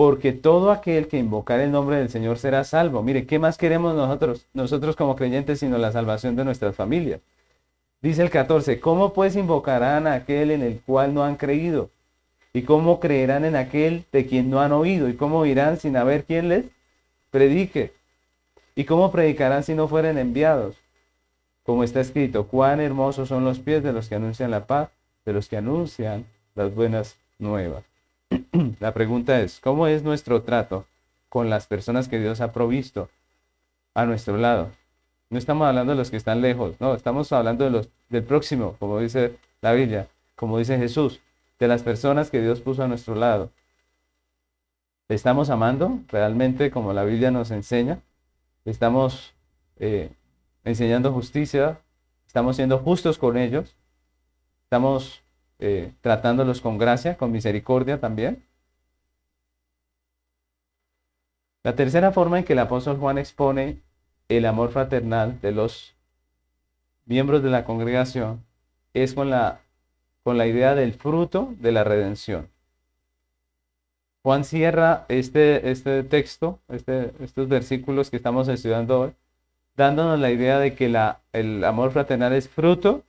porque 0.00 0.32
todo 0.32 0.70
aquel 0.70 1.08
que 1.08 1.18
invocar 1.18 1.60
el 1.60 1.70
nombre 1.70 1.96
del 1.96 2.08
Señor 2.08 2.38
será 2.38 2.64
salvo. 2.64 3.02
Mire, 3.02 3.26
¿qué 3.26 3.38
más 3.38 3.58
queremos 3.58 3.94
nosotros, 3.94 4.46
nosotros 4.54 4.96
como 4.96 5.14
creyentes, 5.14 5.60
sino 5.60 5.76
la 5.76 5.92
salvación 5.92 6.36
de 6.36 6.44
nuestras 6.46 6.74
familias? 6.74 7.20
Dice 8.00 8.22
el 8.22 8.30
14, 8.30 8.80
¿cómo 8.80 9.12
pues 9.12 9.36
invocarán 9.36 10.06
a 10.06 10.14
aquel 10.14 10.52
en 10.52 10.62
el 10.62 10.80
cual 10.80 11.12
no 11.12 11.22
han 11.22 11.36
creído? 11.36 11.90
¿Y 12.54 12.62
cómo 12.62 12.98
creerán 12.98 13.44
en 13.44 13.56
aquel 13.56 14.06
de 14.10 14.24
quien 14.24 14.48
no 14.48 14.62
han 14.62 14.72
oído? 14.72 15.06
¿Y 15.06 15.16
cómo 15.16 15.44
irán 15.44 15.76
sin 15.76 15.98
haber 15.98 16.24
quien 16.24 16.48
les 16.48 16.64
predique? 17.30 17.92
¿Y 18.74 18.84
cómo 18.84 19.12
predicarán 19.12 19.64
si 19.64 19.74
no 19.74 19.86
fueren 19.86 20.16
enviados? 20.16 20.76
Como 21.62 21.84
está 21.84 22.00
escrito, 22.00 22.46
cuán 22.46 22.80
hermosos 22.80 23.28
son 23.28 23.44
los 23.44 23.58
pies 23.58 23.82
de 23.82 23.92
los 23.92 24.08
que 24.08 24.14
anuncian 24.14 24.50
la 24.50 24.66
paz, 24.66 24.88
de 25.26 25.34
los 25.34 25.50
que 25.50 25.58
anuncian 25.58 26.24
las 26.54 26.74
buenas 26.74 27.18
nuevas. 27.38 27.89
La 28.80 28.94
pregunta 28.94 29.40
es, 29.40 29.60
¿cómo 29.60 29.86
es 29.86 30.02
nuestro 30.02 30.42
trato 30.42 30.86
con 31.28 31.50
las 31.50 31.66
personas 31.66 32.08
que 32.08 32.18
Dios 32.18 32.40
ha 32.40 32.52
provisto 32.52 33.08
a 33.94 34.06
nuestro 34.06 34.36
lado? 34.36 34.70
No 35.28 35.38
estamos 35.38 35.66
hablando 35.66 35.92
de 35.92 35.98
los 35.98 36.10
que 36.10 36.16
están 36.16 36.40
lejos, 36.40 36.80
no, 36.80 36.94
estamos 36.94 37.32
hablando 37.32 37.64
de 37.64 37.70
los, 37.70 37.88
del 38.08 38.24
próximo, 38.24 38.76
como 38.78 38.98
dice 38.98 39.36
la 39.60 39.72
Biblia, 39.72 40.08
como 40.34 40.58
dice 40.58 40.78
Jesús, 40.78 41.20
de 41.58 41.68
las 41.68 41.82
personas 41.82 42.30
que 42.30 42.40
Dios 42.40 42.60
puso 42.60 42.82
a 42.82 42.88
nuestro 42.88 43.14
lado. 43.14 43.50
¿Le 45.08 45.16
estamos 45.16 45.50
amando 45.50 46.00
realmente 46.08 46.70
como 46.70 46.92
la 46.92 47.04
Biblia 47.04 47.30
nos 47.30 47.50
enseña? 47.50 48.00
¿Le 48.64 48.72
estamos 48.72 49.34
eh, 49.78 50.10
enseñando 50.64 51.12
justicia? 51.12 51.80
¿Estamos 52.26 52.56
siendo 52.56 52.78
justos 52.78 53.18
con 53.18 53.36
ellos? 53.36 53.76
¿Estamos 54.64 55.22
eh, 55.60 55.92
tratándolos 56.00 56.60
con 56.60 56.78
gracia, 56.78 57.16
con 57.16 57.32
misericordia 57.32 58.00
también. 58.00 58.42
La 61.62 61.76
tercera 61.76 62.12
forma 62.12 62.38
en 62.38 62.44
que 62.44 62.54
el 62.54 62.58
apóstol 62.58 62.96
Juan 62.96 63.18
expone 63.18 63.82
el 64.28 64.46
amor 64.46 64.70
fraternal 64.70 65.40
de 65.40 65.52
los 65.52 65.94
miembros 67.04 67.42
de 67.42 67.50
la 67.50 67.64
congregación 67.64 68.44
es 68.94 69.14
con 69.14 69.28
la, 69.30 69.60
con 70.22 70.38
la 70.38 70.46
idea 70.46 70.74
del 70.74 70.94
fruto 70.94 71.54
de 71.58 71.72
la 71.72 71.84
redención. 71.84 72.48
Juan 74.22 74.44
cierra 74.44 75.06
este, 75.08 75.70
este 75.70 76.02
texto, 76.04 76.60
este, 76.68 77.12
estos 77.20 77.48
versículos 77.48 78.10
que 78.10 78.16
estamos 78.16 78.48
estudiando 78.48 79.00
hoy, 79.00 79.12
dándonos 79.76 80.20
la 80.20 80.30
idea 80.30 80.58
de 80.58 80.74
que 80.74 80.88
la, 80.88 81.20
el 81.32 81.64
amor 81.64 81.90
fraternal 81.90 82.32
es 82.32 82.48
fruto 82.48 83.02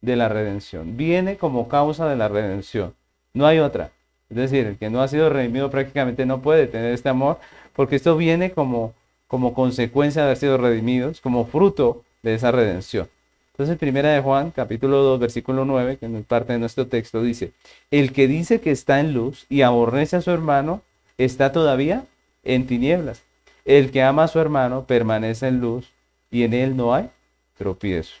de 0.00 0.16
la 0.16 0.28
redención. 0.28 0.96
Viene 0.96 1.36
como 1.36 1.68
causa 1.68 2.08
de 2.08 2.16
la 2.16 2.28
redención. 2.28 2.94
No 3.34 3.46
hay 3.46 3.58
otra. 3.58 3.90
Es 4.30 4.36
decir, 4.36 4.66
el 4.66 4.76
que 4.76 4.90
no 4.90 5.02
ha 5.02 5.08
sido 5.08 5.30
redimido 5.30 5.70
prácticamente 5.70 6.26
no 6.26 6.40
puede 6.40 6.66
tener 6.66 6.92
este 6.92 7.08
amor, 7.08 7.38
porque 7.74 7.96
esto 7.96 8.16
viene 8.16 8.50
como, 8.50 8.94
como 9.26 9.54
consecuencia 9.54 10.22
de 10.22 10.26
haber 10.28 10.36
sido 10.36 10.58
redimidos, 10.58 11.20
como 11.20 11.46
fruto 11.46 12.02
de 12.22 12.34
esa 12.34 12.52
redención. 12.52 13.08
Entonces, 13.52 13.78
primera 13.78 14.10
de 14.10 14.20
Juan, 14.20 14.52
capítulo 14.52 14.98
2, 14.98 15.18
versículo 15.18 15.64
9, 15.64 15.96
que 15.96 16.06
es 16.06 16.26
parte 16.26 16.52
de 16.52 16.58
nuestro 16.60 16.86
texto, 16.86 17.22
dice, 17.22 17.52
el 17.90 18.12
que 18.12 18.28
dice 18.28 18.60
que 18.60 18.70
está 18.70 19.00
en 19.00 19.14
luz 19.14 19.46
y 19.48 19.62
aborrece 19.62 20.16
a 20.16 20.20
su 20.20 20.30
hermano, 20.30 20.82
está 21.16 21.50
todavía 21.50 22.04
en 22.44 22.66
tinieblas. 22.66 23.22
El 23.64 23.90
que 23.90 24.02
ama 24.02 24.24
a 24.24 24.28
su 24.28 24.38
hermano 24.38 24.84
permanece 24.84 25.48
en 25.48 25.60
luz 25.60 25.90
y 26.30 26.44
en 26.44 26.54
él 26.54 26.76
no 26.76 26.94
hay 26.94 27.10
tropiezo. 27.56 28.14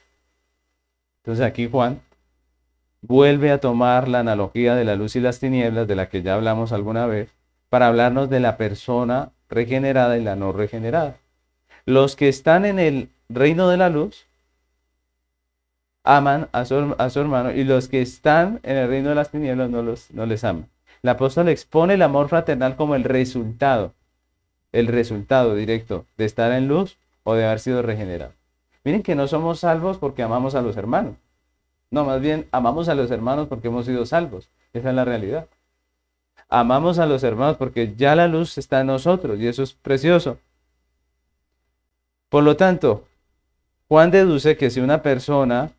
Entonces 1.28 1.44
aquí 1.44 1.68
Juan 1.68 2.00
vuelve 3.02 3.50
a 3.50 3.60
tomar 3.60 4.08
la 4.08 4.20
analogía 4.20 4.74
de 4.74 4.86
la 4.86 4.96
luz 4.96 5.14
y 5.14 5.20
las 5.20 5.40
tinieblas, 5.40 5.86
de 5.86 5.94
la 5.94 6.08
que 6.08 6.22
ya 6.22 6.32
hablamos 6.32 6.72
alguna 6.72 7.04
vez, 7.04 7.34
para 7.68 7.88
hablarnos 7.88 8.30
de 8.30 8.40
la 8.40 8.56
persona 8.56 9.32
regenerada 9.50 10.16
y 10.16 10.22
la 10.22 10.36
no 10.36 10.52
regenerada. 10.52 11.18
Los 11.84 12.16
que 12.16 12.30
están 12.30 12.64
en 12.64 12.78
el 12.78 13.10
reino 13.28 13.68
de 13.68 13.76
la 13.76 13.90
luz 13.90 14.24
aman 16.02 16.48
a 16.52 16.64
su, 16.64 16.76
hermano 17.20 17.52
y 17.52 17.64
los 17.64 17.88
que 17.88 18.00
están 18.00 18.60
en 18.62 18.78
el 18.78 18.88
reino 18.88 19.10
de 19.10 19.14
las 19.14 19.30
tinieblas 19.30 19.68
no, 19.68 19.82
los, 19.82 20.10
no 20.12 20.24
les 20.24 20.44
aman. 20.44 20.70
El 21.02 21.10
apóstol 21.10 21.50
expone 21.50 21.92
el 21.92 22.00
amor 22.00 22.30
fraternal 22.30 22.74
como 22.74 22.94
el 22.94 23.04
resultado, 23.04 23.92
el 24.72 24.86
resultado 24.86 25.54
directo 25.54 26.06
de 26.16 26.24
estar 26.24 26.52
en 26.52 26.68
luz 26.68 26.96
o 27.22 27.34
de 27.34 27.44
haber 27.44 27.60
sido 27.60 27.82
regenerado. 27.82 28.37
Miren 28.88 29.02
que 29.02 29.14
no 29.14 29.28
somos 29.28 29.60
salvos 29.60 29.98
porque 29.98 30.22
amamos 30.22 30.54
a 30.54 30.62
los 30.62 30.78
hermanos. 30.78 31.16
No, 31.90 32.06
más 32.06 32.22
bien 32.22 32.48
amamos 32.52 32.88
a 32.88 32.94
los 32.94 33.10
hermanos 33.10 33.46
porque 33.46 33.68
hemos 33.68 33.84
sido 33.84 34.06
salvos. 34.06 34.48
Esa 34.72 34.88
es 34.88 34.94
la 34.94 35.04
realidad. 35.04 35.46
Amamos 36.48 36.98
a 36.98 37.04
los 37.04 37.22
hermanos 37.22 37.58
porque 37.58 37.94
ya 37.98 38.16
la 38.16 38.28
luz 38.28 38.56
está 38.56 38.80
en 38.80 38.86
nosotros 38.86 39.38
y 39.40 39.46
eso 39.46 39.62
es 39.62 39.74
precioso. 39.74 40.38
Por 42.30 42.44
lo 42.44 42.56
tanto, 42.56 43.04
Juan 43.88 44.10
deduce 44.10 44.56
que 44.56 44.70
si 44.70 44.80
una 44.80 45.02
persona 45.02 45.70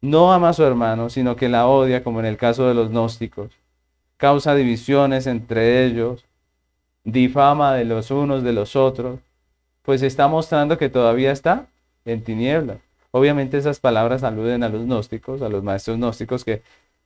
no 0.00 0.32
ama 0.32 0.50
a 0.50 0.52
su 0.52 0.62
hermano, 0.62 1.10
sino 1.10 1.34
que 1.34 1.48
la 1.48 1.66
odia, 1.66 2.04
como 2.04 2.20
en 2.20 2.26
el 2.26 2.36
caso 2.36 2.68
de 2.68 2.74
los 2.74 2.90
gnósticos, 2.90 3.50
causa 4.18 4.54
divisiones 4.54 5.26
entre 5.26 5.84
ellos, 5.84 6.24
difama 7.02 7.74
de 7.74 7.84
los 7.84 8.12
unos 8.12 8.44
de 8.44 8.52
los 8.52 8.76
otros, 8.76 9.18
pues 9.82 10.00
está 10.02 10.28
mostrando 10.28 10.78
que 10.78 10.88
todavía 10.88 11.32
está 11.32 11.66
en 12.04 12.22
tinieblas. 12.22 12.78
Obviamente 13.10 13.58
esas 13.58 13.80
palabras 13.80 14.24
aluden 14.24 14.62
a 14.64 14.68
los 14.68 14.84
gnósticos, 14.84 15.42
a 15.42 15.48
los 15.48 15.62
maestros 15.62 15.98
gnósticos 15.98 16.44
que 16.44 16.62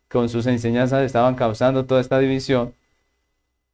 con 0.08 0.28
sus 0.28 0.46
enseñanzas 0.46 1.02
estaban 1.04 1.34
causando 1.34 1.84
toda 1.84 2.00
esta 2.00 2.18
división 2.18 2.74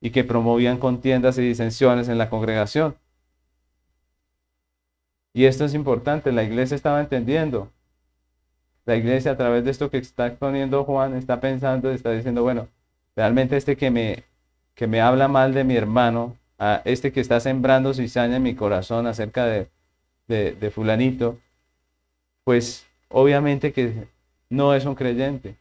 y 0.01 0.11
que 0.11 0.25
promovían 0.25 0.79
contiendas 0.79 1.39
y 1.39 1.43
disensiones 1.43 2.09
en 2.09 2.19
la 2.19 2.29
congregación. 2.29 2.97
Y 5.33 5.47
esto 5.47 5.65
es 5.65 5.75
importante, 5.75 6.33
la 6.33 6.45
iglesia 6.45 6.75
estaba 6.75 7.01
entendiendo. 7.01 7.71
La 8.85 8.97
iglesia 8.97 9.33
a 9.33 9.37
través 9.37 9.65
de 9.65 9.71
esto 9.71 9.91
que 9.91 9.99
está 9.99 10.27
exponiendo 10.27 10.85
Juan 10.85 11.15
está 11.15 11.41
pensando, 11.41 11.91
está 11.91 12.11
diciendo, 12.13 12.43
bueno, 12.43 12.69
realmente 13.17 13.57
este 13.57 13.77
que 13.77 13.91
me, 13.91 14.25
que 14.75 14.87
me 14.87 15.01
habla 15.01 15.29
mal 15.29 15.55
de 15.55 15.65
mi 15.65 15.77
hermano, 15.77 16.37
a 16.59 16.83
este 16.85 17.13
que 17.13 17.21
está 17.21 17.41
sembrando 17.41 17.95
cizaña 17.95 18.37
en 18.37 18.43
mi 18.43 18.55
corazón 18.55 19.07
acerca 19.07 19.47
de, 19.47 19.69
de, 20.29 20.71
fulanito, 20.71 21.39
pues 22.45 22.87
obviamente 23.09 23.73
que 23.73 24.09
no 24.49 24.75
es 24.75 24.85
un 24.85 24.95
creyente. 24.95 25.57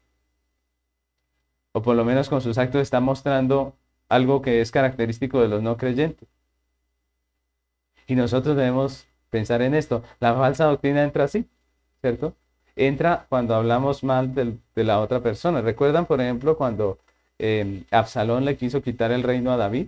O 1.71 1.81
por 1.81 1.95
lo 1.95 2.05
menos 2.05 2.29
con 2.29 2.41
sus 2.41 2.57
actos 2.57 2.81
está 2.81 2.99
mostrando 2.99 3.75
algo 4.09 4.41
que 4.41 4.61
es 4.61 4.71
característico 4.71 5.41
de 5.41 5.47
los 5.47 5.61
no 5.63 5.77
creyentes. 5.77 6.27
Y 8.07 8.15
nosotros 8.15 8.55
debemos 8.55 9.07
pensar 9.29 9.61
en 9.61 9.73
esto. 9.73 10.03
La 10.19 10.35
falsa 10.35 10.65
doctrina 10.65 11.03
entra 11.03 11.23
así, 11.23 11.47
¿cierto? 12.01 12.35
Entra 12.75 13.25
cuando 13.29 13.55
hablamos 13.55 14.03
mal 14.03 14.33
de, 14.35 14.83
la 14.83 14.99
otra 14.99 15.21
persona. 15.21 15.61
¿Recuerdan, 15.61 16.05
por 16.05 16.21
ejemplo, 16.21 16.57
cuando 16.57 16.99
eh, 17.39 17.83
Absalón 17.91 18.45
le 18.45 18.57
quiso 18.57 18.81
quitar 18.81 19.11
el 19.11 19.23
reino 19.23 19.51
a 19.51 19.57
David? 19.57 19.87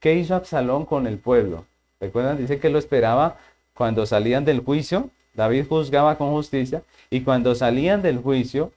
¿Qué 0.00 0.14
hizo 0.14 0.34
Absalón 0.34 0.86
con 0.86 1.06
el 1.06 1.18
pueblo? 1.18 1.66
¿Recuerdan? 2.00 2.38
Dice 2.38 2.58
que 2.58 2.70
lo 2.70 2.78
esperaba 2.78 3.36
cuando 3.80 4.04
salían 4.04 4.44
del 4.44 4.60
juicio, 4.60 5.08
David 5.32 5.64
juzgaba 5.66 6.18
con 6.18 6.32
justicia, 6.32 6.82
y 7.08 7.22
cuando 7.22 7.54
salían 7.54 8.02
del 8.02 8.18
juicio, 8.18 8.74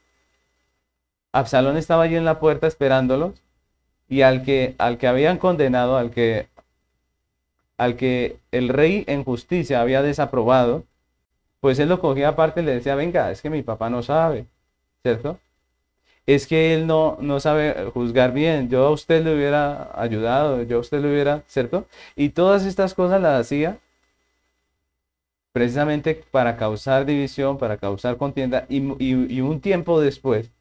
Absalón 1.34 1.76
estaba 1.76 2.04
allí 2.04 2.16
en 2.16 2.24
la 2.24 2.40
puerta 2.40 2.68
esperándolos, 2.68 3.34
y 4.08 4.22
al 4.22 4.44
que, 4.44 4.76
al 4.78 4.98
que 4.98 5.08
habían 5.08 5.40
condenado, 5.40 5.98
al 5.98 6.10
que, 6.10 6.48
al 7.76 7.98
que 7.98 8.38
el 8.54 8.70
rey 8.70 9.04
en 9.08 9.26
justicia 9.26 9.82
había 9.82 10.02
desaprobado, 10.02 10.86
pues 11.60 11.80
él 11.80 11.90
lo 11.90 12.00
cogía 12.00 12.30
aparte 12.30 12.62
y 12.62 12.64
le 12.64 12.76
decía, 12.76 12.96
venga, 12.96 13.30
es 13.30 13.42
que 13.42 13.50
mi 13.50 13.62
papá 13.62 13.90
no 13.90 14.04
sabe, 14.04 14.46
¿cierto? 15.02 15.38
Es 16.26 16.48
que 16.48 16.76
él 16.76 16.88
no, 16.88 17.18
no 17.20 17.42
sabe 17.42 17.92
juzgar 17.94 18.32
bien, 18.32 18.70
yo 18.70 18.86
a 18.86 18.92
usted 18.92 19.22
le 19.22 19.36
hubiera 19.36 19.92
ayudado, 20.02 20.64
yo 20.64 20.78
a 20.78 20.80
usted 20.80 21.02
le 21.02 21.12
hubiera, 21.12 21.44
¿cierto? 21.48 21.88
Y 22.16 22.30
todas 22.30 22.64
estas 22.66 22.94
cosas 22.94 23.22
las 23.22 23.42
hacía 23.42 23.80
precisamente 25.54 26.16
para 26.32 26.58
causar 26.58 27.06
división, 27.06 27.58
para 27.58 27.78
causar 27.78 28.18
contienda, 28.18 28.66
y, 28.70 28.82
un 29.42 29.62
tiempo 29.62 30.02
después, 30.02 30.52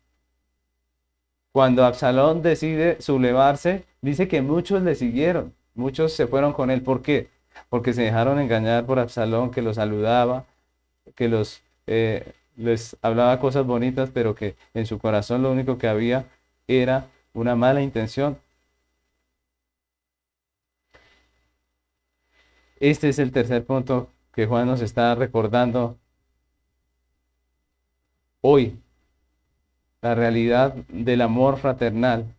cuando 1.50 1.84
Absalón 1.84 2.42
decide 2.42 3.00
sublevarse, 3.00 3.84
dice 4.02 4.28
que 4.28 4.42
muchos 4.42 4.82
le 4.82 4.94
siguieron, 4.94 5.54
muchos 5.74 6.12
se 6.12 6.26
fueron 6.26 6.52
con 6.52 6.70
él. 6.70 6.82
¿Por 6.82 7.02
qué? 7.02 7.28
Porque 7.68 7.92
se 7.94 8.02
dejaron 8.02 8.38
engañar 8.38 8.86
por 8.86 8.98
Absalón, 8.98 9.50
que 9.50 9.62
los 9.62 9.76
saludaba, 9.76 10.46
que 11.14 11.28
los, 11.28 11.62
eh, 11.86 12.32
les 12.56 12.96
hablaba 13.02 13.40
cosas 13.40 13.66
bonitas, 13.66 14.10
pero 14.12 14.34
que 14.34 14.56
en 14.74 14.86
su 14.86 14.98
corazón 14.98 15.42
lo 15.42 15.52
único 15.52 15.78
que 15.78 15.88
había 15.88 16.26
era 16.68 17.06
una 17.34 17.56
mala 17.56 17.82
intención. 17.82 18.38
Este 22.80 23.08
es 23.08 23.18
el 23.18 23.32
tercer 23.32 23.64
punto 23.64 24.11
que 24.32 24.46
Juan 24.46 24.66
nos 24.66 24.80
está 24.80 25.14
recordando 25.14 25.98
hoy 28.40 28.78
la 30.00 30.14
realidad 30.14 30.74
del 30.88 31.20
amor 31.20 31.58
fraternal 31.58 32.34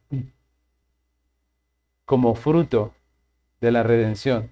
como 2.05 2.35
fruto 2.35 2.93
de 3.61 3.71
la 3.71 3.83
redención. 3.83 4.51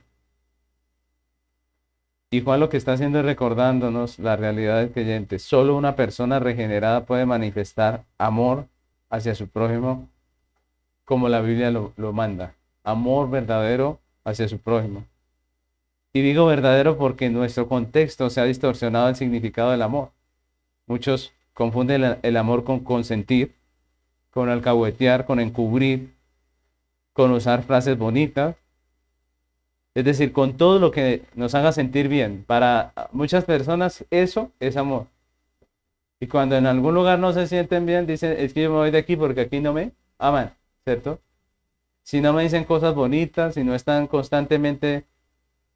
Y 2.33 2.41
Juan 2.41 2.61
lo 2.61 2.69
que 2.69 2.77
está 2.77 2.93
haciendo 2.93 3.19
es 3.19 3.25
recordándonos 3.25 4.17
la 4.19 4.37
realidad 4.37 4.79
del 4.79 4.91
creyente. 4.91 5.37
Solo 5.37 5.75
una 5.75 5.97
persona 5.97 6.39
regenerada 6.39 7.05
puede 7.05 7.25
manifestar 7.25 8.05
amor 8.17 8.67
hacia 9.09 9.35
su 9.35 9.49
prójimo 9.49 10.07
como 11.03 11.27
la 11.27 11.41
Biblia 11.41 11.71
lo, 11.71 11.91
lo 11.97 12.13
manda. 12.13 12.55
Amor 12.85 13.29
verdadero 13.29 13.99
hacia 14.23 14.47
su 14.47 14.59
prójimo. 14.59 15.03
Y 16.13 16.21
digo 16.21 16.45
verdadero 16.45 16.97
porque 16.97 17.25
en 17.25 17.33
nuestro 17.33 17.67
contexto 17.67 18.29
se 18.29 18.41
ha 18.41 18.45
distorsionado 18.45 19.09
el 19.09 19.15
significado 19.15 19.71
del 19.71 19.81
amor. 19.81 20.11
Muchos 20.87 21.33
Confunde 21.53 22.17
el, 22.23 22.37
amor 22.37 22.63
con 22.63 22.79
consentir, 22.79 23.53
con 24.31 24.49
alcahuetear, 24.49 25.25
con 25.25 25.39
encubrir, 25.39 26.15
con 27.13 27.31
usar 27.31 27.63
frases 27.63 27.97
bonitas. 27.97 28.55
Es 29.93 30.05
decir, 30.05 30.31
con 30.31 30.55
todo 30.55 30.79
lo 30.79 30.91
que 30.91 31.23
nos 31.35 31.53
haga 31.53 31.73
sentir 31.73 32.07
bien. 32.07 32.45
Para 32.47 32.93
muchas 33.11 33.43
personas 33.43 34.05
eso 34.09 34.51
es 34.59 34.77
amor. 34.77 35.07
Y 36.21 36.27
cuando 36.27 36.55
en 36.55 36.65
algún 36.65 36.95
lugar 36.95 37.19
no 37.19 37.33
se 37.33 37.47
sienten 37.47 37.85
bien, 37.85 38.07
dicen, 38.07 38.35
es 38.37 38.53
que 38.53 38.63
yo 38.63 38.69
me 38.69 38.77
voy 38.77 38.91
de 38.91 38.99
aquí 38.99 39.15
porque 39.15 39.41
aquí 39.41 39.59
no 39.59 39.73
me 39.73 39.91
aman, 40.17 40.55
¿cierto? 40.85 41.19
Si 42.03 42.21
no 42.21 42.31
me 42.31 42.43
dicen 42.43 42.63
cosas 42.63 42.95
bonitas, 42.95 43.55
si 43.55 43.63
no 43.63 43.75
están 43.75 44.07
constantemente 44.07 45.05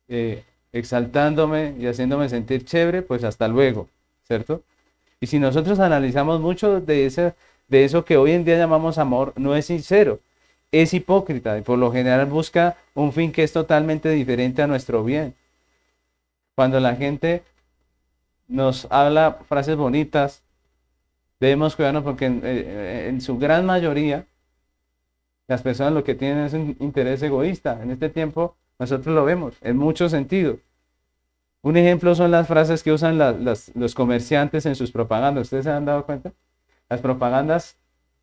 eh, 0.07 0.43
exaltándome 0.71 1.75
y 1.79 1.87
haciéndome 1.87 2.29
sentir 2.29 2.65
chévere, 2.65 3.01
pues 3.01 3.23
hasta 3.23 3.47
luego, 3.47 3.87
¿cierto? 4.23 4.63
Y 5.19 5.27
si 5.27 5.39
nosotros 5.39 5.79
analizamos 5.79 6.41
mucho 6.41 6.81
de, 6.81 7.05
ese, 7.05 7.33
de 7.67 7.85
eso 7.85 8.05
que 8.05 8.17
hoy 8.17 8.31
en 8.31 8.45
día 8.45 8.57
llamamos 8.57 8.97
amor, 8.97 9.33
no 9.37 9.55
es 9.55 9.65
sincero, 9.65 10.19
es 10.71 10.93
hipócrita 10.93 11.57
y 11.57 11.61
por 11.61 11.79
lo 11.79 11.91
general 11.91 12.25
busca 12.25 12.77
un 12.93 13.13
fin 13.13 13.31
que 13.31 13.43
es 13.43 13.53
totalmente 13.53 14.09
diferente 14.09 14.61
a 14.61 14.67
nuestro 14.67 15.03
bien. 15.03 15.35
Cuando 16.55 16.79
la 16.79 16.95
gente 16.95 17.43
nos 18.47 18.87
habla 18.91 19.39
frases 19.47 19.77
bonitas, 19.77 20.43
debemos 21.39 21.75
cuidarnos 21.75 22.03
porque 22.03 22.25
en, 22.25 22.41
eh, 22.43 23.07
en, 23.09 23.21
su 23.21 23.37
gran 23.37 23.65
mayoría 23.65 24.25
las 25.47 25.61
personas 25.61 25.93
lo 25.93 26.03
que 26.03 26.15
tienen 26.15 26.45
es 26.45 26.53
un 26.53 26.75
interés 26.79 27.21
egoísta. 27.21 27.81
En 27.81 27.91
este 27.91 28.09
tiempo 28.09 28.55
nosotros 28.79 29.15
lo 29.15 29.25
vemos 29.25 29.55
en 29.61 29.77
muchos 29.77 30.11
sentidos. 30.11 30.57
Un 31.61 31.77
ejemplo 31.77 32.13
son 32.13 32.29
las 32.29 32.47
frases 32.47 32.83
que 32.83 32.91
usan 32.91 33.17
los 33.17 33.95
comerciantes 33.95 34.65
en 34.67 34.75
sus 34.75 34.91
propagandas. 34.91 35.45
¿Ustedes 35.45 35.63
se 35.63 35.71
han 35.71 35.85
dado 35.85 36.05
cuenta? 36.05 36.31
Las 36.89 37.01
propagandas 37.01 37.75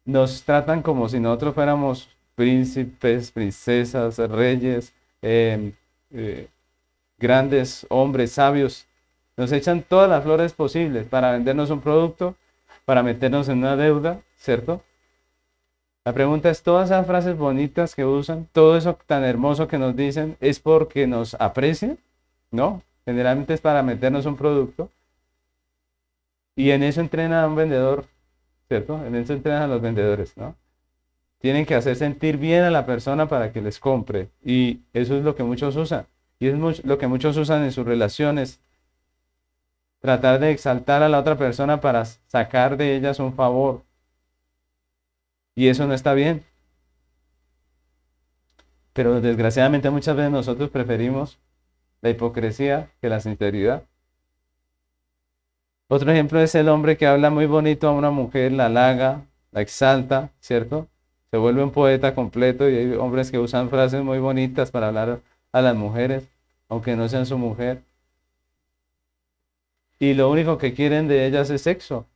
nos 0.04 0.44
tratan 0.44 0.82
como 0.82 1.08
si 1.08 1.18
nosotros 1.18 1.54
fuéramos 1.54 2.08
príncipes, 2.34 3.30
princesas, 3.30 4.18
reyes, 4.18 4.94
em, 5.20 5.72
eh, 6.12 6.48
grandes 7.18 7.86
hombres 7.88 8.32
sabios. 8.32 8.86
Nos 9.36 9.50
echan 9.52 9.82
todas 9.82 10.08
las 10.08 10.22
flores 10.22 10.52
posibles 10.52 11.06
para 11.06 11.32
vendernos 11.32 11.70
un 11.70 11.80
producto, 11.80 12.36
para 12.84 13.02
meternos 13.02 13.48
en 13.48 13.58
una 13.58 13.76
deuda, 13.76 14.20
¿cierto? 14.36 14.82
La 16.04 16.12
pregunta 16.12 16.50
es, 16.50 16.62
todas 16.62 16.90
esas 16.90 17.06
frases 17.06 17.36
bonitas 17.36 17.94
que 17.94 18.04
usan, 18.04 18.48
todo 18.52 18.76
eso 18.76 18.98
tan 19.06 19.24
hermoso 19.24 19.68
que 19.68 19.78
nos 19.78 19.94
dicen, 19.94 20.36
¿es 20.40 20.58
porque 20.58 21.06
nos 21.06 21.34
aprecian? 21.34 21.98
No, 22.50 22.82
Generalmente 23.04 23.54
es 23.54 23.60
para 23.60 23.82
meternos 23.82 24.26
un 24.26 24.36
producto. 24.36 24.90
Y 26.54 26.70
en 26.70 26.82
eso 26.82 27.00
entrena 27.00 27.42
a 27.42 27.48
un 27.48 27.56
vendedor, 27.56 28.04
¿cierto? 28.68 29.04
En 29.04 29.14
eso 29.14 29.32
entrenan 29.32 29.62
a 29.62 29.66
los 29.66 29.80
vendedores, 29.80 30.36
¿no? 30.36 30.54
Tienen 31.38 31.66
que 31.66 31.74
hacer 31.74 31.96
sentir 31.96 32.36
bien 32.36 32.62
a 32.62 32.70
la 32.70 32.86
persona 32.86 33.28
para 33.28 33.52
que 33.52 33.60
les 33.60 33.80
compre. 33.80 34.28
Y 34.44 34.80
eso 34.92 35.16
es 35.16 35.24
lo 35.24 35.34
que 35.34 35.42
muchos 35.42 35.74
usan. 35.74 36.06
Y 36.38 36.48
es 36.48 36.84
lo 36.84 36.98
que 36.98 37.06
muchos 37.06 37.36
usan 37.36 37.64
en 37.64 37.72
sus 37.72 37.86
relaciones. 37.86 38.60
Tratar 40.00 40.38
de 40.40 40.50
exaltar 40.52 41.02
a 41.02 41.08
la 41.08 41.18
otra 41.18 41.36
persona 41.36 41.80
para 41.80 42.04
sacar 42.04 42.76
de 42.76 42.96
ellas 42.96 43.18
un 43.18 43.34
favor. 43.34 43.82
Y 45.54 45.68
eso 45.68 45.86
no 45.86 45.94
está 45.94 46.14
bien. 46.14 46.44
Pero 48.92 49.20
desgraciadamente 49.20 49.90
muchas 49.90 50.16
veces 50.16 50.30
nosotros 50.30 50.70
preferimos 50.70 51.38
la 52.00 52.10
hipocresía 52.10 52.90
que 53.00 53.08
la 53.08 53.20
sinceridad. 53.20 53.84
Otro 55.88 56.10
ejemplo 56.10 56.40
es 56.40 56.54
el 56.54 56.68
hombre 56.68 56.96
que 56.96 57.06
habla 57.06 57.30
muy 57.30 57.46
bonito 57.46 57.88
a 57.88 57.92
una 57.92 58.10
mujer, 58.10 58.52
la 58.52 58.66
halaga, 58.66 59.26
la 59.50 59.60
exalta, 59.60 60.30
¿cierto? 60.40 60.88
Se 61.30 61.36
vuelve 61.36 61.62
un 61.62 61.70
poeta 61.70 62.14
completo 62.14 62.68
y 62.68 62.76
hay 62.76 62.92
hombres 62.94 63.30
que 63.30 63.38
usan 63.38 63.70
frases 63.70 64.02
muy 64.02 64.18
bonitas 64.18 64.70
para 64.70 64.88
hablar 64.88 65.20
a 65.52 65.60
las 65.60 65.76
mujeres, 65.76 66.28
aunque 66.68 66.96
no 66.96 67.08
sean 67.08 67.26
su 67.26 67.38
mujer. 67.38 67.82
Y 69.98 70.14
lo 70.14 70.30
único 70.30 70.58
que 70.58 70.74
quieren 70.74 71.08
de 71.08 71.26
ellas 71.26 71.50
es 71.50 71.62
sexo. 71.62 72.06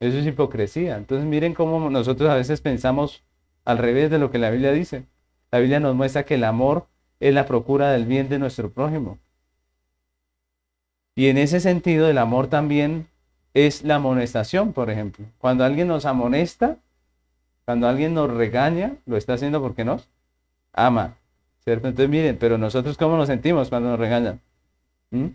Eso 0.00 0.18
es 0.18 0.26
hipocresía. 0.26 0.96
Entonces 0.96 1.26
miren 1.26 1.54
cómo 1.54 1.90
nosotros 1.90 2.30
a 2.30 2.34
veces 2.34 2.60
pensamos 2.60 3.22
al 3.64 3.78
revés 3.78 4.10
de 4.10 4.18
lo 4.18 4.30
que 4.30 4.38
la 4.38 4.50
Biblia 4.50 4.72
dice. 4.72 5.04
La 5.50 5.58
Biblia 5.58 5.80
nos 5.80 5.94
muestra 5.94 6.24
que 6.24 6.34
el 6.34 6.44
amor 6.44 6.86
es 7.20 7.34
la 7.34 7.46
procura 7.46 7.92
del 7.92 8.06
bien 8.06 8.28
de 8.28 8.38
nuestro 8.38 8.70
prójimo. 8.70 9.18
Y 11.14 11.26
en 11.28 11.38
ese 11.38 11.60
sentido, 11.60 12.08
el 12.08 12.18
amor 12.18 12.46
también 12.46 13.08
es 13.52 13.84
la 13.84 13.96
amonestación, 13.96 14.72
por 14.72 14.90
ejemplo. 14.90 15.26
Cuando 15.38 15.64
alguien 15.64 15.88
nos 15.88 16.06
amonesta, 16.06 16.78
cuando 17.64 17.88
alguien 17.88 18.14
nos 18.14 18.30
regaña, 18.30 18.96
lo 19.06 19.16
está 19.16 19.34
haciendo 19.34 19.60
porque 19.60 19.84
nos 19.84 20.08
ama. 20.72 21.16
¿Cierto? 21.62 21.88
Entonces 21.88 22.08
miren, 22.08 22.38
pero 22.38 22.56
nosotros 22.56 22.96
cómo 22.96 23.16
nos 23.16 23.26
sentimos 23.26 23.68
cuando 23.68 23.90
nos 23.90 23.98
regañan. 23.98 24.40
¿Mm? 25.10 25.26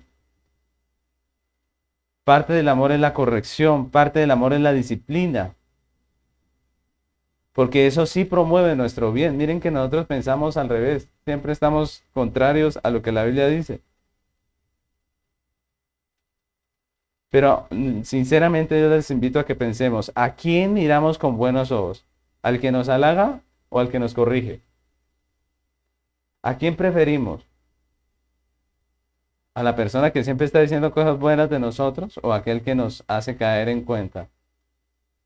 Parte 2.25 2.51
del 2.51 2.67
amor 2.67 2.91
es 2.91 2.99
la 2.99 3.13
corrección, 3.13 3.89
parte 3.89 4.19
del 4.19 4.31
amor 4.31 4.51
es 4.51 4.59
la 4.59 4.73
disciplina 4.73 5.55
porque 7.55 7.87
eso 7.87 8.05
sí 8.05 8.25
promueve 8.25 8.75
nuestro 8.75 9.13
bien. 9.13 9.37
Miren 9.37 9.61
que 9.61 9.71
nosotros 9.71 10.05
pensamos 10.07 10.57
al 10.57 10.67
revés, 10.67 11.07
siempre 11.23 11.53
estamos 11.53 12.03
contrarios 12.13 12.77
a 12.83 12.89
lo 12.89 13.01
que 13.01 13.13
la 13.13 13.23
Biblia 13.23 13.47
dice. 13.47 13.79
Pero 17.29 17.65
mm, 17.69 18.01
sinceramente 18.01 18.79
yo 18.79 18.89
les 18.89 19.09
invito 19.09 19.39
a 19.39 19.45
que 19.45 19.55
pensemos, 19.55 20.11
¿a 20.15 20.35
quién 20.35 20.73
miramos 20.73 21.17
con 21.17 21.37
buenos 21.37 21.71
ojos? 21.71 22.05
¿Al 22.41 22.59
que 22.59 22.73
nos 22.73 22.89
halaga 22.89 23.39
o 23.69 23.79
al 23.79 23.89
que 23.89 23.99
nos 23.99 24.13
corrige? 24.13 24.61
¿A 26.41 26.57
quién 26.57 26.75
preferimos? 26.75 27.45
¿A 29.55 29.63
la 29.63 29.77
persona 29.77 30.11
que 30.11 30.25
siempre 30.25 30.45
está 30.45 30.59
diciendo 30.59 30.91
cosas 30.91 31.17
buenas 31.17 31.49
de 31.49 31.59
nosotros 31.59 32.19
o 32.21 32.33
aquel 32.33 32.61
que 32.61 32.75
nos 32.75 33.05
hace 33.07 33.37
caer 33.37 33.69
en 33.69 33.83
cuenta 33.83 34.27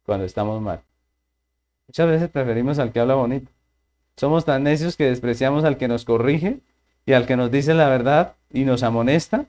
cuando 0.05 0.23
estamos 0.23 0.61
mal? 0.61 0.81
Muchas 1.87 2.07
veces 2.07 2.29
preferimos 2.29 2.77
al 2.77 2.91
que 2.91 2.99
habla 2.99 3.15
bonito. 3.15 3.51
Somos 4.15 4.45
tan 4.45 4.63
necios 4.63 4.95
que 4.95 5.05
despreciamos 5.05 5.63
al 5.63 5.77
que 5.77 5.87
nos 5.87 6.05
corrige 6.05 6.59
y 7.07 7.13
al 7.13 7.25
que 7.25 7.35
nos 7.35 7.49
dice 7.49 7.73
la 7.73 7.89
verdad 7.89 8.35
y 8.53 8.65
nos 8.65 8.83
amonesta, 8.83 9.45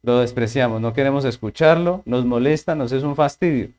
lo 0.00 0.20
despreciamos, 0.20 0.80
no 0.80 0.94
queremos 0.94 1.26
escucharlo, 1.26 2.00
nos 2.06 2.24
molesta, 2.24 2.74
nos 2.74 2.92
es 2.92 3.02
un 3.02 3.16
fastidio. 3.16 3.72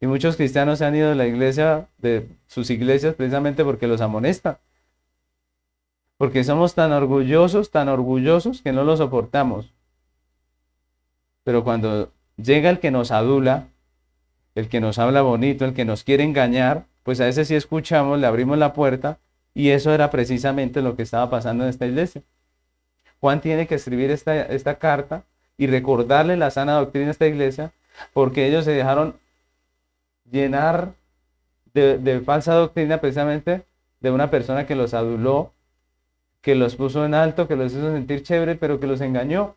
Y 0.00 0.06
muchos 0.06 0.36
cristianos 0.36 0.78
se 0.78 0.86
han 0.86 0.96
ido 0.96 1.10
de 1.10 1.16
la 1.16 1.26
iglesia, 1.26 1.86
de 1.98 2.26
sus 2.46 2.70
iglesias, 2.70 3.14
precisamente 3.14 3.62
porque 3.62 3.86
los 3.86 4.00
amonesta. 4.00 4.58
Porque 6.16 6.44
somos 6.44 6.74
tan 6.74 6.92
orgullosos, 6.92 7.70
tan 7.70 7.88
orgullosos 7.88 8.62
que 8.62 8.72
no 8.72 8.84
lo 8.84 8.96
soportamos. 8.96 9.72
Pero 11.44 11.62
cuando 11.62 12.12
llega 12.36 12.70
el 12.70 12.80
que 12.80 12.90
nos 12.90 13.10
adula, 13.10 13.68
el 14.54 14.68
que 14.68 14.80
nos 14.80 14.98
habla 14.98 15.22
bonito, 15.22 15.64
el 15.64 15.74
que 15.74 15.84
nos 15.84 16.02
quiere 16.02 16.24
engañar, 16.24 16.86
pues 17.02 17.20
a 17.20 17.28
ese 17.28 17.44
sí 17.44 17.54
escuchamos, 17.54 18.18
le 18.18 18.26
abrimos 18.26 18.58
la 18.58 18.72
puerta 18.72 19.18
y 19.54 19.70
eso 19.70 19.94
era 19.94 20.10
precisamente 20.10 20.82
lo 20.82 20.96
que 20.96 21.02
estaba 21.02 21.30
pasando 21.30 21.64
en 21.64 21.70
esta 21.70 21.86
iglesia. 21.86 22.22
Juan 23.20 23.40
tiene 23.40 23.66
que 23.66 23.76
escribir 23.76 24.10
esta, 24.10 24.42
esta 24.42 24.78
carta 24.78 25.24
y 25.56 25.66
recordarle 25.66 26.36
la 26.36 26.50
sana 26.50 26.74
doctrina 26.74 27.08
a 27.08 27.10
esta 27.12 27.26
iglesia, 27.26 27.72
porque 28.12 28.46
ellos 28.46 28.64
se 28.64 28.72
dejaron 28.72 29.16
llenar 30.30 30.94
de, 31.72 31.98
de 31.98 32.20
falsa 32.20 32.54
doctrina 32.54 33.00
precisamente 33.00 33.62
de 34.00 34.10
una 34.10 34.30
persona 34.30 34.66
que 34.66 34.74
los 34.74 34.92
aduló, 34.92 35.52
que 36.46 36.54
los 36.54 36.76
puso 36.76 37.04
en 37.04 37.12
alto, 37.12 37.48
que 37.48 37.56
los 37.56 37.72
hizo 37.72 37.90
sentir 37.90 38.22
chévere, 38.22 38.54
pero 38.54 38.78
que 38.78 38.86
los 38.86 39.00
engañó. 39.00 39.56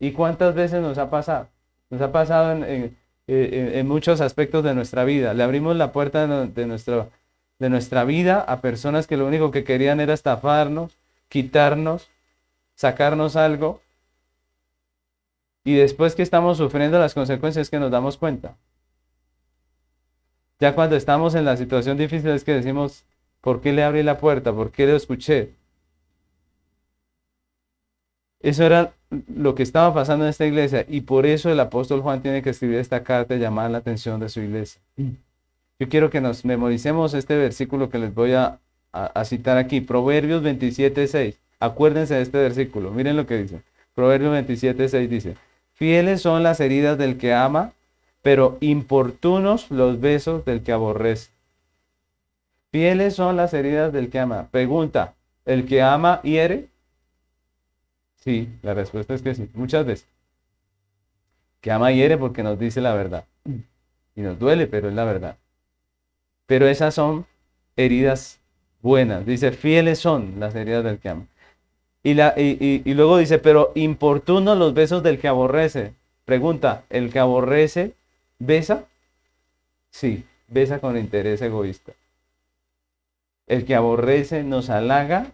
¿Y 0.00 0.10
cuántas 0.10 0.56
veces 0.56 0.82
nos 0.82 0.98
ha 0.98 1.08
pasado? 1.08 1.46
Nos 1.88 2.00
ha 2.00 2.10
pasado 2.10 2.64
en, 2.64 3.86
muchos 3.86 4.20
aspectos 4.20 4.64
de 4.64 4.74
nuestra 4.74 5.04
vida. 5.04 5.34
Le 5.34 5.44
abrimos 5.44 5.76
la 5.76 5.92
puerta 5.92 6.26
de, 6.26 6.66
nuestro, 6.66 7.12
de 7.60 7.70
nuestra 7.70 8.02
vida 8.02 8.40
a 8.40 8.60
personas 8.60 9.06
que 9.06 9.16
lo 9.16 9.24
único 9.24 9.52
que 9.52 9.62
querían 9.62 10.00
era 10.00 10.12
estafarnos, 10.12 10.96
quitarnos, 11.28 12.10
sacarnos 12.74 13.36
algo. 13.36 13.80
Y 15.62 15.74
después 15.74 16.16
que 16.16 16.24
estamos 16.24 16.58
sufriendo 16.58 16.98
las 16.98 17.14
consecuencias 17.14 17.70
que 17.70 17.78
nos 17.78 17.92
damos 17.92 18.16
cuenta. 18.16 18.56
Ya 20.58 20.74
cuando 20.74 20.96
estamos 20.96 21.36
en 21.36 21.44
la 21.44 21.56
situación 21.56 21.96
difícil 21.96 22.30
es 22.30 22.42
que 22.42 22.54
decimos, 22.54 23.04
¿por 23.40 23.60
qué 23.60 23.72
le 23.72 23.84
abrí 23.84 24.02
la 24.02 24.18
puerta? 24.18 24.52
¿Por 24.52 24.72
qué 24.72 24.86
le 24.86 24.96
escuché? 24.96 25.59
Eso 28.40 28.64
era 28.64 28.92
lo 29.34 29.54
que 29.54 29.62
estaba 29.62 29.92
pasando 29.92 30.24
en 30.24 30.30
esta 30.30 30.46
iglesia 30.46 30.86
y 30.88 31.02
por 31.02 31.26
eso 31.26 31.50
el 31.50 31.60
apóstol 31.60 32.00
Juan 32.00 32.22
tiene 32.22 32.42
que 32.42 32.50
escribir 32.50 32.78
esta 32.78 33.02
carta 33.02 33.34
y 33.34 33.38
llamar 33.38 33.70
la 33.70 33.78
atención 33.78 34.18
de 34.18 34.28
su 34.28 34.40
iglesia. 34.40 34.80
Yo 35.78 35.88
quiero 35.88 36.10
que 36.10 36.20
nos 36.20 36.44
memoricemos 36.44 37.12
este 37.14 37.36
versículo 37.36 37.90
que 37.90 37.98
les 37.98 38.14
voy 38.14 38.32
a, 38.32 38.58
citar 39.24 39.58
aquí, 39.58 39.80
Proverbios 39.80 40.42
27, 40.42 41.06
6. 41.06 41.38
Acuérdense 41.60 42.14
de 42.14 42.22
este 42.22 42.38
versículo, 42.38 42.90
miren 42.90 43.16
lo 43.16 43.26
que 43.26 43.36
dice. 43.36 43.62
Proverbios 43.94 44.32
27, 44.32 44.88
6 44.88 45.10
dice, 45.10 45.36
fieles 45.74 46.22
son 46.22 46.42
las 46.42 46.60
heridas 46.60 46.96
del 46.96 47.18
que 47.18 47.34
ama, 47.34 47.72
pero 48.22 48.56
importunos 48.60 49.70
los 49.70 50.00
besos 50.00 50.44
del 50.44 50.62
que 50.62 50.72
aborrece. 50.72 51.30
Fieles 52.72 53.14
son 53.14 53.36
las 53.36 53.52
heridas 53.52 53.92
del 53.92 54.08
que 54.08 54.18
ama. 54.18 54.48
Pregunta, 54.50 55.14
¿el 55.44 55.66
que 55.66 55.82
ama 55.82 56.22
hiere? 56.22 56.69
Sí, 58.20 58.48
la 58.62 58.74
respuesta 58.74 59.14
es 59.14 59.22
que 59.22 59.34
sí, 59.34 59.48
muchas 59.54 59.84
veces. 59.84 60.06
Que 61.60 61.70
ama 61.70 61.90
hiere 61.90 62.16
porque 62.16 62.42
nos 62.42 62.58
dice 62.58 62.80
la 62.80 62.94
verdad. 62.94 63.24
Y 64.14 64.20
nos 64.22 64.38
duele, 64.38 64.66
pero 64.66 64.88
es 64.88 64.94
la 64.94 65.04
verdad. 65.04 65.36
Pero 66.46 66.66
esas 66.68 66.94
son 66.94 67.26
heridas 67.76 68.40
buenas. 68.82 69.24
Dice, 69.24 69.52
fieles 69.52 69.98
son 69.98 70.38
las 70.38 70.54
heridas 70.54 70.84
del 70.84 70.98
que 70.98 71.08
ama. 71.08 71.26
Y, 72.02 72.14
la, 72.14 72.34
y, 72.36 72.82
y, 72.84 72.94
luego 72.94 73.18
dice, 73.18 73.38
pero 73.38 73.72
importunos 73.74 74.56
los 74.58 74.74
besos 74.74 75.02
del 75.02 75.18
que 75.18 75.28
aborrece. 75.28 75.94
Pregunta, 76.24 76.84
¿el 76.88 77.12
que 77.12 77.18
aborrece 77.18 77.94
besa? 78.38 78.84
Sí, 79.90 80.24
besa 80.48 80.78
con 80.80 80.96
interés 80.96 81.42
egoísta. 81.42 81.92
El 83.46 83.64
que 83.64 83.74
aborrece 83.74 84.44
nos 84.44 84.70
halaga 84.70 85.32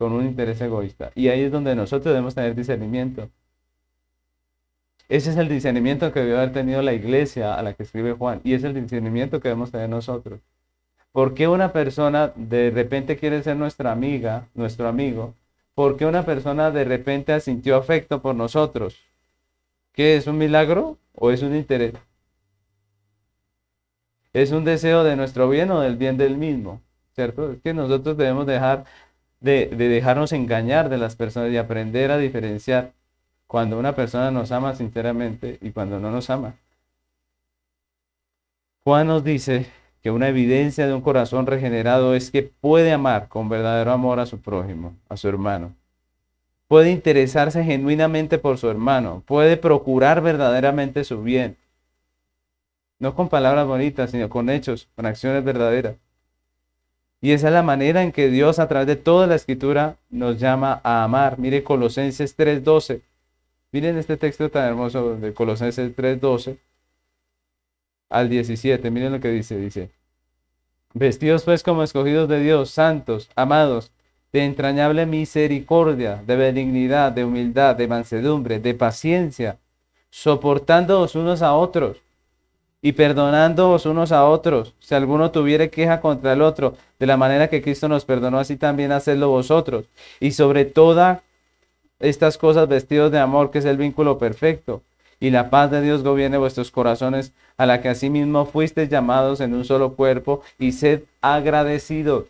con 0.00 0.14
un 0.14 0.24
interés 0.24 0.58
egoísta. 0.62 1.12
Y 1.14 1.28
ahí 1.28 1.42
es 1.42 1.52
donde 1.52 1.74
nosotros 1.74 2.06
debemos 2.06 2.34
tener 2.34 2.54
discernimiento. 2.54 3.28
Ese 5.10 5.28
es 5.28 5.36
el 5.36 5.46
discernimiento 5.46 6.10
que 6.10 6.20
debe 6.20 6.38
haber 6.38 6.54
tenido 6.54 6.80
la 6.80 6.94
iglesia 6.94 7.54
a 7.54 7.62
la 7.62 7.74
que 7.74 7.82
escribe 7.82 8.14
Juan. 8.14 8.40
Y 8.42 8.54
es 8.54 8.64
el 8.64 8.72
discernimiento 8.72 9.40
que 9.40 9.48
debemos 9.48 9.70
tener 9.70 9.90
nosotros. 9.90 10.40
¿Por 11.12 11.34
qué 11.34 11.48
una 11.48 11.74
persona 11.74 12.32
de 12.34 12.70
repente 12.70 13.18
quiere 13.18 13.42
ser 13.42 13.56
nuestra 13.56 13.92
amiga, 13.92 14.46
nuestro 14.54 14.88
amigo? 14.88 15.34
¿Por 15.74 15.98
qué 15.98 16.06
una 16.06 16.24
persona 16.24 16.70
de 16.70 16.84
repente 16.84 17.38
sintió 17.40 17.76
afecto 17.76 18.22
por 18.22 18.34
nosotros? 18.34 18.96
¿Qué 19.92 20.16
es 20.16 20.26
un 20.26 20.38
milagro 20.38 20.96
o 21.14 21.30
es 21.30 21.42
un 21.42 21.54
interés? 21.54 21.92
¿Es 24.32 24.50
un 24.50 24.64
deseo 24.64 25.04
de 25.04 25.14
nuestro 25.14 25.46
bien 25.50 25.70
o 25.70 25.80
del 25.80 25.96
bien 25.96 26.16
del 26.16 26.38
mismo? 26.38 26.80
¿Cierto? 27.14 27.52
Es 27.52 27.60
que 27.60 27.74
nosotros 27.74 28.16
debemos 28.16 28.46
dejar 28.46 28.86
de, 29.40 29.66
dejarnos 29.66 30.32
engañar 30.32 30.88
de 30.88 30.98
las 30.98 31.16
personas 31.16 31.50
y 31.50 31.56
aprender 31.56 32.10
a 32.10 32.18
diferenciar 32.18 32.92
cuando 33.46 33.78
una 33.78 33.94
persona 33.94 34.30
nos 34.30 34.52
ama 34.52 34.74
sinceramente 34.74 35.58
y 35.60 35.70
cuando 35.72 35.98
no 35.98 36.10
nos 36.10 36.30
ama. 36.30 36.54
Juan 38.84 39.08
nos 39.08 39.24
dice 39.24 39.66
que 40.02 40.10
una 40.10 40.28
evidencia 40.28 40.86
de 40.86 40.94
un 40.94 41.00
corazón 41.00 41.46
regenerado 41.46 42.14
es 42.14 42.30
que 42.30 42.42
puede 42.42 42.92
amar 42.92 43.28
con 43.28 43.48
verdadero 43.48 43.92
amor 43.92 44.20
a 44.20 44.26
su 44.26 44.40
prójimo, 44.40 44.94
a 45.08 45.16
su 45.16 45.28
hermano. 45.28 45.74
Puede 46.68 46.90
interesarse 46.90 47.64
genuinamente 47.64 48.38
por 48.38 48.56
su 48.56 48.70
hermano, 48.70 49.22
puede 49.26 49.56
procurar 49.56 50.22
verdaderamente 50.22 51.04
su 51.04 51.22
bien. 51.22 51.56
No 52.98 53.14
con 53.14 53.28
palabras 53.28 53.66
bonitas, 53.66 54.12
sino 54.12 54.28
con 54.28 54.48
hechos, 54.48 54.88
con 54.94 55.06
acciones 55.06 55.42
verdaderas. 55.42 55.96
Y 57.20 57.32
esa 57.32 57.48
es 57.48 57.52
la 57.52 57.62
manera 57.62 58.02
en 58.02 58.12
que 58.12 58.30
Dios 58.30 58.58
a 58.58 58.68
través 58.68 58.86
de 58.86 58.96
toda 58.96 59.26
la 59.26 59.34
escritura 59.34 59.96
nos 60.08 60.38
llama 60.38 60.80
a 60.82 61.04
amar. 61.04 61.38
Mire 61.38 61.62
Colosenses 61.62 62.36
3.12. 62.36 63.02
Miren 63.72 63.98
este 63.98 64.16
texto 64.16 64.50
tan 64.50 64.66
hermoso 64.66 65.16
de 65.16 65.34
Colosenses 65.34 65.94
3.12 65.94 66.56
al 68.08 68.28
17. 68.30 68.90
Miren 68.90 69.12
lo 69.12 69.20
que 69.20 69.28
dice. 69.28 69.58
Dice, 69.58 69.90
vestidos 70.94 71.44
pues 71.44 71.62
como 71.62 71.82
escogidos 71.82 72.28
de 72.28 72.40
Dios, 72.40 72.70
santos, 72.70 73.28
amados, 73.36 73.92
de 74.32 74.44
entrañable 74.44 75.04
misericordia, 75.04 76.22
de 76.26 76.36
benignidad, 76.36 77.12
de 77.12 77.24
humildad, 77.24 77.76
de 77.76 77.86
mansedumbre, 77.86 78.60
de 78.60 78.74
paciencia, 78.74 79.58
soportándoos 80.08 81.14
unos 81.16 81.42
a 81.42 81.54
otros 81.54 82.00
y 82.82 82.92
perdonándoos 82.92 83.84
unos 83.86 84.10
a 84.10 84.24
otros, 84.24 84.74
si 84.80 84.94
alguno 84.94 85.30
tuviere 85.30 85.70
queja 85.70 86.00
contra 86.00 86.32
el 86.32 86.42
otro, 86.42 86.76
de 86.98 87.06
la 87.06 87.16
manera 87.16 87.48
que 87.48 87.60
Cristo 87.62 87.88
nos 87.88 88.04
perdonó, 88.04 88.38
así 88.38 88.56
también 88.56 88.92
hacedlo 88.92 89.28
vosotros. 89.28 89.86
Y 90.18 90.32
sobre 90.32 90.64
todas 90.64 91.20
estas 91.98 92.38
cosas 92.38 92.68
vestidos 92.68 93.12
de 93.12 93.18
amor, 93.18 93.50
que 93.50 93.58
es 93.58 93.66
el 93.66 93.76
vínculo 93.76 94.18
perfecto. 94.18 94.82
Y 95.18 95.30
la 95.30 95.50
paz 95.50 95.70
de 95.70 95.82
Dios 95.82 96.02
gobierne 96.02 96.38
vuestros 96.38 96.70
corazones, 96.70 97.32
a 97.58 97.66
la 97.66 97.82
que 97.82 97.90
asimismo 97.90 98.46
fuisteis 98.46 98.88
llamados 98.88 99.40
en 99.40 99.52
un 99.52 99.66
solo 99.66 99.94
cuerpo, 99.94 100.42
y 100.58 100.72
sed 100.72 101.02
agradecidos. 101.20 102.24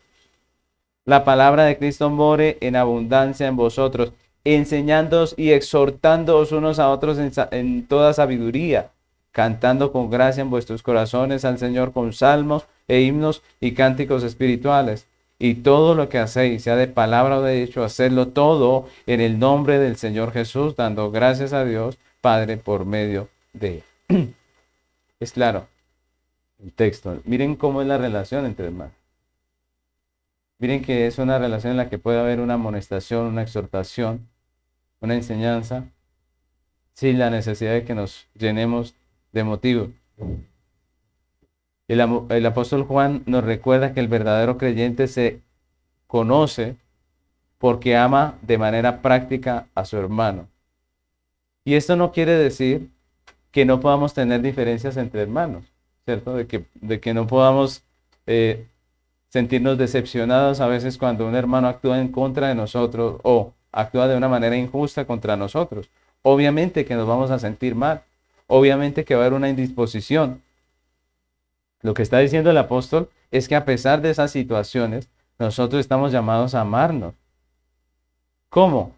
La 1.04 1.24
palabra 1.24 1.64
de 1.64 1.78
Cristo 1.78 2.10
more 2.10 2.58
en 2.60 2.74
abundancia 2.74 3.46
en 3.46 3.56
vosotros, 3.56 4.12
enseñándoos 4.42 5.34
y 5.36 5.52
exhortándoos 5.52 6.50
unos 6.50 6.80
a 6.80 6.90
otros 6.90 7.18
en, 7.18 7.30
en 7.52 7.86
toda 7.86 8.12
sabiduría 8.12 8.90
cantando 9.32 9.92
con 9.92 10.10
gracia 10.10 10.42
en 10.42 10.50
vuestros 10.50 10.82
corazones 10.82 11.44
al 11.44 11.58
Señor 11.58 11.92
con 11.92 12.12
salmos 12.12 12.66
e 12.88 13.00
himnos 13.02 13.42
y 13.60 13.72
cánticos 13.72 14.24
espirituales. 14.24 15.06
Y 15.38 15.54
todo 15.54 15.94
lo 15.94 16.08
que 16.08 16.18
hacéis, 16.18 16.62
sea 16.62 16.76
de 16.76 16.86
palabra 16.86 17.38
o 17.38 17.42
de 17.42 17.62
hecho, 17.62 17.82
hacedlo 17.82 18.28
todo 18.28 18.88
en 19.06 19.20
el 19.20 19.38
nombre 19.38 19.78
del 19.78 19.96
Señor 19.96 20.32
Jesús, 20.32 20.76
dando 20.76 21.10
gracias 21.10 21.52
a 21.52 21.64
Dios 21.64 21.98
Padre 22.20 22.58
por 22.58 22.84
medio 22.84 23.28
de 23.52 23.82
él. 24.08 24.34
Es 25.20 25.32
claro 25.32 25.68
el 26.62 26.72
texto. 26.72 27.20
Miren 27.24 27.56
cómo 27.56 27.82
es 27.82 27.88
la 27.88 27.98
relación 27.98 28.46
entre 28.46 28.66
hermanos. 28.66 28.94
Miren 30.58 30.82
que 30.82 31.06
es 31.06 31.18
una 31.18 31.38
relación 31.38 31.72
en 31.72 31.76
la 31.78 31.88
que 31.88 31.98
puede 31.98 32.20
haber 32.20 32.40
una 32.40 32.54
amonestación, 32.54 33.26
una 33.26 33.42
exhortación, 33.42 34.28
una 35.00 35.14
enseñanza, 35.14 35.84
sin 36.92 37.18
la 37.18 37.30
necesidad 37.30 37.72
de 37.72 37.84
que 37.84 37.94
nos 37.94 38.28
llenemos 38.34 38.94
de 39.32 39.44
motivo. 39.44 39.88
El, 41.88 42.46
apóstol 42.46 42.84
Juan 42.84 43.24
nos 43.26 43.42
recuerda 43.42 43.92
que 43.92 43.98
el 43.98 44.06
verdadero 44.06 44.58
creyente 44.58 45.08
se 45.08 45.40
conoce 46.06 46.76
porque 47.58 47.96
ama 47.96 48.38
de 48.42 48.58
manera 48.58 49.02
práctica 49.02 49.66
a 49.74 49.84
su 49.84 49.96
hermano. 49.96 50.46
Y 51.64 51.74
esto 51.74 51.96
no 51.96 52.12
quiere 52.12 52.36
decir 52.36 52.90
que 53.50 53.64
no 53.64 53.80
podamos 53.80 54.14
tener 54.14 54.40
diferencias 54.40 54.96
entre 54.96 55.22
hermanos, 55.22 55.64
¿cierto? 56.04 56.34
De 56.34 56.46
que, 56.46 56.64
de 56.74 57.00
que 57.00 57.12
no 57.12 57.26
podamos 57.26 57.82
eh, 58.26 58.66
sentirnos 59.28 59.76
decepcionados 59.76 60.60
a 60.60 60.68
veces 60.68 60.96
cuando 60.96 61.26
un 61.26 61.34
hermano 61.34 61.66
actúa 61.66 62.00
en 62.00 62.12
contra 62.12 62.48
de 62.48 62.54
nosotros 62.54 63.20
o 63.24 63.52
actúa 63.72 64.06
de 64.06 64.16
una 64.16 64.28
manera 64.28 64.56
injusta 64.56 65.06
contra 65.06 65.36
nosotros. 65.36 65.90
Obviamente 66.22 66.84
que 66.84 66.94
nos 66.94 67.08
vamos 67.08 67.32
a 67.32 67.40
sentir 67.40 67.74
mal 67.74 68.02
obviamente 68.50 69.04
que 69.04 69.14
va 69.14 69.22
a 69.22 69.26
haber 69.26 69.36
una 69.36 69.48
indisposición. 69.48 70.42
Lo 71.82 71.94
que 71.94 72.02
está 72.02 72.18
diciendo 72.18 72.50
el 72.50 72.58
apóstol 72.58 73.08
es 73.30 73.48
que 73.48 73.56
a 73.56 73.64
pesar 73.64 74.02
de 74.02 74.10
esas 74.10 74.32
situaciones, 74.32 75.08
nosotros 75.38 75.80
estamos 75.80 76.12
llamados 76.12 76.54
a 76.54 76.60
amarnos. 76.60 77.14
¿Cómo? 78.50 78.94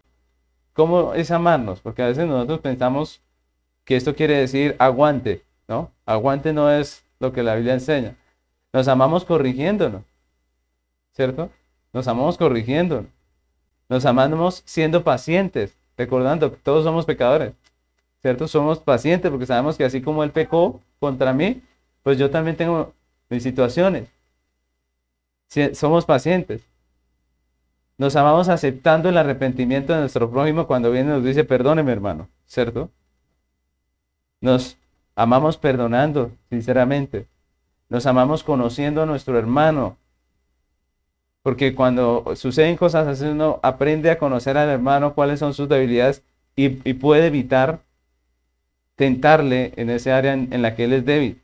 ¿Cómo 0.73 1.13
es 1.13 1.29
amarnos? 1.29 1.79
Porque 1.79 2.01
a 2.01 2.07
veces 2.07 2.27
nosotros 2.27 2.59
pensamos 2.59 3.21
que 3.85 3.95
esto 3.95 4.15
quiere 4.15 4.37
decir 4.37 4.75
aguante, 4.79 5.43
¿no? 5.67 5.91
Aguante 6.05 6.51
no 6.51 6.71
es 6.71 7.05
lo 7.19 7.31
que 7.31 7.43
la 7.43 7.55
Biblia 7.55 7.75
enseña. 7.75 8.15
Nos 8.73 8.87
amamos 8.87 9.23
corrigiéndonos, 9.23 10.01
¿cierto? 11.13 11.51
Nos 11.93 12.07
amamos 12.07 12.37
corrigiéndonos. 12.37 13.05
Nos 13.87 14.05
amamos 14.05 14.63
siendo 14.65 15.03
pacientes, 15.03 15.77
recordando 15.95 16.51
que 16.51 16.57
todos 16.57 16.83
somos 16.83 17.05
pecadores. 17.05 17.53
¿Cierto? 18.23 18.47
Somos 18.47 18.79
pacientes 18.79 19.29
porque 19.29 19.45
sabemos 19.45 19.77
que 19.77 19.83
así 19.83 20.01
como 20.01 20.23
Él 20.23 20.31
pecó 20.31 20.81
contra 20.99 21.33
mí, 21.33 21.61
pues 22.01 22.17
yo 22.17 22.31
también 22.31 22.55
tengo 22.57 22.93
mis 23.29 23.43
situaciones. 23.43 24.09
somos 25.73 26.05
pacientes. 26.05 26.63
Nos 27.97 28.15
amamos 28.15 28.49
aceptando 28.49 29.09
el 29.09 29.17
arrepentimiento 29.17 29.93
de 29.93 29.99
nuestro 29.99 30.31
prójimo 30.31 30.65
cuando 30.65 30.89
viene 30.89 31.11
y 31.11 31.13
nos 31.13 31.23
dice, 31.23 31.43
perdóneme 31.43 31.91
hermano, 31.91 32.27
¿cierto? 32.47 32.89
Nos 34.41 34.77
amamos 35.15 35.57
perdonando, 35.57 36.31
sinceramente. 36.49 37.27
Nos 37.89 38.05
amamos 38.05 38.43
conociendo 38.43 39.03
a 39.03 39.05
nuestro 39.05 39.37
hermano. 39.37 39.97
Porque 41.43 41.75
cuando 41.75 42.35
suceden 42.35 42.77
cosas 42.77 43.05
así, 43.05 43.25
uno 43.25 43.59
aprende 43.61 44.09
a 44.09 44.17
conocer 44.17 44.57
al 44.57 44.69
hermano, 44.69 45.13
cuáles 45.13 45.39
son 45.39 45.53
sus 45.53 45.67
debilidades 45.67 46.23
y, 46.55 46.69
puede 46.69 47.27
evitar 47.27 47.81
en 49.05 49.89
ese 49.89 50.11
área 50.11 50.33
en, 50.33 50.49
en, 50.51 50.61
la 50.61 50.75
que 50.75 50.85
él 50.85 50.93
es 50.93 51.05
débil. 51.05 51.41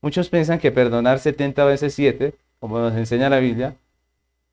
Muchos 0.00 0.28
piensan 0.28 0.58
que 0.58 0.72
perdonar 0.72 1.18
70 1.18 1.64
veces 1.64 1.94
7, 1.94 2.34
como 2.58 2.78
nos 2.78 2.94
enseña 2.94 3.28
la 3.28 3.38
Biblia, 3.38 3.76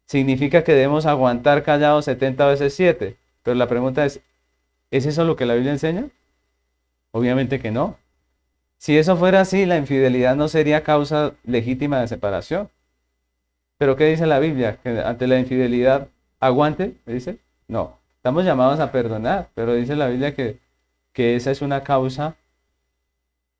significa 0.05 0.63
que 0.63 0.73
debemos 0.73 1.05
aguantar 1.05 1.63
callados 1.63 2.05
70 2.05 2.47
veces 2.47 2.73
7. 2.73 3.15
Pero 3.43 3.55
la 3.55 3.67
pregunta 3.67 4.05
es, 4.05 4.21
¿es 4.91 5.05
eso 5.05 5.25
lo 5.25 5.35
que 5.35 5.45
la 5.45 5.53
Biblia 5.53 5.71
enseña? 5.71 6.09
Obviamente 7.11 7.59
que 7.59 7.71
no. 7.71 7.97
Si 8.77 8.97
eso 8.97 9.17
fuera 9.17 9.41
así, 9.41 9.65
la 9.65 9.77
infidelidad 9.77 10.35
no 10.35 10.47
sería 10.47 10.83
causa 10.83 11.33
legítima 11.43 11.99
de 11.99 12.07
separación. 12.07 12.69
Pero 13.77 13.95
¿qué 13.95 14.05
dice 14.05 14.25
la 14.25 14.39
Biblia? 14.39 14.77
Que 14.81 14.99
ante 15.01 15.27
la 15.27 15.39
infidelidad 15.39 16.07
aguante, 16.39 16.95
dice? 17.05 17.39
No, 17.67 17.97
estamos 18.15 18.45
llamados 18.45 18.79
a 18.79 18.91
perdonar, 18.91 19.49
pero 19.53 19.73
dice 19.73 19.95
la 19.95 20.07
Biblia 20.07 20.33
que, 20.33 20.59
que 21.19 21.35
esa 21.35 21.51
es 21.51 21.61
una 21.61 21.83
causa 21.83 22.37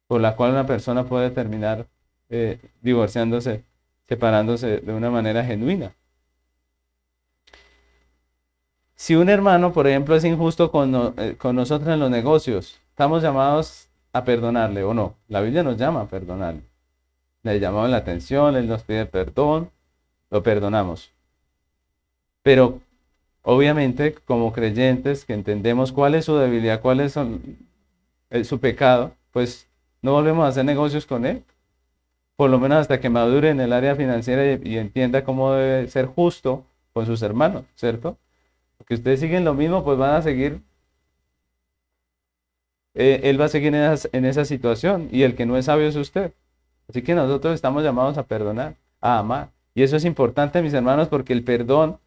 por 0.07 0.21
la 0.21 0.37
cual 0.37 0.51
una 0.51 0.65
persona 0.65 1.03
puede 1.03 1.29
terminar 1.29 1.87
eh, 2.29 2.57
divorciándose, 2.79 3.65
separándose 4.07 4.77
de 4.77 4.93
una 4.93 5.11
manera 5.11 5.43
genuina. 5.43 5.93
Si 8.95 9.13
un 9.13 9.27
hermano, 9.27 9.73
por 9.73 9.87
ejemplo, 9.87 10.15
es 10.15 10.23
injusto 10.23 10.71
con, 10.71 11.13
eh, 11.17 11.35
con 11.37 11.57
nosotros 11.57 11.89
en 11.89 11.99
los 11.99 12.09
negocios, 12.09 12.79
estamos 12.91 13.21
llamados 13.21 13.89
a 14.13 14.23
perdonarle 14.23 14.85
o 14.85 14.93
no. 14.93 15.15
La 15.27 15.41
Biblia 15.41 15.61
nos 15.61 15.75
llama 15.75 16.03
a 16.03 16.07
perdonarle. 16.07 16.63
Le 17.43 17.59
llamamos 17.59 17.89
la 17.89 17.97
atención, 17.97 18.55
Él 18.55 18.69
nos 18.69 18.83
pide 18.83 19.05
perdón, 19.05 19.69
lo 20.29 20.41
perdonamos. 20.41 21.11
Pero 22.41 22.79
obviamente 23.41 24.13
como 24.13 24.53
creyentes 24.53 25.25
que 25.25 25.33
entendemos 25.33 25.91
cuál 25.91 26.15
es 26.15 26.25
su 26.25 26.35
debilidad, 26.35 26.81
cuál 26.81 26.99
es 26.99 27.17
su 28.47 28.59
pecado, 28.59 29.13
pues 29.31 29.67
no 30.01 30.13
volvemos 30.13 30.45
a 30.45 30.49
hacer 30.49 30.65
negocios 30.65 31.05
con 31.05 31.25
Él. 31.25 31.43
Por 32.35 32.49
lo 32.49 32.59
menos 32.59 32.79
hasta 32.79 32.99
que 32.99 33.09
madure 33.09 33.49
en 33.49 33.59
el 33.59 33.73
área 33.73 33.95
financiera 33.95 34.59
y, 34.63 34.77
entienda 34.77 35.23
cómo 35.23 35.53
debe 35.53 35.87
ser 35.89 36.05
justo 36.05 36.65
con 36.93 37.05
sus 37.05 37.21
hermanos, 37.21 37.65
¿cierto? 37.75 38.17
Porque 38.77 38.95
ustedes 38.95 39.19
siguen 39.19 39.43
lo 39.45 39.53
mismo, 39.53 39.83
pues 39.83 39.97
van 39.97 40.15
a 40.15 40.21
seguir 40.21 40.61
eh, 42.95 43.29
él 43.29 43.39
va 43.39 43.45
a 43.45 43.49
seguir 43.49 43.73
en 43.73 44.25
esa, 44.25 44.45
situación 44.45 45.09
y 45.11 45.23
el 45.23 45.35
que 45.35 45.45
no 45.45 45.57
es 45.57 45.65
sabio 45.65 45.87
es 45.87 45.95
usted. 45.95 46.33
Así 46.89 47.01
que 47.01 47.15
nosotros 47.15 47.53
estamos 47.53 47.83
llamados 47.83 48.17
a 48.17 48.23
perdonar, 48.23 48.75
a 48.99 49.19
amar. 49.19 49.51
Y 49.75 49.83
eso 49.83 49.95
es 49.95 50.05
importante, 50.05 50.61
mis 50.61 50.73
hermanos, 50.73 51.07
porque 51.07 51.33
el 51.33 51.43
perdón 51.43 51.99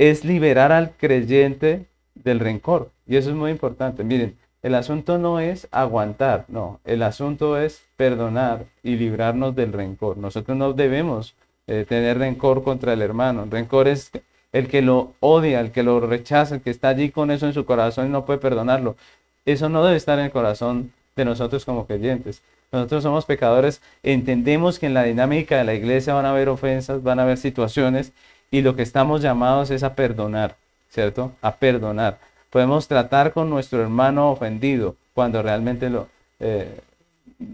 es 0.00 0.24
liberar 0.24 0.72
al 0.72 0.92
creyente 0.92 1.84
del 2.14 2.40
rencor. 2.40 2.90
Y 3.06 3.16
eso 3.16 3.28
es 3.28 3.36
muy 3.36 3.50
importante. 3.50 4.02
Miren, 4.02 4.34
el 4.62 4.74
asunto 4.74 5.18
no 5.18 5.40
es 5.40 5.68
aguantar, 5.70 6.46
no, 6.48 6.80
el 6.86 7.02
asunto 7.02 7.58
es 7.58 7.84
perdonar 7.98 8.64
y 8.82 8.96
librarnos 8.96 9.54
del 9.54 9.74
rencor. 9.74 10.16
Nosotros 10.16 10.56
no 10.56 10.72
debemos 10.72 11.34
eh, 11.66 11.84
tener 11.86 12.16
rencor 12.16 12.62
contra 12.62 12.94
el 12.94 13.02
hermano. 13.02 13.46
Rencor 13.50 13.88
es 13.88 14.10
el 14.52 14.68
que 14.68 14.80
lo 14.80 15.12
odia, 15.20 15.60
el 15.60 15.70
que 15.70 15.82
lo 15.82 16.00
rechaza, 16.00 16.54
el 16.54 16.60
que 16.62 16.70
está 16.70 16.88
allí 16.88 17.10
con 17.10 17.30
eso 17.30 17.46
en 17.46 17.52
su 17.52 17.66
corazón 17.66 18.06
y 18.06 18.08
no 18.10 18.24
puede 18.24 18.38
perdonarlo. 18.38 18.96
Eso 19.44 19.68
no 19.68 19.84
debe 19.84 19.98
estar 19.98 20.18
en 20.18 20.24
el 20.24 20.30
corazón 20.30 20.92
de 21.14 21.26
nosotros 21.26 21.66
como 21.66 21.86
creyentes. 21.86 22.40
Nosotros 22.72 23.02
somos 23.02 23.26
pecadores, 23.26 23.82
entendemos 24.02 24.78
que 24.78 24.86
en 24.86 24.94
la 24.94 25.02
dinámica 25.02 25.58
de 25.58 25.64
la 25.64 25.74
iglesia 25.74 26.14
van 26.14 26.24
a 26.24 26.30
haber 26.30 26.48
ofensas, 26.48 27.02
van 27.02 27.18
a 27.18 27.24
haber 27.24 27.36
situaciones 27.36 28.12
y 28.50 28.62
lo 28.62 28.74
que 28.76 28.82
estamos 28.82 29.22
llamados 29.22 29.70
es 29.70 29.82
a 29.82 29.94
perdonar, 29.94 30.56
¿cierto? 30.88 31.32
A 31.40 31.56
perdonar. 31.56 32.18
Podemos 32.50 32.88
tratar 32.88 33.32
con 33.32 33.48
nuestro 33.48 33.80
hermano 33.80 34.30
ofendido 34.30 34.96
cuando 35.14 35.42
realmente 35.42 35.88
lo, 35.88 36.08
eh, 36.40 36.80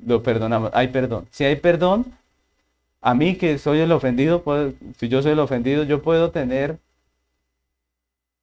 lo 0.07 0.23
perdonamos. 0.23 0.71
Hay 0.73 0.89
perdón. 0.89 1.27
Si 1.31 1.45
hay 1.45 1.57
perdón, 1.57 2.07
a 3.01 3.15
mí 3.15 3.37
que 3.37 3.59
soy 3.59 3.81
el 3.81 3.93
ofendido, 3.93 4.43
si 4.99 5.09
yo 5.09 5.23
soy 5.23 5.33
el 5.33 5.39
ofendido, 5.39 5.85
yo 5.85 6.03
puedo 6.03 6.31
tener 6.31 6.79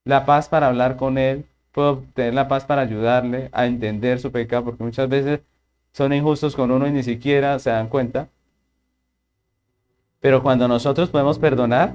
la 0.05 0.25
paz 0.25 0.47
para 0.47 0.67
hablar 0.67 0.95
con 0.95 1.17
él, 1.17 1.45
puedo 1.71 2.03
tener 2.13 2.33
la 2.33 2.47
paz 2.47 2.65
para 2.65 2.81
ayudarle 2.81 3.49
a 3.51 3.65
entender 3.65 4.19
su 4.19 4.31
pecado, 4.31 4.65
porque 4.65 4.83
muchas 4.83 5.09
veces 5.09 5.41
son 5.91 6.13
injustos 6.13 6.55
con 6.55 6.71
uno 6.71 6.87
y 6.87 6.91
ni 6.91 7.03
siquiera 7.03 7.57
se 7.59 7.71
dan 7.71 7.87
cuenta. 7.87 8.27
Pero 10.19 10.41
cuando 10.41 10.67
nosotros 10.67 11.09
podemos 11.09 11.39
perdonar 11.39 11.93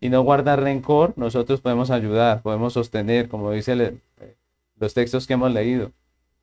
y 0.00 0.08
no 0.08 0.22
guardar 0.22 0.62
rencor, 0.62 1.12
nosotros 1.16 1.60
podemos 1.60 1.90
ayudar, 1.90 2.42
podemos 2.42 2.72
sostener, 2.72 3.28
como 3.28 3.52
dice 3.52 4.00
los 4.76 4.94
textos 4.94 5.26
que 5.26 5.34
hemos 5.34 5.52
leído. 5.52 5.92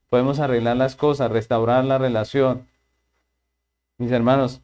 Podemos 0.10 0.40
arreglar 0.40 0.78
las 0.78 0.96
cosas, 0.96 1.32
restaurar 1.32 1.84
la 1.84 1.98
relación. 1.98 2.68
Mis 3.98 4.12
hermanos, 4.12 4.62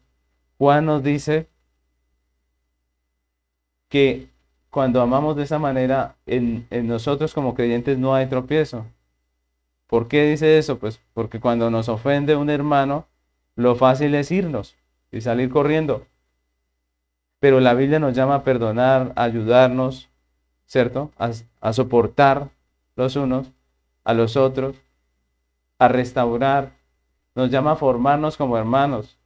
Juan 0.58 0.86
nos 0.86 1.02
dice 1.02 1.48
que 3.88 4.28
cuando 4.70 5.02
amamos 5.02 5.36
de 5.36 5.42
esa 5.42 5.58
manera, 5.58 6.16
en, 6.26 6.66
nosotros 6.88 7.34
como 7.34 7.54
creyentes 7.54 7.98
no 7.98 8.14
hay 8.14 8.26
tropiezo. 8.26 8.86
¿Por 9.86 10.08
qué 10.08 10.24
dice 10.24 10.58
eso? 10.58 10.78
Pues 10.78 11.00
porque 11.12 11.40
cuando 11.40 11.70
nos 11.70 11.88
ofende 11.88 12.36
un 12.36 12.50
hermano, 12.50 13.06
lo 13.54 13.76
fácil 13.76 14.14
es 14.14 14.30
irnos 14.30 14.76
y 15.12 15.20
salir 15.20 15.50
corriendo. 15.50 16.06
Pero 17.44 17.60
la 17.60 17.74
Biblia 17.74 17.98
nos 17.98 18.14
llama 18.14 18.36
a 18.36 18.42
perdonar, 18.42 19.12
a 19.16 19.24
ayudarnos, 19.24 20.08
¿cierto? 20.64 21.10
A, 21.18 21.74
soportar 21.74 22.48
los 22.96 23.16
unos 23.16 23.52
a 24.02 24.14
los 24.14 24.38
otros, 24.38 24.76
a 25.78 25.88
restaurar. 25.88 26.72
Nos 27.34 27.50
llama 27.50 27.72
a 27.72 27.76
formarnos 27.76 28.38
como 28.38 28.56
hermanos. 28.56 29.18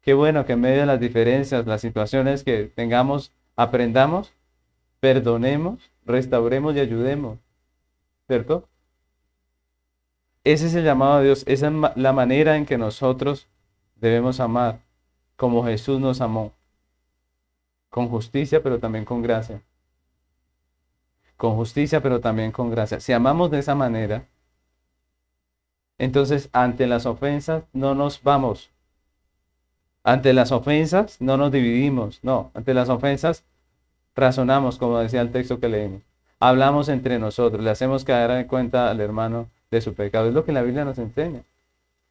Qué 0.00 0.14
bueno 0.14 0.44
que 0.46 0.54
en 0.54 0.62
medio 0.62 0.80
de 0.80 0.86
las 0.86 0.98
diferencias, 0.98 1.64
las 1.64 1.80
situaciones 1.80 2.42
que 2.42 2.64
tengamos, 2.64 3.30
aprendamos, 3.54 4.32
perdonemos, 4.98 5.88
restauremos 6.04 6.74
y 6.74 6.80
ayudemos. 6.80 7.38
¿Cierto? 8.26 8.68
Ese 10.42 10.66
es 10.66 10.74
el 10.74 10.82
llamado 10.82 11.18
de 11.18 11.26
Dios, 11.26 11.44
esa 11.46 11.68
es 11.68 11.72
la 11.94 12.12
manera 12.12 12.56
en 12.56 12.66
que 12.66 12.76
nosotros 12.78 13.46
debemos 13.94 14.40
amar, 14.40 14.80
como 15.36 15.64
Jesús 15.64 16.00
nos 16.00 16.20
amó, 16.20 16.52
con 17.96 18.10
justicia, 18.10 18.62
pero 18.62 18.78
también 18.78 19.06
con 19.06 19.22
gracia. 19.22 19.62
Con 21.38 21.56
justicia, 21.56 22.02
pero 22.02 22.20
también 22.20 22.52
con 22.52 22.70
gracia. 22.70 23.00
Si 23.00 23.14
amamos 23.14 23.50
de 23.50 23.60
esa 23.60 23.74
manera, 23.74 24.26
entonces 25.96 26.50
ante 26.52 26.86
las 26.86 27.06
ofensas 27.06 27.64
no 27.72 27.94
nos 27.94 28.22
vamos 28.22 28.70
ante 30.06 30.32
las 30.32 30.52
ofensas 30.52 31.20
no 31.20 31.36
nos 31.36 31.50
dividimos, 31.50 32.20
no, 32.22 32.52
ante 32.54 32.74
las 32.74 32.88
ofensas 32.90 33.42
razonamos, 34.14 34.78
como 34.78 35.00
decía 35.00 35.20
el 35.20 35.32
texto 35.32 35.58
que 35.58 35.68
leímos. 35.68 36.02
Hablamos 36.38 36.88
entre 36.88 37.18
nosotros, 37.18 37.64
le 37.64 37.70
hacemos 37.70 38.04
caer 38.04 38.30
en 38.30 38.46
cuenta 38.46 38.88
al 38.88 39.00
hermano 39.00 39.48
de 39.68 39.80
su 39.80 39.94
pecado. 39.94 40.28
Es 40.28 40.34
lo 40.34 40.44
que 40.44 40.52
la 40.52 40.62
Biblia 40.62 40.84
nos 40.84 40.98
enseña. 40.98 41.42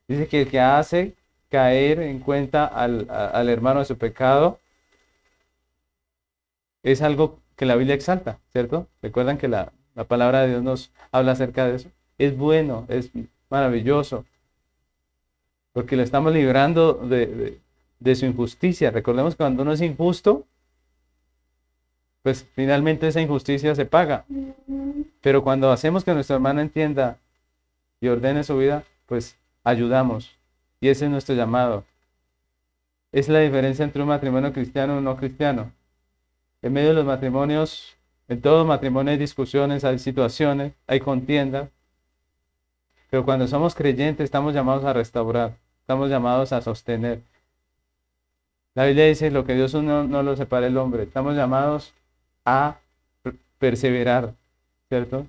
Dice 0.10 0.28
que 0.28 0.42
el 0.42 0.50
que 0.50 0.60
hace 0.60 1.14
caer 1.50 2.02
en 2.02 2.20
cuenta 2.20 2.66
al, 2.66 3.48
hermano 3.48 3.80
de 3.80 3.86
su 3.86 3.98
pecado 3.98 4.60
es 6.86 7.02
algo 7.02 7.40
que 7.56 7.66
la 7.66 7.76
Biblia 7.76 7.96
exalta, 7.96 8.40
¿cierto? 8.52 8.88
Recuerdan 9.02 9.40
que 9.40 9.48
la, 9.48 9.74
palabra 10.08 10.42
de 10.42 10.50
Dios 10.50 10.64
nos 10.64 10.92
habla 11.12 11.32
acerca 11.32 11.66
de 11.66 11.76
eso. 11.78 11.90
Es 12.20 12.38
bueno, 12.38 12.86
es 12.90 13.10
maravilloso, 13.50 14.24
porque 15.74 15.96
lo 15.96 16.04
estamos 16.04 16.32
librando 16.32 16.94
de, 16.94 17.60
de 18.00 18.16
su 18.16 18.28
injusticia. 18.28 18.92
Recordemos 18.92 19.34
que 19.34 19.38
cuando 19.38 19.64
uno 19.64 19.74
es 19.74 19.82
injusto, 19.82 20.46
pues 22.22 22.48
finalmente 22.54 23.08
esa 23.08 23.22
injusticia 23.22 23.74
se 23.74 23.86
paga. 23.86 24.26
Pero 25.22 25.44
cuando 25.44 25.72
hacemos 25.72 26.04
que 26.04 26.14
nuestro 26.14 26.36
hermano 26.36 26.62
entienda 26.62 27.18
y 28.00 28.10
ordene 28.10 28.44
su 28.44 28.58
vida, 28.60 28.84
pues 29.08 29.38
ayudamos. 29.64 30.38
Y 30.82 30.90
ese 30.90 31.06
es 31.06 31.12
nuestro 31.12 31.34
llamado. 31.34 31.84
Es 33.12 33.28
la 33.28 33.40
diferencia 33.40 33.84
entre 33.84 34.04
un 34.04 34.10
matrimonio 34.10 34.54
cristiano 34.54 35.00
y 35.00 35.02
no 35.02 35.18
cristiano. 35.18 35.72
En 36.62 36.74
medio 36.74 36.90
de 36.90 36.96
los 36.96 37.06
matrimonios, 37.06 37.96
en 38.28 38.42
todo 38.42 38.66
matrimonio 38.66 39.12
hay 39.12 39.18
discusiones, 39.18 39.84
hay 39.84 40.00
situaciones, 40.00 40.74
hay 40.88 41.00
contiendas. 41.00 41.70
Pero 43.10 43.24
cuando 43.24 43.48
somos 43.48 43.76
creyentes 43.76 44.26
estamos 44.26 44.54
llamados 44.54 44.84
a 44.84 44.94
restaurar, 44.94 45.56
estamos 45.82 46.10
llamados 46.10 46.52
a 46.52 46.62
sostener. 46.62 47.22
La 48.74 48.86
Biblia 48.86 49.06
dice, 49.06 49.32
lo 49.32 49.46
que 49.46 49.54
Dios 49.54 49.74
no, 49.74 50.04
no 50.04 50.24
lo 50.24 50.36
separa 50.36 50.68
el 50.68 50.78
hombre. 50.78 51.04
Estamos 51.04 51.36
llamados 51.36 51.94
a 52.44 52.78
perseverar, 53.58 54.34
¿cierto? 54.90 55.28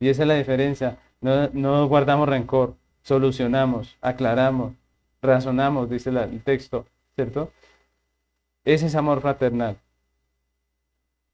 Y 0.00 0.08
esa 0.08 0.22
es 0.22 0.28
la 0.28 0.34
diferencia. 0.34 0.98
No 1.20 1.86
guardamos 1.88 2.28
rencor, 2.28 2.74
solucionamos, 3.02 3.96
aclaramos, 4.00 4.72
razonamos, 5.20 5.90
dice 5.90 6.10
el 6.10 6.42
texto, 6.42 6.86
¿cierto? 7.14 7.52
Ese 8.64 8.86
es 8.86 8.94
amor 8.94 9.20
fraternal. 9.20 9.76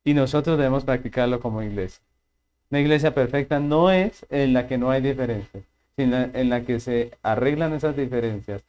Y 0.09 0.15
nosotros 0.15 0.57
debemos 0.57 0.85
practicarlo 0.85 1.39
como 1.39 1.63
iglesia. 1.63 2.03
Una 2.71 2.81
iglesia 2.81 3.13
perfecta 3.13 3.61
no 3.61 3.91
es 3.91 4.25
en 4.31 4.55
la 4.55 4.67
que 4.67 4.79
no 4.79 4.91
hay 4.91 5.03
diferencias, 5.03 5.65
sino 5.97 6.17
en 6.17 6.49
la 6.49 6.63
que 6.63 6.81
se 6.81 7.11
arreglan 7.23 7.75
esas 7.75 7.95
diferencias 7.95 8.63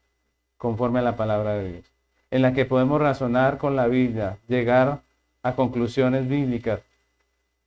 conforme 0.57 0.99
a 0.99 1.01
la 1.01 1.15
palabra 1.15 1.53
de 1.53 1.71
Dios. 1.71 1.85
En 2.29 2.41
la 2.41 2.51
que 2.51 2.65
podemos 2.65 2.99
razonar 2.99 3.57
con 3.57 3.77
la 3.77 3.87
Biblia, 3.87 4.37
llegar 4.49 4.99
a 5.41 5.55
conclusiones 5.55 6.27
bíblicas 6.27 6.81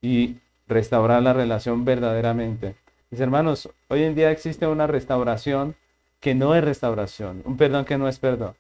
y 0.03 0.37
restaurar 0.69 1.23
la 1.23 1.33
relación 1.33 1.87
verdaderamente. 1.87 2.75
Mis 3.11 3.23
hermanos, 3.23 3.71
hoy 3.89 4.03
en 4.03 4.15
día 4.15 4.31
existe 4.31 4.67
una 4.67 4.87
restauración 4.87 5.77
que 6.21 6.35
no 6.35 6.55
es 6.55 6.63
restauración, 6.63 7.41
un 7.47 7.57
perdón 7.57 7.87
que 7.87 7.97
no 7.97 8.07
es 8.07 8.19
perdón. 8.19 8.53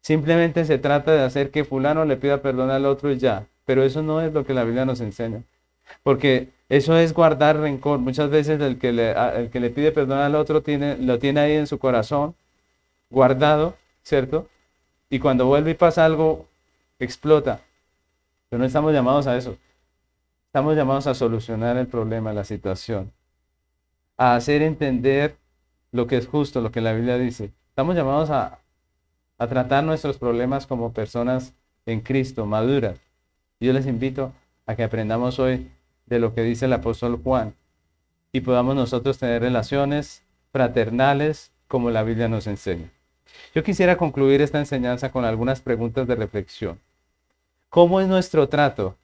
Simplemente 0.00 0.64
se 0.64 0.78
trata 0.78 1.12
de 1.12 1.22
hacer 1.22 1.50
que 1.50 1.64
fulano 1.64 2.04
le 2.04 2.16
pida 2.16 2.40
perdón 2.40 2.70
al 2.70 2.86
otro 2.86 3.10
y 3.10 3.18
ya, 3.18 3.46
pero 3.64 3.82
eso 3.82 4.02
no 4.02 4.20
es 4.20 4.32
lo 4.32 4.44
que 4.44 4.54
la 4.54 4.64
Biblia 4.64 4.84
nos 4.84 5.00
enseña. 5.00 5.42
Porque 6.02 6.48
eso 6.68 6.96
es 6.96 7.12
guardar 7.12 7.58
rencor. 7.58 7.98
Muchas 7.98 8.30
veces 8.30 8.60
el 8.60 8.78
que 8.78 8.92
le, 8.92 9.12
el 9.12 9.50
que 9.50 9.60
le 9.60 9.70
pide 9.70 9.92
perdón 9.92 10.18
al 10.18 10.34
otro 10.34 10.62
tiene, 10.62 10.96
lo 10.98 11.18
tiene 11.18 11.40
ahí 11.40 11.52
en 11.52 11.66
su 11.66 11.78
corazón, 11.78 12.34
guardado, 13.10 13.74
¿cierto? 14.02 14.48
Y 15.10 15.18
cuando 15.18 15.46
vuelve 15.46 15.72
y 15.72 15.74
pasa 15.74 16.04
algo, 16.04 16.46
explota. 16.98 17.60
Pero 18.48 18.60
no 18.60 18.66
estamos 18.66 18.92
llamados 18.92 19.26
a 19.26 19.36
eso. 19.36 19.56
Estamos 20.46 20.76
llamados 20.76 21.06
a 21.06 21.14
solucionar 21.14 21.76
el 21.76 21.86
problema, 21.86 22.32
la 22.32 22.44
situación. 22.44 23.12
A 24.16 24.34
hacer 24.34 24.62
entender 24.62 25.36
lo 25.92 26.06
que 26.06 26.16
es 26.16 26.26
justo, 26.26 26.60
lo 26.60 26.70
que 26.70 26.80
la 26.80 26.92
Biblia 26.92 27.18
dice. 27.18 27.52
Estamos 27.70 27.94
llamados 27.94 28.30
a, 28.30 28.58
a 29.38 29.46
tratar 29.46 29.84
nuestros 29.84 30.18
problemas 30.18 30.66
como 30.66 30.92
personas 30.92 31.54
en 31.86 32.00
Cristo, 32.00 32.44
maduras. 32.44 32.98
Yo 33.60 33.72
les 33.72 33.86
invito 33.86 34.32
a 34.66 34.76
que 34.76 34.84
aprendamos 34.84 35.38
hoy 35.38 35.70
de 36.06 36.18
lo 36.18 36.34
que 36.34 36.42
dice 36.42 36.66
el 36.66 36.72
apóstol 36.72 37.20
Juan 37.22 37.54
y 38.32 38.40
podamos 38.40 38.74
nosotros 38.74 39.18
tener 39.18 39.42
relaciones 39.42 40.22
fraternales 40.52 41.52
como 41.68 41.90
la 41.90 42.02
Biblia 42.02 42.28
nos 42.28 42.46
enseña. 42.46 42.90
Yo 43.54 43.62
quisiera 43.62 43.96
concluir 43.96 44.40
esta 44.40 44.58
enseñanza 44.58 45.10
con 45.10 45.24
algunas 45.24 45.60
preguntas 45.60 46.06
de 46.06 46.16
reflexión. 46.16 46.78
¿Cómo 47.68 48.00
es 48.00 48.08
nuestro 48.08 48.48
trato 48.48 48.96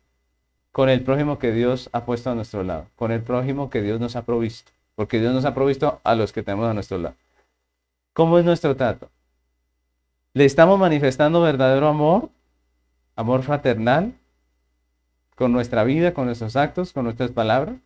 con 0.73 0.89
el 0.89 1.03
prójimo 1.03 1.39
que 1.39 1.53
Dios 1.53 1.91
ha 1.93 2.05
puesto 2.05 2.31
a 2.31 2.35
nuestro 2.35 2.63
lado? 2.63 2.87
Con 2.97 3.13
el 3.13 3.23
prójimo 3.23 3.71
que 3.71 3.83
Dios 3.83 4.01
nos 4.01 4.17
ha 4.17 4.23
provisto. 4.23 4.73
Porque 4.95 5.21
Dios 5.21 5.35
nos 5.35 5.45
ha 5.45 5.55
provisto 5.55 6.01
a 6.05 6.15
los 6.15 6.33
que 6.33 6.43
tenemos 6.43 6.69
a 6.69 6.75
nuestro 6.75 6.99
lado. 6.99 7.17
¿Cómo 8.13 8.39
es 8.39 8.45
nuestro 8.45 8.77
trato? 8.77 9.11
¿Le 10.35 10.45
estamos 10.45 10.81
manifestando 10.81 11.41
verdadero 11.41 11.87
amor? 11.87 12.29
¿Amor 13.15 13.45
fraternal? 13.45 14.15
¿Con 15.37 15.53
nuestra 15.53 15.85
vida, 15.85 16.13
con 16.13 16.27
nuestros 16.27 16.57
actos, 16.57 16.93
con 16.93 17.05
nuestras 17.05 17.31
palabras? 17.31 17.77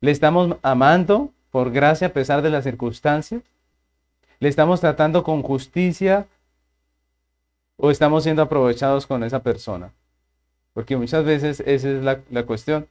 ¿Le 0.00 0.10
estamos 0.10 0.56
amando 0.62 1.30
por 1.50 1.70
gracia 1.70 2.06
a 2.06 2.12
pesar 2.14 2.40
de 2.40 2.48
las 2.48 2.64
circunstancias? 2.64 3.42
¿Le 4.40 4.48
estamos 4.48 4.80
tratando 4.80 5.22
con 5.24 5.42
justicia 5.42 6.26
o 7.76 7.90
estamos 7.90 8.24
siendo 8.24 8.40
aprovechados 8.40 9.06
con 9.06 9.22
esa 9.22 9.42
persona? 9.42 9.92
Porque 10.72 10.96
muchas 10.96 11.22
veces 11.26 11.60
esa 11.66 11.90
es 11.90 12.02
la, 12.02 12.46
cuestión. 12.46 12.88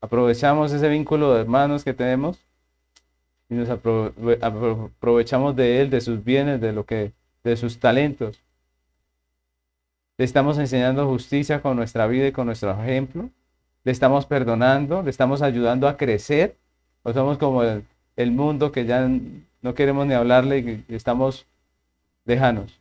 Aprovechamos 0.00 0.70
ese 0.70 0.88
vínculo 0.88 1.34
de 1.34 1.40
hermanos 1.40 1.82
que 1.82 1.92
tenemos 1.92 2.38
y 3.48 3.54
nos 3.54 3.68
aprovechamos 3.68 5.56
de 5.56 5.80
él, 5.80 5.90
de 5.90 6.00
sus 6.00 6.22
bienes, 6.22 6.60
de 6.60 6.72
lo 6.72 6.86
que, 6.86 7.12
de 7.44 7.56
sus 7.56 7.78
talentos. 7.78 8.40
Le 10.18 10.24
estamos 10.24 10.58
enseñando 10.58 11.08
justicia 11.08 11.62
con 11.62 11.76
nuestra 11.76 12.06
vida 12.06 12.28
y 12.28 12.32
con 12.32 12.46
nuestro 12.46 12.70
ejemplo. 12.70 13.30
Le 13.84 13.92
estamos 13.92 14.26
perdonando, 14.26 15.02
le 15.02 15.10
estamos 15.10 15.42
ayudando 15.42 15.88
a 15.88 15.96
crecer. 15.96 16.56
O 17.02 17.12
somos 17.12 17.38
como 17.38 17.62
el, 17.62 18.30
mundo 18.30 18.70
que 18.70 18.84
ya 18.84 19.08
no 19.62 19.74
queremos 19.74 20.06
ni 20.06 20.14
hablarle 20.14 20.84
y 20.88 20.94
estamos 20.94 21.46
lejanos. 22.24 22.78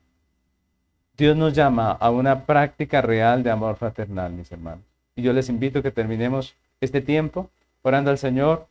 Dios 1.17 1.35
nos 1.35 1.53
llama 1.53 1.91
a 1.91 2.09
una 2.11 2.45
práctica 2.45 3.01
real 3.01 3.43
de 3.43 3.51
amor 3.51 3.75
fraternal, 3.75 4.31
mis 4.33 4.51
hermanos. 4.51 4.83
Y 5.15 5.21
yo 5.21 5.33
les 5.33 5.49
invito 5.49 5.79
a 5.79 5.81
que 5.81 5.91
terminemos 5.91 6.55
este 6.79 7.01
tiempo 7.01 7.49
orando 7.81 8.11
al 8.11 8.17
Señor, 8.17 8.67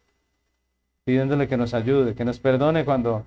pidiéndole 1.04 1.48
que 1.48 1.56
nos 1.56 1.74
ayude, 1.74 2.14
que 2.14 2.24
nos 2.24 2.38
perdone 2.38 2.84
cuando 2.84 3.26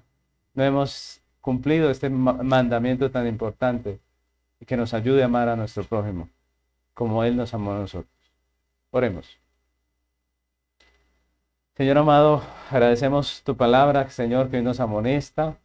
no 0.54 0.64
hemos 0.64 1.22
cumplido 1.44 1.92
este 1.92 2.10
mandamiento 2.10 3.12
tan 3.12 3.28
importante 3.28 4.00
y 4.62 4.66
que 4.66 4.78
nos 4.78 4.94
ayude 4.94 5.24
a 5.24 5.26
amar 5.26 5.50
a 5.50 5.58
nuestro 5.58 5.84
prójimo 5.84 6.30
como 6.94 7.26
Él 7.26 7.36
nos 7.36 7.54
amó 7.54 7.74
a 7.74 7.80
nosotros. 7.80 8.08
Oremos. 8.92 9.38
Señor 11.76 11.98
amado, 11.98 12.42
agradecemos 12.72 13.42
tu 13.44 13.58
palabra, 13.58 14.10
Señor, 14.10 14.50
que 14.50 14.58
hoy 14.58 14.64
nos 14.64 14.80
amonesta, 14.80 15.58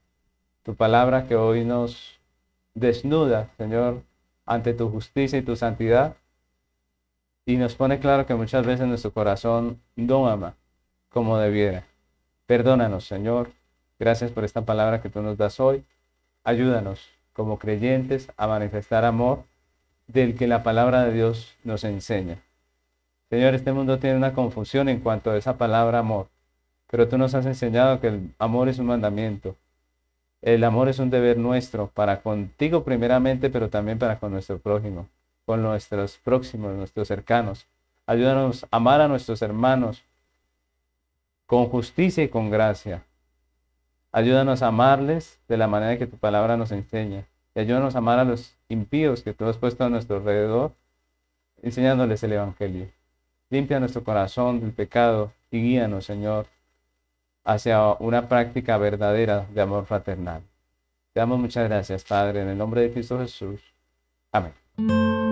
tu 0.64 0.74
palabra 0.74 1.28
que 1.28 1.36
hoy 1.36 1.64
nos 1.64 2.18
desnuda, 2.74 3.48
Señor, 3.56 4.02
ante 4.46 4.74
tu 4.74 4.90
justicia 4.90 5.38
y 5.38 5.42
tu 5.42 5.54
santidad. 5.54 6.16
Y 7.46 7.56
nos 7.56 7.76
pone 7.76 8.00
claro 8.00 8.26
que 8.26 8.34
muchas 8.34 8.66
veces 8.66 8.88
nuestro 8.88 9.12
corazón 9.12 9.80
no 9.94 10.28
ama 10.28 10.56
como 11.08 11.38
debiera. 11.38 11.84
Perdónanos, 12.46 13.04
Señor. 13.06 13.57
Gracias 13.98 14.30
por 14.30 14.44
esta 14.44 14.62
palabra 14.64 15.00
que 15.00 15.08
tú 15.08 15.22
nos 15.22 15.36
das 15.36 15.60
hoy. 15.60 15.84
Ayúdanos 16.44 17.08
como 17.32 17.58
creyentes 17.58 18.30
a 18.36 18.46
manifestar 18.46 19.04
amor 19.04 19.44
del 20.06 20.36
que 20.36 20.46
la 20.46 20.62
palabra 20.62 21.04
de 21.04 21.12
Dios 21.12 21.56
nos 21.64 21.84
enseña. 21.84 22.38
Señor, 23.30 23.54
este 23.54 23.72
mundo 23.72 23.98
tiene 23.98 24.16
una 24.16 24.32
confusión 24.32 24.88
en 24.88 25.00
cuanto 25.00 25.30
a 25.30 25.36
esa 25.36 25.58
palabra 25.58 25.98
amor, 25.98 26.28
pero 26.90 27.08
tú 27.08 27.18
nos 27.18 27.34
has 27.34 27.46
enseñado 27.46 28.00
que 28.00 28.08
el 28.08 28.34
amor 28.38 28.68
es 28.68 28.78
un 28.78 28.86
mandamiento 28.86 29.56
el 30.40 30.62
amor 30.62 30.88
es 30.88 31.00
un 31.00 31.10
deber 31.10 31.36
nuestro 31.36 31.88
para 31.88 32.20
contigo 32.20 32.84
primeramente, 32.84 33.50
pero 33.50 33.68
también 33.68 33.98
para 33.98 34.18
con 34.18 34.32
nuestro 34.32 34.58
prójimo, 34.58 35.08
con 35.44 35.62
nuestros 35.62 36.18
próximos, 36.18 36.74
nuestros 36.76 37.08
cercanos. 37.08 37.66
Ayúdanos 38.06 38.64
a 38.64 38.76
amar 38.76 39.00
a 39.00 39.08
nuestros 39.08 39.42
hermanos 39.42 40.04
con 41.46 41.66
justicia 41.66 42.22
y 42.22 42.28
con 42.28 42.50
gracia. 42.50 43.02
Ayúdanos 44.18 44.62
a 44.62 44.66
amarles 44.66 45.38
de 45.46 45.56
la 45.56 45.68
manera 45.68 45.96
que 45.96 46.08
tu 46.08 46.16
palabra 46.16 46.56
nos 46.56 46.72
enseña. 46.72 47.22
Y 47.54 47.60
ayúdanos 47.60 47.94
a 47.94 47.98
amar 47.98 48.18
a 48.18 48.24
los 48.24 48.56
impíos 48.68 49.22
que 49.22 49.32
tú 49.32 49.44
has 49.44 49.58
puesto 49.58 49.84
a 49.84 49.88
nuestro 49.88 50.16
alrededor, 50.16 50.72
enseñándoles 51.62 52.20
el 52.24 52.32
Evangelio. 52.32 52.88
Limpia 53.48 53.78
nuestro 53.78 54.02
corazón 54.02 54.58
del 54.58 54.72
pecado 54.72 55.30
y 55.52 55.62
guíanos, 55.62 56.06
Señor, 56.06 56.46
hacia 57.44 57.92
una 58.00 58.28
práctica 58.28 58.76
verdadera 58.76 59.46
de 59.54 59.60
amor 59.60 59.86
fraternal. 59.86 60.42
Te 61.12 61.20
damos 61.20 61.38
muchas 61.38 61.68
gracias, 61.68 62.02
Padre, 62.02 62.42
en 62.42 62.48
el 62.48 62.58
nombre 62.58 62.80
de 62.80 62.92
Cristo 62.92 63.20
Jesús. 63.20 63.60
Amén. 64.32 65.27